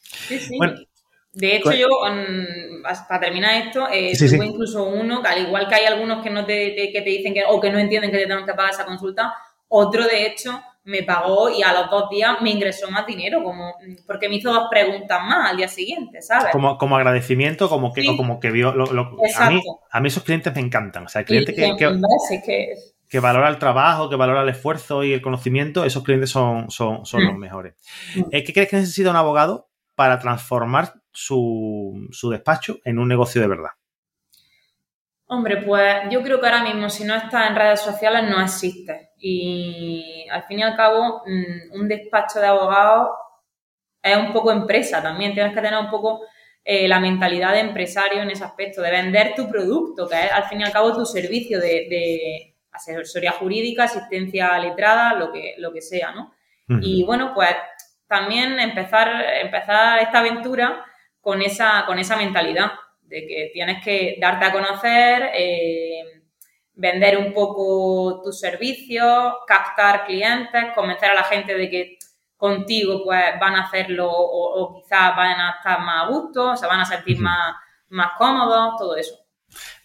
Sí, 0.00 0.38
sí. 0.38 0.58
Bueno, 0.58 0.74
de 1.32 1.56
hecho, 1.56 1.72
yo, 1.72 1.88
para 3.08 3.20
terminar 3.20 3.66
esto, 3.66 3.88
eh, 3.90 4.12
tuve 4.18 4.46
incluso 4.46 4.84
uno, 4.84 5.22
que 5.22 5.28
al 5.28 5.46
igual 5.46 5.66
que 5.66 5.76
hay 5.76 5.86
algunos 5.86 6.22
que 6.22 6.28
no 6.28 6.44
te, 6.44 6.74
que 6.74 7.00
te 7.00 7.08
dicen 7.08 7.32
que, 7.32 7.44
o 7.48 7.58
que 7.58 7.70
no 7.70 7.78
entienden 7.78 8.10
que 8.10 8.18
te 8.18 8.26
tengan 8.26 8.44
que 8.44 8.52
pagar 8.52 8.72
esa 8.72 8.84
consulta, 8.84 9.34
otro 9.68 10.04
de 10.04 10.26
hecho 10.26 10.62
me 10.84 11.04
pagó 11.04 11.48
y 11.48 11.62
a 11.62 11.72
los 11.72 11.90
dos 11.90 12.10
días 12.10 12.42
me 12.42 12.50
ingresó 12.50 12.90
más 12.90 13.06
dinero, 13.06 13.42
como 13.42 13.74
porque 14.06 14.28
me 14.28 14.36
hizo 14.36 14.52
dos 14.52 14.66
preguntas 14.70 15.22
más 15.24 15.50
al 15.50 15.56
día 15.56 15.68
siguiente, 15.68 16.20
¿sabes? 16.20 16.52
Como, 16.52 16.76
como 16.76 16.96
agradecimiento, 16.96 17.68
como 17.70 17.92
que, 17.92 18.04
como 18.04 18.38
que 18.38 18.50
vio 18.50 18.72
lo, 18.72 18.84
a, 19.38 19.50
mí, 19.50 19.62
a 19.90 20.00
mí 20.00 20.08
esos 20.08 20.24
clientes 20.24 20.54
me 20.54 20.60
encantan. 20.60 21.06
O 21.06 21.08
sea, 21.08 21.20
el 21.20 21.26
cliente 21.26 21.54
que, 21.54 21.76
que, 23.08 23.20
valora 23.20 23.48
el 23.48 23.58
trabajo, 23.58 24.10
que 24.10 24.16
valora 24.16 24.42
el 24.42 24.48
esfuerzo 24.48 25.04
y 25.04 25.12
el 25.12 25.22
conocimiento, 25.22 25.84
esos 25.84 26.02
clientes 26.02 26.30
son, 26.30 26.70
son, 26.70 27.06
son 27.06 27.24
los 27.24 27.34
mm. 27.34 27.38
mejores. 27.38 27.74
Mm. 28.16 28.30
¿Qué 28.30 28.52
crees 28.52 28.68
que 28.68 28.76
necesita 28.76 29.10
un 29.10 29.16
abogado 29.16 29.68
para 30.02 30.18
transformar 30.18 30.94
su, 31.12 32.08
su 32.10 32.28
despacho 32.28 32.78
en 32.84 32.98
un 32.98 33.06
negocio 33.06 33.40
de 33.40 33.46
verdad? 33.46 33.70
Hombre, 35.28 35.58
pues 35.58 36.10
yo 36.10 36.24
creo 36.24 36.40
que 36.40 36.46
ahora 36.46 36.64
mismo 36.64 36.90
si 36.90 37.04
no 37.04 37.14
está 37.14 37.46
en 37.46 37.54
redes 37.54 37.82
sociales 37.82 38.24
no 38.28 38.42
existe. 38.42 39.10
Y 39.16 40.26
al 40.28 40.42
fin 40.42 40.58
y 40.58 40.62
al 40.64 40.74
cabo, 40.74 41.22
mm, 41.24 41.80
un 41.80 41.86
despacho 41.86 42.40
de 42.40 42.48
abogados 42.48 43.10
es 44.02 44.16
un 44.16 44.32
poco 44.32 44.50
empresa 44.50 45.00
también. 45.00 45.34
Tienes 45.34 45.54
que 45.54 45.60
tener 45.60 45.78
un 45.78 45.88
poco 45.88 46.22
eh, 46.64 46.88
la 46.88 46.98
mentalidad 46.98 47.52
de 47.52 47.60
empresario 47.60 48.22
en 48.22 48.30
ese 48.32 48.42
aspecto, 48.42 48.82
de 48.82 48.90
vender 48.90 49.36
tu 49.36 49.48
producto, 49.48 50.08
que 50.08 50.16
es 50.16 50.32
al 50.32 50.46
fin 50.46 50.62
y 50.62 50.64
al 50.64 50.72
cabo 50.72 50.92
tu 50.92 51.06
servicio 51.06 51.60
de, 51.60 52.56
asesoría 52.72 53.30
jurídica, 53.30 53.84
asistencia 53.84 54.58
letrada, 54.58 55.14
lo 55.14 55.30
que, 55.30 55.54
lo 55.58 55.72
que 55.72 55.80
sea, 55.80 56.10
¿no? 56.10 56.34
Y 56.80 57.04
bueno, 57.04 57.32
pues 57.34 57.50
también 58.12 58.60
empezar, 58.60 59.24
empezar 59.40 59.98
esta 60.00 60.18
aventura 60.18 60.84
con 61.18 61.40
esa, 61.40 61.86
con 61.86 61.98
esa 61.98 62.14
mentalidad 62.14 62.72
de 63.00 63.26
que 63.26 63.50
tienes 63.54 63.82
que 63.82 64.18
darte 64.20 64.44
a 64.44 64.52
conocer, 64.52 65.30
eh, 65.32 66.20
vender 66.74 67.16
un 67.16 67.32
poco 67.32 68.20
tus 68.22 68.38
servicios, 68.38 69.36
captar 69.46 70.04
clientes, 70.04 70.74
convencer 70.74 71.10
a 71.10 71.14
la 71.14 71.24
gente 71.24 71.54
de 71.54 71.70
que 71.70 71.98
contigo 72.36 73.02
pues 73.02 73.40
van 73.40 73.54
a 73.54 73.62
hacerlo 73.62 74.10
o, 74.10 74.74
quizás 74.74 75.16
van 75.16 75.40
a 75.40 75.50
estar 75.56 75.80
más 75.80 76.04
a 76.04 76.08
gusto, 76.08 76.54
se 76.54 76.66
van 76.66 76.80
a 76.80 76.84
sentir 76.84 77.18
más, 77.18 77.54
más 77.88 78.12
cómodos, 78.18 78.74
todo 78.76 78.94
eso. 78.94 79.21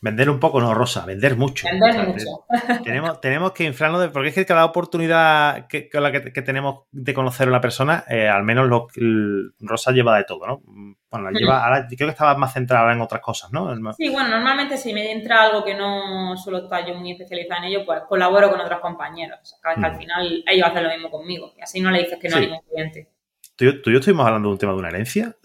Vender 0.01 0.30
un 0.30 0.39
poco, 0.39 0.62
no, 0.62 0.73
Rosa, 0.73 1.06
vender 1.06 1.36
mucho. 1.36 1.67
Vender 1.67 2.08
mucho. 2.08 2.45
Tenemos, 2.84 3.21
tenemos 3.21 3.51
que 3.51 3.63
inflarnos, 3.63 4.01
de, 4.01 4.10
porque 4.10 4.30
es 4.30 4.36
que 4.36 4.45
cada 4.45 4.65
oportunidad 4.65 5.67
que, 5.67 5.89
la 5.93 6.12
que, 6.12 6.41
tenemos 6.41 6.84
de 6.91 7.13
conocer 7.13 7.47
a 7.47 7.51
una 7.51 7.62
persona, 7.62 8.03
eh, 8.08 8.27
al 8.27 8.43
menos 8.43 8.67
lo, 8.67 8.88
Rosa 9.60 9.91
lleva 9.91 10.17
de 10.17 10.23
todo, 10.23 10.45
¿no? 10.45 10.62
Bueno, 11.10 11.32
lleva, 11.32 11.63
ahora 11.63 11.88
creo 11.88 12.08
que 12.08 12.12
estaba 12.12 12.36
más 12.36 12.53
centrada 12.53 12.91
en 12.91 13.01
otras 13.01 13.21
cosas, 13.21 13.51
¿no? 13.51 13.73
Sí, 13.93 14.10
bueno, 14.10 14.30
normalmente 14.30 14.77
si 14.77 14.93
me 14.93 15.12
entra 15.12 15.43
algo 15.43 15.63
que 15.63 15.73
no 15.73 16.36
solo 16.38 16.60
está 16.60 16.86
yo 16.86 16.95
muy 16.95 17.12
especializada 17.12 17.62
en 17.62 17.71
ello, 17.71 17.86
pues 17.86 18.01
colaboro 18.08 18.49
con 18.49 18.60
otros 18.60 18.80
compañeros. 18.80 19.56
O 19.58 19.80
que 19.80 19.86
al 19.86 19.97
final 19.97 20.43
ellos 20.45 20.67
hacen 20.67 20.84
lo 20.84 20.89
mismo 20.89 21.10
conmigo. 21.10 21.53
Y 21.58 21.62
así 21.62 21.80
no 21.80 21.91
le 21.91 21.99
dices 21.99 22.19
que 22.19 22.30
no 22.30 22.38
hay 22.38 22.47
ningún 22.47 22.62
cliente. 22.69 23.10
¿Tú, 23.56 23.82
tú 23.82 23.89
y 23.89 23.93
yo 23.93 23.99
estuvimos 23.99 24.25
hablando 24.25 24.49
de 24.49 24.53
un 24.53 24.60
tema 24.60 24.73
de 24.73 24.80
una 24.80 24.89
herencia. 24.89 25.36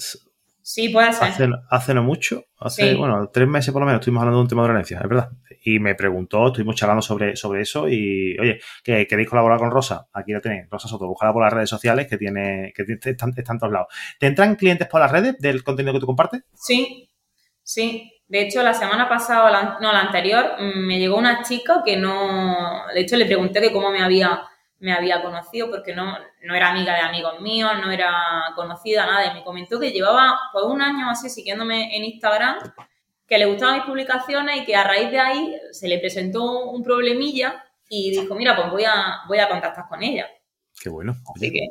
Sí, 0.63 0.91
puede 0.91 1.13
ser. 1.13 1.51
Hace, 1.69 1.95
no 1.95 2.03
mucho, 2.05 2.45
hace, 2.59 2.95
bueno, 2.95 3.29
tres 3.33 3.49
meses 3.49 3.73
por 3.73 3.83
lo 3.83 3.87
menos, 3.87 4.01
estuvimos 4.01 4.23
hablando 4.23 4.39
de 4.39 4.43
un 4.43 4.49
tema 4.49 4.63
de 4.63 4.71
herencia, 4.71 4.99
es 4.99 5.09
verdad. 5.09 5.31
Y 5.65 5.81
me 5.81 5.95
preguntó, 5.95 6.47
estuvimos 6.47 6.77
charlando 6.77 7.03
sobre, 7.03 7.35
sobre 7.35 7.63
eso 7.63 7.89
y, 7.89 8.39
oye, 8.39 8.61
que 8.85 9.07
queréis 9.07 9.29
colaborar 9.29 9.59
con 9.59 9.71
Rosa, 9.71 10.07
aquí 10.13 10.33
la 10.33 10.41
tenéis, 10.41 10.69
Rosa 10.71 10.87
Soto, 10.87 11.09
búscala 11.09 11.33
por 11.33 11.43
las 11.43 11.53
redes 11.53 11.69
sociales 11.69 12.07
que 12.07 12.17
tiene, 12.17 12.73
que 12.75 12.85
están, 13.11 13.35
en 13.37 13.59
todos 13.59 13.73
lados. 13.73 13.89
¿Te 14.21 14.27
entran 14.27 14.55
clientes 14.55 14.87
por 14.87 15.01
las 15.01 15.11
redes 15.11 15.37
del 15.39 15.65
contenido 15.65 15.95
que 15.95 16.01
tú 16.01 16.07
compartes? 16.07 16.43
Sí, 16.55 17.09
sí. 17.63 18.13
De 18.29 18.43
hecho, 18.43 18.63
la 18.63 18.73
semana 18.73 19.09
pasada, 19.09 19.79
no, 19.81 19.93
la 19.93 20.01
anterior, 20.01 20.55
mm, 20.59 20.87
me 20.87 20.99
llegó 20.99 21.19
una 21.19 21.43
chica 21.43 21.83
que 21.85 21.97
no, 21.97 22.85
de 22.95 23.01
hecho 23.01 23.17
le 23.17 23.27
pregunté 23.27 23.61
que 23.61 23.73
cómo 23.73 23.91
me 23.91 24.03
había 24.03 24.43
me 24.83 24.93
había 24.93 25.23
conocido 25.23 25.71
porque 25.71 25.95
no, 25.95 26.19
no 26.43 26.55
era 26.57 26.71
amiga 26.71 26.95
de 26.95 27.03
amigos 27.03 27.41
míos, 27.41 27.71
no 27.81 27.93
era 27.93 28.13
conocida, 28.57 29.07
nada. 29.07 29.27
Y 29.27 29.35
me 29.35 29.45
comentó 29.45 29.79
que 29.79 29.93
llevaba 29.93 30.37
pues 30.53 30.65
un 30.65 30.83
año 30.83 31.09
así 31.09 31.31
siguiéndome 31.31 31.97
en 31.97 32.05
Instagram, 32.05 32.57
que 33.29 33.39
le 33.39 33.47
gustaban 33.47 33.77
mis 33.77 33.85
publicaciones 33.85 34.61
y 34.61 34.65
que 34.65 34.75
a 34.75 34.83
raíz 34.83 35.13
de 35.13 35.21
ahí 35.21 35.57
se 35.71 35.87
le 35.87 36.01
presentó 36.01 36.65
un 36.65 36.83
problemilla 36.83 37.65
y 37.89 38.11
dijo, 38.11 38.35
mira, 38.35 38.57
pues 38.57 38.71
voy 38.73 38.85
a, 38.85 39.21
voy 39.29 39.39
a 39.39 39.49
contactar 39.49 39.87
con 39.89 40.03
ella. 40.03 40.27
Qué 40.83 40.91
bueno. 40.91 41.17
Así 41.35 41.53
que 41.53 41.69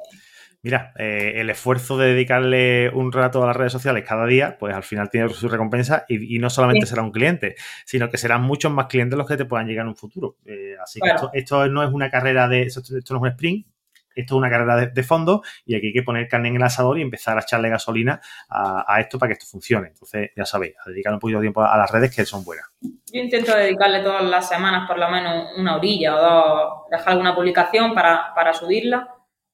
mira, 0.64 0.94
eh, 0.98 1.34
el 1.36 1.50
esfuerzo 1.50 1.98
de 1.98 2.14
dedicarle 2.14 2.90
un 2.92 3.12
rato 3.12 3.44
a 3.44 3.48
las 3.48 3.56
redes 3.56 3.72
sociales 3.72 4.06
cada 4.08 4.26
día, 4.26 4.58
pues 4.60 4.74
al 4.74 4.84
final 4.84 5.10
tiene 5.10 5.30
su 5.30 5.50
recompensa 5.50 6.06
y, 6.08 6.40
no 6.40 6.50
solamente 6.50 6.86
será 6.86 7.02
un 7.02 7.12
cliente, 7.12 7.56
sino 7.86 8.10
que 8.10 8.18
serán 8.18 8.44
muchos 8.44 8.72
más 8.72 8.88
clientes 8.88 9.18
los 9.18 9.28
que 9.28 9.38
te 9.38 9.46
puedan 9.46 9.68
llegar 9.68 9.84
en 9.84 9.90
un 9.90 9.96
futuro. 9.96 10.38
Eh, 10.46 10.76
así 10.82 11.00
que 11.00 11.10
esto, 11.38 11.68
no 11.68 11.84
es 11.84 11.92
una 11.92 12.10
carrera 12.10 12.48
de, 12.48 12.64
esto, 12.64 12.82
no 12.90 12.98
es 13.00 13.12
un 13.12 13.28
sprint, 13.28 13.68
esto 14.16 14.36
es 14.36 14.38
una 14.38 14.50
carrera 14.50 14.88
de, 14.88 15.04
fondo 15.04 15.42
y 15.66 15.76
aquí 15.76 15.88
hay 15.88 15.94
que 15.94 16.04
poner 16.04 16.28
carne 16.28 16.50
en 16.50 16.56
el 16.56 16.64
asador 16.64 17.00
y 17.00 17.02
empezar 17.02 17.38
a 17.38 17.42
echarle 17.42 17.70
gasolina 17.70 18.22
a, 18.50 19.00
esto 19.00 19.18
para 19.18 19.30
que 19.30 19.34
esto 19.34 19.46
funcione. 19.46 19.88
Entonces, 19.88 20.32
ya 20.36 20.46
sabéis, 20.46 20.76
a 20.86 20.90
dedicar 20.90 21.14
un 21.14 21.20
poquito 21.20 21.40
de 21.40 21.46
tiempo 21.46 21.64
a 21.64 21.78
las 21.78 21.92
redes 21.92 22.16
que 22.16 22.26
son 22.26 22.44
buenas. 22.44 22.66
Yo 22.82 23.22
intento 23.22 23.56
dedicarle 23.56 24.02
todas 24.02 24.24
las 24.24 24.48
semanas 24.48 24.88
por 24.88 24.98
lo 24.98 25.10
menos 25.10 25.50
una 25.58 25.76
orilla 25.76 26.16
o 26.16 26.22
dos, 26.22 26.72
dejar 26.92 27.10
alguna 27.10 27.36
publicación 27.36 27.94
para, 27.94 28.34
para 28.36 28.54
subirla 28.54 29.08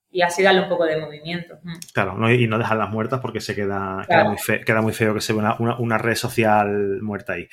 y 0.10 0.22
así 0.22 0.42
darle 0.42 0.62
un 0.62 0.70
poco 0.70 0.86
de 0.86 1.00
movimiento. 1.00 1.60
Mm. 1.64 1.76
Claro, 1.94 2.32
y 2.32 2.48
no 2.48 2.58
dejarlas 2.58 2.90
muertas 2.90 3.20
porque 3.20 3.42
se 3.42 3.54
queda, 3.54 4.06
queda, 4.08 4.24
muy 4.24 4.38
feo, 4.38 4.62
queda, 4.66 4.82
muy 4.82 4.94
feo, 4.94 5.14
que 5.14 5.22
se 5.22 5.34
ve 5.34 5.40
una, 5.40 5.56
una, 5.78 5.98
red 5.98 6.16
social 6.16 7.02
muerta 7.02 7.34
ahí. 7.34 7.48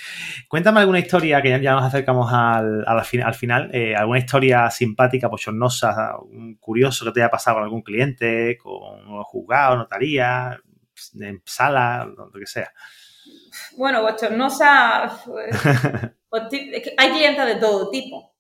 Cuéntame 0.48 0.80
alguna 0.80 1.00
historia, 1.00 1.42
que 1.42 1.61
ya, 1.61 1.72
nos 1.72 1.84
acercamos 1.84 2.32
al, 2.32 2.84
al, 2.86 3.02
al 3.24 3.34
final, 3.34 3.70
eh, 3.72 3.96
alguna 3.96 4.18
historia 4.18 4.70
simpática, 4.70 5.28
bochornosa, 5.28 6.14
curioso 6.61 7.05
que 7.05 7.12
te 7.12 7.22
haya 7.22 7.30
pasado 7.30 7.57
con 7.57 7.64
algún 7.64 7.82
cliente, 7.82 8.57
con 8.59 9.22
juzgado, 9.24 9.76
notaría, 9.76 10.59
en 11.20 11.42
sala, 11.44 12.07
lo 12.16 12.30
que 12.30 12.46
sea. 12.46 12.72
Bueno, 13.76 14.02
bochornosa, 14.02 15.18
pues, 15.24 15.57
pues, 16.28 16.44
hay 16.96 17.11
clientes 17.11 17.46
de 17.46 17.57
todo 17.57 17.90
tipo. 17.90 18.34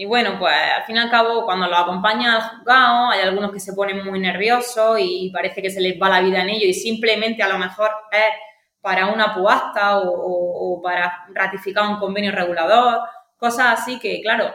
Y 0.00 0.04
bueno, 0.04 0.38
pues 0.38 0.54
al 0.54 0.84
fin 0.84 0.94
y 0.94 1.00
al 1.00 1.10
cabo, 1.10 1.44
cuando 1.44 1.66
lo 1.66 1.76
acompaña 1.76 2.36
al 2.36 2.42
juzgado, 2.42 3.10
hay 3.10 3.20
algunos 3.22 3.50
que 3.50 3.58
se 3.58 3.72
ponen 3.72 4.04
muy 4.04 4.20
nerviosos 4.20 4.96
y 5.00 5.28
parece 5.32 5.60
que 5.60 5.70
se 5.70 5.80
les 5.80 6.00
va 6.00 6.08
la 6.08 6.20
vida 6.20 6.40
en 6.40 6.50
ello 6.50 6.68
y 6.68 6.72
simplemente 6.72 7.42
a 7.42 7.48
lo 7.48 7.58
mejor 7.58 7.90
es 8.12 8.30
para 8.80 9.08
una 9.08 9.34
puasta 9.34 9.98
o, 9.98 10.80
para 10.84 11.26
ratificar 11.34 11.88
un 11.88 11.98
convenio 11.98 12.30
regulador, 12.30 13.00
cosas 13.36 13.80
así 13.80 13.98
que, 13.98 14.20
claro, 14.20 14.54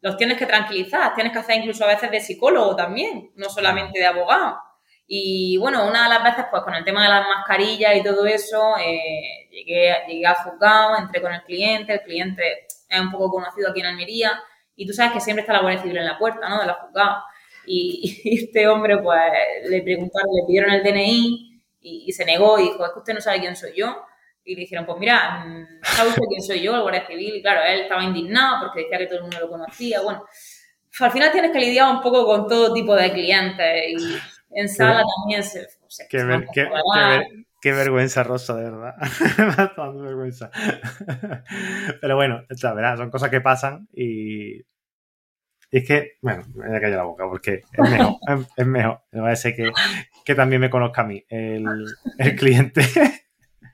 los 0.00 0.16
tienes 0.16 0.38
que 0.38 0.46
tranquilizar, 0.46 1.12
tienes 1.12 1.32
que 1.32 1.40
hacer 1.40 1.56
incluso 1.56 1.82
a 1.82 1.88
veces 1.88 2.12
de 2.12 2.20
psicólogo 2.20 2.76
también, 2.76 3.32
no 3.34 3.48
solamente 3.48 3.98
de 3.98 4.06
abogado. 4.06 4.60
Y 5.08 5.56
bueno, 5.56 5.88
una 5.88 6.04
de 6.04 6.10
las 6.10 6.22
veces, 6.22 6.44
pues 6.52 6.62
con 6.62 6.72
el 6.72 6.84
tema 6.84 7.02
de 7.02 7.08
las 7.08 7.26
mascarillas 7.26 7.96
y 7.96 8.02
todo 8.04 8.24
eso, 8.26 8.76
eh, 8.78 9.48
llegué, 9.50 9.92
llegué 10.06 10.24
al 10.24 10.36
juzgado, 10.36 10.98
entré 10.98 11.20
con 11.20 11.32
el 11.32 11.42
cliente, 11.42 11.94
el 11.94 12.02
cliente 12.02 12.68
es 12.88 13.00
un 13.00 13.10
poco 13.10 13.32
conocido 13.32 13.70
aquí 13.70 13.80
en 13.80 13.86
Almería, 13.86 14.40
y 14.76 14.86
tú 14.86 14.92
sabes 14.92 15.12
que 15.12 15.20
siempre 15.20 15.42
está 15.42 15.52
la 15.52 15.60
Guardia 15.60 15.82
Civil 15.82 15.98
en 15.98 16.06
la 16.06 16.18
puerta, 16.18 16.48
¿no? 16.48 16.60
De 16.60 16.66
los 16.66 16.76
juzgados. 16.76 17.24
Y, 17.66 18.20
este 18.44 18.66
hombre, 18.68 18.98
pues, 18.98 19.20
le 19.68 19.82
preguntaron, 19.82 20.30
le 20.34 20.46
pidieron 20.46 20.70
el 20.72 20.82
DNI 20.82 21.62
y, 21.80 22.12
se 22.12 22.24
negó 22.24 22.58
y 22.58 22.64
dijo, 22.64 22.84
es 22.84 22.92
que 22.92 22.98
usted 22.98 23.14
no 23.14 23.20
sabe 23.20 23.40
quién 23.40 23.56
soy 23.56 23.72
yo. 23.76 24.04
Y 24.46 24.54
le 24.54 24.62
dijeron, 24.62 24.84
pues 24.84 24.98
mira, 24.98 25.44
mm, 25.44 25.66
¿sabe 25.82 26.10
usted 26.10 26.22
quién 26.28 26.42
soy 26.42 26.60
yo, 26.60 26.74
el 26.74 26.82
Guardia 26.82 27.06
Civil? 27.06 27.36
Y 27.36 27.42
claro, 27.42 27.62
él 27.66 27.82
estaba 27.82 28.04
indignado 28.04 28.66
porque 28.66 28.82
decía 28.82 28.98
que 28.98 29.06
todo 29.06 29.16
el 29.16 29.22
mundo 29.22 29.40
lo 29.40 29.48
conocía. 29.48 30.02
Bueno, 30.02 30.24
al 31.00 31.10
final 31.10 31.32
tienes 31.32 31.50
que 31.50 31.60
lidiar 31.60 31.90
un 31.90 32.00
poco 32.00 32.26
con 32.26 32.46
todo 32.46 32.72
tipo 32.72 32.94
de 32.94 33.12
clientes 33.12 33.84
y 33.88 34.18
en 34.54 34.68
sala 34.68 35.02
también 35.20 35.42
se... 35.42 35.66
qué, 37.64 37.72
vergüenza, 37.72 38.22
Rosa, 38.22 38.54
de 38.54 38.70
verdad. 38.70 38.94
vergüenza. 39.96 40.50
Pero 42.00 42.16
bueno, 42.16 42.44
la 42.62 42.74
verdad, 42.74 42.96
son 42.98 43.10
cosas 43.10 43.30
que 43.30 43.40
pasan 43.40 43.88
y 43.92 44.62
y 45.74 45.78
es 45.78 45.88
que, 45.88 46.18
bueno, 46.22 46.44
me 46.54 46.68
voy 46.68 46.76
a 46.76 46.80
callar 46.80 46.98
la 46.98 47.02
boca 47.02 47.24
porque 47.28 47.64
es 47.72 47.90
mejor, 47.90 48.16
es, 48.56 48.64
mejor. 48.64 49.00
Me 49.10 49.22
parece 49.22 49.56
que, 49.56 49.72
que 50.24 50.36
también 50.36 50.60
me 50.60 50.70
conozca 50.70 51.02
a 51.02 51.04
mí, 51.04 51.24
el, 51.28 51.66
el 52.16 52.36
cliente. 52.36 52.82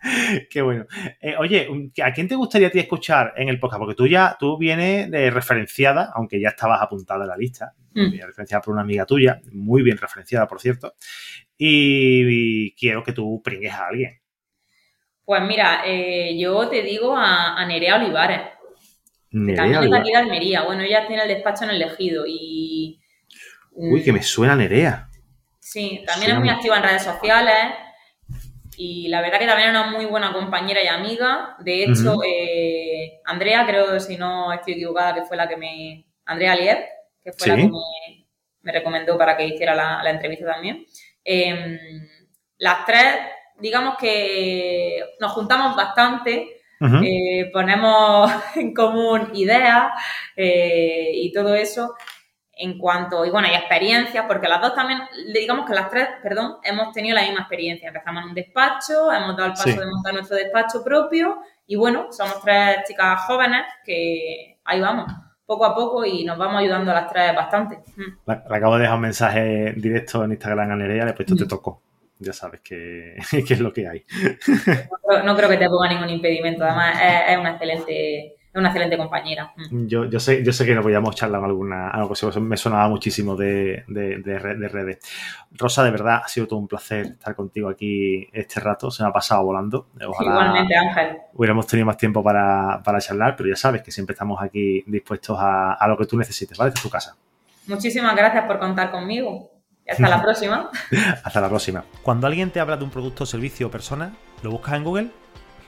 Qué 0.51 0.62
bueno. 0.62 0.86
Eh, 1.20 1.34
oye, 1.38 1.68
¿a 2.03 2.11
quién 2.14 2.26
te 2.26 2.36
gustaría 2.36 2.68
a 2.68 2.70
ti 2.70 2.78
escuchar 2.78 3.34
en 3.36 3.51
el 3.51 3.61
podcast? 3.61 3.80
Porque 3.80 3.95
tú 3.95 4.07
ya, 4.07 4.34
tú 4.41 4.57
vienes 4.57 5.11
de 5.11 5.30
referenciada, 5.30 6.11
aunque 6.14 6.41
ya 6.41 6.49
estabas 6.49 6.80
apuntada 6.80 7.24
en 7.24 7.28
la 7.28 7.36
lista, 7.36 7.74
mm. 7.93 8.18
referenciada 8.24 8.62
por 8.62 8.72
una 8.72 8.82
amiga 8.82 9.05
tuya, 9.05 9.43
muy 9.53 9.82
bien 9.82 9.99
referenciada, 9.99 10.47
por 10.47 10.59
cierto, 10.59 10.95
y, 11.63 12.75
quiero 12.75 13.05
que 13.05 13.13
tú 13.13 13.41
pringues 13.43 13.73
a 13.73 13.89
alguien. 13.89 14.21
Pues 15.25 15.43
mira, 15.43 15.83
eh, 15.85 16.37
yo 16.39 16.69
te 16.69 16.83
digo 16.83 17.17
a, 17.17 17.61
a 17.61 17.67
Nerea 17.67 17.97
Olivares. 17.97 18.41
También 19.31 19.85
es 19.85 19.91
de 19.91 19.99
aquí 19.99 20.11
de 20.11 20.17
Almería. 20.17 20.63
Bueno, 20.63 20.83
ella 20.83 21.07
tiene 21.07 21.23
el 21.23 21.29
despacho 21.29 21.65
en 21.65 21.71
el 21.71 21.83
Ejido 21.83 22.25
y... 22.27 23.01
Uy, 23.73 24.03
que 24.03 24.13
me 24.13 24.23
suena 24.23 24.57
Nerea. 24.57 25.09
Sí, 25.61 26.03
también 26.05 26.33
es 26.33 26.39
muy 26.39 26.49
activa 26.49 26.79
en 26.79 26.83
redes 26.83 27.05
sociales 27.05 27.55
y 28.77 29.09
la 29.09 29.21
verdad 29.21 29.39
que 29.39 29.47
también 29.47 29.69
es 29.69 29.79
una 29.79 29.91
muy 29.91 30.07
buena 30.07 30.33
compañera 30.33 30.83
y 30.83 30.89
amiga. 30.89 31.55
De 31.61 31.85
hecho, 31.85 32.19
eh, 32.27 33.21
Andrea, 33.25 33.67
creo, 33.67 34.01
si 34.01 34.17
no 34.17 34.53
estoy 34.53 34.73
equivocada, 34.73 35.15
que 35.15 35.23
fue 35.23 35.37
la 35.37 35.47
que 35.47 35.57
me... 35.57 36.07
Andrea 36.25 36.53
Alier, 36.53 36.87
que 37.23 37.33
fue 37.33 37.49
la 37.49 37.57
que 37.57 37.71
me, 38.63 38.73
recomendó 38.73 39.19
para 39.19 39.37
que 39.37 39.47
hiciera 39.47 39.75
la, 39.75 40.11
entrevista 40.11 40.47
también. 40.47 40.87
Em, 41.25 41.79
las 42.59 42.85
tres, 42.87 43.16
digamos 43.59 43.97
que 43.97 45.03
nos 45.21 45.33
juntamos 45.33 45.77
bastante 45.77 46.61
eh, 47.03 47.51
ponemos 47.53 48.31
en 48.57 48.73
común 48.73 49.31
ideas 49.35 49.93
eh, 50.35 51.11
y 51.12 51.31
todo 51.33 51.55
eso 51.55 51.95
en 52.62 52.79
cuanto, 52.79 53.25
y 53.25 53.31
bueno, 53.31 53.49
hay 53.49 53.55
experiencias, 53.55 54.27
porque 54.29 54.47
las 54.47 54.61
dos 54.61 54.75
también, 54.75 55.01
digamos 55.33 55.66
que 55.66 55.75
las 55.75 55.89
tres, 55.89 56.09
perdón, 56.23 56.59
hemos 56.62 56.93
tenido 56.93 57.14
la 57.14 57.23
misma 57.23 57.41
experiencia. 57.41 57.89
Empezamos 57.89 58.23
en 58.23 58.29
un 58.29 58.35
despacho, 58.35 59.11
hemos 59.11 59.35
dado 59.35 59.47
el 59.47 59.55
paso 59.55 59.81
de 59.81 59.87
montar 59.87 60.12
nuestro 60.12 60.37
despacho 60.37 60.85
propio 60.85 61.39
y 61.66 61.77
bueno, 61.77 62.09
somos 62.12 62.43
tres 62.43 62.81
chicas 62.87 63.23
jóvenes 63.23 63.64
que 63.83 64.59
ahí 64.64 64.79
vamos, 64.79 65.11
poco 65.51 65.64
a 65.64 65.74
poco 65.74 66.05
y 66.05 66.24
nos 66.24 66.38
vamos 66.38 66.61
ayudando 66.61 66.92
a 66.92 66.94
las 66.94 67.12
tres 67.12 67.34
bastante. 67.34 67.80
Le, 67.96 68.32
acabo 68.32 68.76
de 68.76 68.82
dejar 68.82 68.94
un 68.94 69.03
mensaje 69.03 69.72
directo 69.76 70.22
en 70.22 70.30
Instagram 70.30 70.70
a 70.70 70.76
Nerea, 70.76 71.05
le 71.05 71.11
he 71.11 71.14
puesto 71.14 71.34
te 71.34 71.46
tocó 71.46 71.82
ya 72.20 72.32
sabes 72.32 72.61
que, 72.62 73.16
es 73.16 73.61
lo 73.61 73.72
que 73.72 73.88
hay. 73.88 74.05
No, 75.24 75.36
creo 75.36 75.48
que 75.48 75.57
te 75.57 75.68
ponga 75.68 75.88
ningún 75.88 76.11
impedimento, 76.11 76.64
además 76.64 76.96
es, 77.28 77.36
una 77.36 77.51
excelente 77.53 78.36
una 78.55 78.68
excelente 78.68 78.96
compañera. 78.96 79.53
Mm. 79.57 79.86
Yo, 79.86 80.05
yo, 80.07 80.18
sé, 80.18 80.44
yo 80.44 80.53
sé 80.53 80.66
que 80.66 80.74
nos 80.74 80.82
podíamos 80.82 81.14
charlar 81.14 81.42
alguna, 81.44 81.88
algo 81.90 82.12
que 82.12 82.40
me 82.40 82.57
sonaba 82.57 82.88
muchísimo 82.88 83.36
de, 83.36 83.84
de, 83.86 84.38
redes. 84.68 84.98
Rosa, 85.53 85.84
de 85.84 85.90
verdad, 85.90 86.22
ha 86.24 86.28
sido 86.28 86.46
todo 86.46 86.59
un 86.59 86.66
placer 86.66 87.07
estar 87.07 87.34
contigo 87.34 87.68
aquí 87.68 88.28
este 88.32 88.61
rato, 88.61 88.90
se 88.90 89.03
me 89.03 89.09
ha 89.09 89.12
pasado 89.12 89.44
volando. 89.44 89.88
Igualmente, 90.01 90.74
Ángel. 90.76 91.18
Hubiéramos 91.34 91.66
tenido 91.66 91.86
más 91.86 91.96
tiempo 91.96 92.22
para, 92.22 92.82
charlar, 92.98 93.36
pero 93.36 93.48
ya 93.48 93.57
sabes 93.57 93.82
que 93.82 93.92
siempre 93.92 94.14
estamos 94.14 94.42
aquí 94.42 94.82
dispuestos 94.86 95.38
a, 95.38 95.74
a 95.74 95.88
lo 95.88 95.96
que 95.96 96.07
tú 96.07 96.16
necesites, 96.16 96.59
¿vale? 96.59 96.72
De 96.72 96.80
tu 96.80 96.90
casa. 96.90 97.16
Muchísimas 97.66 98.16
gracias 98.16 98.44
por 98.46 98.59
contar 98.59 98.90
conmigo. 98.90 99.51
Hasta 99.88 100.09
la 100.09 100.22
próxima. 100.22 100.70
Hasta 101.24 101.40
la 101.40 101.48
próxima. 101.48 101.84
Cuando 102.03 102.26
alguien 102.26 102.51
te 102.51 102.61
habla 102.61 102.76
de 102.76 102.84
un 102.84 102.90
producto, 102.90 103.26
servicio 103.26 103.68
o 103.68 103.70
persona, 103.70 104.12
lo 104.42 104.51
buscas 104.51 104.74
en 104.74 104.84
Google, 104.84 105.11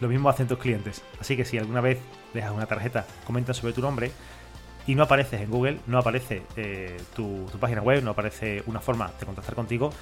lo 0.00 0.08
mismo 0.08 0.28
hacen 0.28 0.48
tus 0.48 0.58
clientes. 0.58 1.02
Así 1.20 1.36
que 1.36 1.44
si 1.44 1.58
alguna 1.58 1.80
vez 1.80 1.98
dejas 2.34 2.52
una 2.52 2.66
tarjeta, 2.66 3.06
comenta 3.24 3.54
sobre 3.54 3.72
tu 3.72 3.80
nombre 3.80 4.12
y 4.86 4.94
no 4.94 5.04
apareces 5.04 5.40
en 5.40 5.50
Google, 5.50 5.78
no 5.86 5.98
aparece 5.98 6.42
eh, 6.56 7.00
tu, 7.14 7.46
página 7.60 7.82
web, 7.82 8.02
no 8.02 8.10
aparece 8.10 8.62
una 8.66 8.80
forma 8.80 9.12
de 9.18 9.26
contactar 9.26 9.54
contigo, 9.54 9.92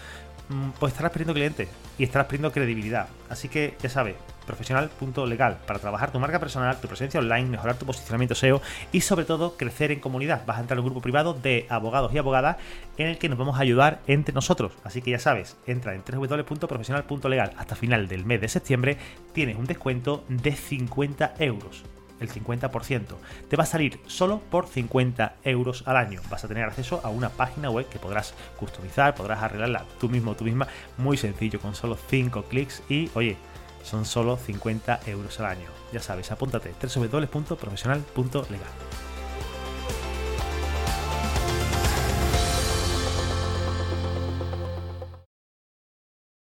pues 0.78 0.92
estarás 0.92 1.12
perdiendo 1.12 1.34
clientes 1.34 1.68
y 1.98 2.04
estarás 2.04 2.26
perdiendo 2.26 2.52
credibilidad. 2.52 3.08
Así 3.28 3.48
que 3.48 3.76
ya 3.80 3.88
sabes, 3.88 4.16
profesional.legal 4.46 5.58
para 5.66 5.78
trabajar 5.78 6.10
tu 6.10 6.18
marca 6.18 6.40
personal, 6.40 6.80
tu 6.80 6.88
presencia 6.88 7.20
online, 7.20 7.48
mejorar 7.48 7.76
tu 7.76 7.86
posicionamiento 7.86 8.34
SEO 8.34 8.60
y 8.92 9.00
sobre 9.02 9.24
todo 9.24 9.56
crecer 9.56 9.92
en 9.92 10.00
comunidad. 10.00 10.44
Vas 10.46 10.58
a 10.58 10.60
entrar 10.60 10.78
en 10.78 10.84
un 10.84 10.90
grupo 10.90 11.00
privado 11.00 11.34
de 11.34 11.66
abogados 11.68 12.12
y 12.12 12.18
abogadas 12.18 12.56
en 12.96 13.06
el 13.06 13.18
que 13.18 13.28
nos 13.28 13.38
vamos 13.38 13.58
a 13.58 13.62
ayudar 13.62 14.00
entre 14.06 14.34
nosotros. 14.34 14.72
Así 14.82 15.02
que 15.02 15.12
ya 15.12 15.18
sabes, 15.18 15.56
entra 15.66 15.94
en 15.94 16.02
www.profesional.legal 16.02 17.52
hasta 17.56 17.76
final 17.76 18.08
del 18.08 18.24
mes 18.24 18.40
de 18.40 18.48
septiembre, 18.48 18.96
tienes 19.32 19.56
un 19.56 19.66
descuento 19.66 20.24
de 20.28 20.52
50 20.52 21.34
euros 21.38 21.84
el 22.20 22.30
50%. 22.30 23.06
Te 23.48 23.56
va 23.56 23.64
a 23.64 23.66
salir 23.66 24.00
solo 24.06 24.40
por 24.50 24.68
50 24.68 25.36
euros 25.44 25.82
al 25.86 25.96
año. 25.96 26.20
Vas 26.30 26.44
a 26.44 26.48
tener 26.48 26.64
acceso 26.64 27.00
a 27.02 27.08
una 27.08 27.30
página 27.30 27.70
web 27.70 27.88
que 27.88 27.98
podrás 27.98 28.34
customizar, 28.58 29.14
podrás 29.14 29.42
arreglarla 29.42 29.84
tú 29.98 30.08
mismo, 30.08 30.34
tú 30.34 30.44
misma, 30.44 30.68
muy 30.98 31.16
sencillo, 31.16 31.60
con 31.60 31.74
solo 31.74 31.96
5 31.96 32.44
clics 32.44 32.82
y, 32.88 33.10
oye, 33.14 33.36
son 33.82 34.04
solo 34.04 34.36
50 34.36 35.00
euros 35.06 35.40
al 35.40 35.46
año. 35.46 35.68
Ya 35.92 36.00
sabes, 36.00 36.30
apúntate 36.30 36.74
www.profesional.legal. 36.80 39.09